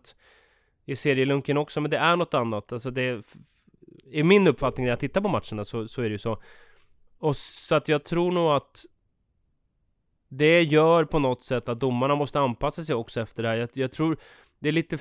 i 0.84 0.96
serielunken 0.96 1.56
också, 1.56 1.80
men 1.80 1.90
det 1.90 1.96
är 1.96 2.16
något 2.16 2.34
annat. 2.34 2.72
Alltså 2.72 2.90
det, 2.90 3.22
i 4.10 4.22
min 4.22 4.46
uppfattning 4.46 4.84
när 4.84 4.92
jag 4.92 5.00
tittar 5.00 5.20
på 5.20 5.28
matcherna 5.28 5.64
så, 5.64 5.88
så 5.88 6.02
är 6.02 6.04
det 6.04 6.12
ju 6.12 6.18
så. 6.18 6.38
Och 7.18 7.36
så 7.36 7.74
att 7.74 7.88
jag 7.88 8.04
tror 8.04 8.32
nog 8.32 8.50
att 8.50 8.84
det 10.28 10.62
gör 10.62 11.04
på 11.04 11.18
något 11.18 11.44
sätt 11.44 11.68
att 11.68 11.80
domarna 11.80 12.14
måste 12.14 12.40
anpassa 12.40 12.84
sig 12.84 12.94
också 12.94 13.20
efter 13.20 13.42
det 13.42 13.48
här. 13.48 13.56
Jag, 13.56 13.68
jag 13.72 13.92
tror 13.92 14.16
det 14.58 14.68
är 14.68 14.72
lite 14.72 14.98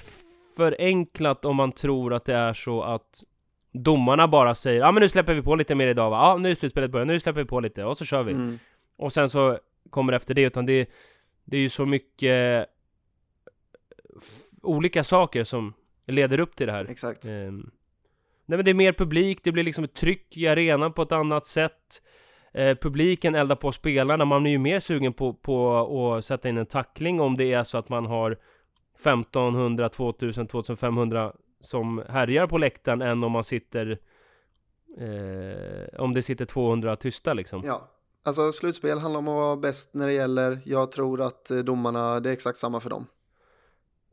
förenklat 0.58 1.46
om 1.46 1.56
man 1.56 1.72
tror 1.72 2.14
att 2.14 2.26
det 2.26 2.36
är 2.36 2.54
så 2.54 2.84
att 2.84 3.24
domarna 3.72 4.28
bara 4.28 4.56
säger 4.56 4.80
ja 4.80 4.88
ah, 4.88 4.92
men 4.92 5.02
nu 5.02 5.10
släpper 5.10 5.34
vi 5.34 5.42
på 5.42 5.56
lite 5.56 5.76
mer 5.76 5.88
idag 5.88 6.10
va? 6.10 6.18
Ja 6.18 6.34
ah, 6.34 6.38
nu 6.38 6.52
är 6.52 6.56
slutspelet 6.56 6.92
börjat, 6.92 7.08
nu 7.08 7.20
släpper 7.20 7.42
vi 7.42 7.48
på 7.48 7.60
lite 7.60 7.84
och 7.84 7.98
så 7.98 8.06
kör 8.06 8.24
vi. 8.24 8.32
Mm. 8.32 8.60
Och 8.98 9.14
sen 9.14 9.30
så 9.30 9.60
kommer 9.90 10.14
efter 10.14 10.34
det, 10.34 10.42
utan 10.42 10.66
det, 10.66 10.90
det 11.44 11.58
är 11.58 11.62
ju 11.62 11.70
så 11.70 11.86
mycket 11.86 12.66
f- 14.22 14.42
olika 14.62 15.04
saker 15.04 15.44
som 15.44 15.74
leder 16.06 16.40
upp 16.40 16.56
till 16.56 16.68
det 16.68 16.74
här. 16.74 16.86
Exakt. 16.90 17.26
Ehm, 17.26 17.72
nej 18.46 18.58
men 18.58 18.66
det 18.66 18.72
är 18.72 18.76
mer 18.76 18.94
publik, 18.94 19.40
det 19.44 19.52
blir 19.52 19.64
liksom 19.64 19.84
ett 19.84 19.94
tryck 19.94 20.38
i 20.38 20.48
arenan 20.48 20.94
på 20.94 21.02
ett 21.02 21.12
annat 21.12 21.46
sätt. 21.46 22.02
Eh, 22.54 22.78
publiken 22.78 23.36
eldar 23.36 23.56
på 23.56 23.72
spelarna, 23.72 24.26
man 24.26 24.46
är 24.46 24.50
ju 24.50 24.58
mer 24.58 24.80
sugen 24.80 25.14
på, 25.14 25.34
på 25.34 25.84
att 26.14 26.26
sätta 26.26 26.50
in 26.50 26.58
en 26.58 26.66
tackling 26.66 27.22
om 27.22 27.38
det 27.38 27.54
är 27.54 27.64
så 27.64 27.78
att 27.78 27.90
man 27.90 28.06
har 28.06 28.38
1500, 28.96 29.90
2000, 29.90 30.48
2500 30.48 31.34
som 31.60 32.04
härjar 32.10 32.48
på 32.48 32.58
läktaren 32.58 33.02
än 33.02 33.24
om 33.24 33.32
man 33.32 33.44
sitter 33.44 33.98
eh, 34.98 36.00
om 36.00 36.14
det 36.14 36.22
sitter 36.22 36.46
200 36.46 36.96
tysta 36.96 37.34
liksom. 37.34 37.64
Ja, 37.66 37.90
alltså 38.26 38.52
slutspel 38.52 39.00
handlar 39.00 39.20
om 39.20 39.28
att 39.28 39.36
vara 39.36 39.56
bäst 39.58 39.90
när 39.94 40.08
det 40.08 40.14
gäller. 40.14 40.60
Jag 40.66 40.92
tror 40.92 41.22
att 41.22 41.52
eh, 41.52 41.58
domarna, 41.58 42.20
det 42.20 42.30
är 42.30 42.34
exakt 42.34 42.58
samma 42.58 42.80
för 42.80 42.90
dem. 42.90 43.06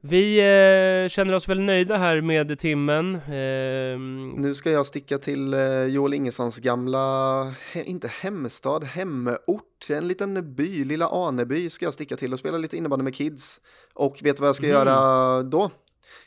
Vi 0.04 0.38
eh, 0.38 1.08
känner 1.08 1.34
oss 1.34 1.48
väl 1.48 1.60
nöjda 1.60 1.96
här 1.96 2.20
med 2.20 2.58
timmen. 2.58 3.14
Ehm, 3.14 4.28
Nu 4.30 4.54
ska 4.54 4.70
jag 4.70 4.86
sticka 4.86 5.18
till 5.18 5.54
eh, 5.54 5.84
Joel 5.84 6.14
Ingessons 6.14 6.58
gamla, 6.58 7.42
he, 7.72 7.84
inte 7.84 8.08
hemstad, 8.08 8.84
hemort, 8.84 9.86
en 9.90 10.08
liten 10.08 10.54
by, 10.54 10.84
lilla 10.84 11.06
Aneby 11.08 11.70
ska 11.70 11.84
jag 11.84 11.94
sticka 11.94 12.16
till 12.16 12.32
och 12.32 12.38
spela 12.38 12.58
lite 12.58 12.76
innebandy 12.76 13.02
med 13.02 13.14
kids. 13.14 13.60
Och 13.94 14.18
vet 14.22 14.36
du 14.36 14.40
vad 14.40 14.48
jag 14.48 14.56
ska 14.56 14.66
Mm. 14.66 14.76
göra 14.78 15.42
då? 15.42 15.70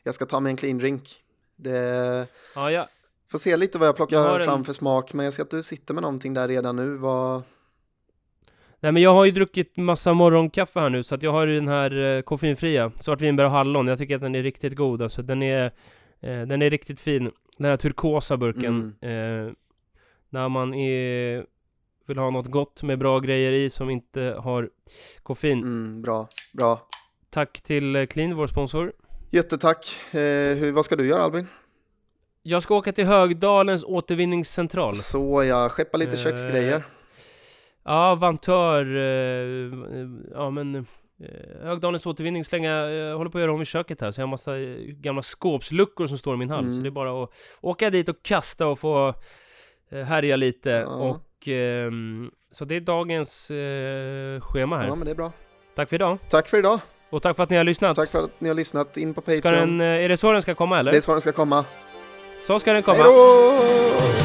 Jag 0.03 0.15
ska 0.15 0.25
ta 0.25 0.39
mig 0.39 0.49
en 0.49 0.57
clean 0.57 0.77
drink. 0.77 1.09
Det 1.55 2.27
ja, 2.55 2.71
ja, 2.71 2.87
får 3.31 3.37
se 3.37 3.57
lite 3.57 3.77
vad 3.77 3.87
jag 3.87 3.95
plockar 3.95 4.17
Jag 4.17 4.23
har 4.23 4.39
en- 4.39 4.45
fram 4.45 4.63
för 4.65 4.73
smak, 4.73 5.13
men 5.13 5.25
jag 5.25 5.33
ser 5.33 5.43
att 5.43 5.49
du 5.49 5.63
sitter 5.63 5.93
med 5.93 6.03
någonting 6.03 6.33
där 6.33 6.47
redan 6.47 6.75
nu. 6.75 6.95
Vad... 6.97 7.41
Nej 8.85 8.91
men 8.91 9.01
jag 9.01 9.13
har 9.13 9.25
ju 9.25 9.31
druckit 9.31 9.77
massa 9.77 10.13
morgonkaffe 10.13 10.79
här 10.79 10.89
nu 10.89 11.03
så 11.03 11.15
att 11.15 11.23
jag 11.23 11.31
har 11.31 11.47
ju 11.47 11.55
den 11.55 11.67
här 11.67 12.17
eh, 12.17 12.21
koffeinfria 12.21 12.91
Svartvinbär 12.99 13.43
och 13.43 13.51
hallon, 13.51 13.87
jag 13.87 13.97
tycker 13.97 14.15
att 14.15 14.21
den 14.21 14.35
är 14.35 14.43
riktigt 14.43 14.75
god 14.75 15.01
alltså 15.01 15.21
den 15.21 15.43
är 15.43 15.65
eh, 16.19 16.41
Den 16.41 16.61
är 16.61 16.69
riktigt 16.69 16.99
fin 16.99 17.31
Den 17.57 17.65
här 17.69 17.77
turkosa 17.77 18.37
burken. 18.37 18.95
Eh, 19.01 19.53
när 20.29 20.49
man 20.49 20.73
är, 20.73 21.45
vill 22.05 22.17
ha 22.17 22.29
något 22.29 22.47
gott 22.47 22.83
med 22.83 22.99
bra 22.99 23.19
grejer 23.19 23.51
i 23.51 23.69
som 23.69 23.89
inte 23.89 24.35
har 24.39 24.69
koffein. 25.23 25.63
Mm, 25.63 26.01
bra, 26.01 26.27
bra. 26.53 26.87
Tack 27.29 27.61
till 27.61 27.95
eh, 27.95 28.05
Clean, 28.05 28.35
vår 28.35 28.47
sponsor. 28.47 28.93
Jättetack. 29.31 29.95
Eh, 30.11 30.19
hur, 30.57 30.71
vad 30.71 30.85
ska 30.85 30.95
du 30.95 31.07
göra 31.07 31.23
Albin? 31.23 31.47
Jag 32.43 32.63
ska 32.63 32.75
åka 32.75 32.93
till 32.93 33.05
Högdalens 33.05 33.83
återvinningscentral. 33.83 34.95
Så 34.95 35.43
jag 35.43 35.71
skeppa 35.71 35.97
lite 35.97 36.11
Eh, 36.11 36.17
köksgrejer. 36.17 36.83
Ja, 37.85 38.15
Vantör, 38.15 38.95
eh, 38.95 39.71
ja 40.33 40.49
men 40.49 40.75
eh, 40.75 40.83
Högdalens 41.63 42.05
återvinning 42.05 42.45
slänga, 42.45 42.71
jag 42.89 43.17
håller 43.17 43.29
på 43.31 43.37
att 43.37 43.41
göra 43.41 43.53
om 43.53 43.61
i 43.61 43.65
köket 43.65 44.01
här 44.01 44.11
så 44.11 44.21
jag 44.21 44.27
har 44.27 44.31
massa 44.31 44.57
eh, 44.59 44.75
gamla 44.77 45.21
skåpsluckor 45.21 46.07
som 46.07 46.17
står 46.17 46.33
i 46.33 46.37
min 46.37 46.49
hall. 46.49 46.63
Mm. 46.63 46.75
Så 46.75 46.81
det 46.81 46.89
är 46.89 46.91
bara 46.91 47.23
att 47.23 47.29
åka 47.61 47.89
dit 47.89 48.09
och 48.09 48.23
kasta 48.23 48.67
och 48.67 48.79
få 48.79 49.13
eh, 49.89 49.99
härja 50.03 50.35
lite 50.35 50.69
Ja. 50.69 50.87
och 50.87 51.47
ehm, 51.47 52.31
så 52.51 52.65
det 52.65 52.75
är 52.75 52.79
dagens 52.81 53.51
eh, 53.51 54.41
schema 54.41 54.77
här. 54.77 54.87
Ja 54.87 54.95
men 54.95 55.05
det 55.05 55.11
är 55.11 55.15
bra. 55.15 55.31
Tack 55.75 55.89
för 55.89 55.95
idag 55.95 56.17
Tack 56.29 56.47
för 56.49 56.57
idag. 56.57 56.79
och 57.09 57.21
tack 57.23 57.35
för 57.35 57.43
att 57.43 57.49
ni 57.49 57.57
har 57.57 57.63
lyssnat. 57.63 57.95
Tack 57.95 58.09
för 58.11 58.23
att 58.23 58.41
ni 58.41 58.47
har 58.47 58.55
lyssnat. 58.55 58.97
In 58.97 59.13
på 59.13 59.21
Ska 59.21 59.35
Patreon. 59.35 59.77
den, 59.77 59.81
eh, 59.81 60.03
är 60.05 60.09
det 60.09 60.17
så 60.17 60.31
den 60.31 60.41
ska 60.41 60.55
komma 60.55 60.79
eller? 60.79 60.91
Det 60.91 60.97
är 60.97 61.01
så 61.01 61.11
den 61.11 61.21
ska 61.21 61.31
komma. 61.31 61.65
Så 62.41 62.59
ska 62.59 62.73
den 62.73 62.83
komma. 62.83 62.97
Hej 62.97 63.03
då! 64.19 64.24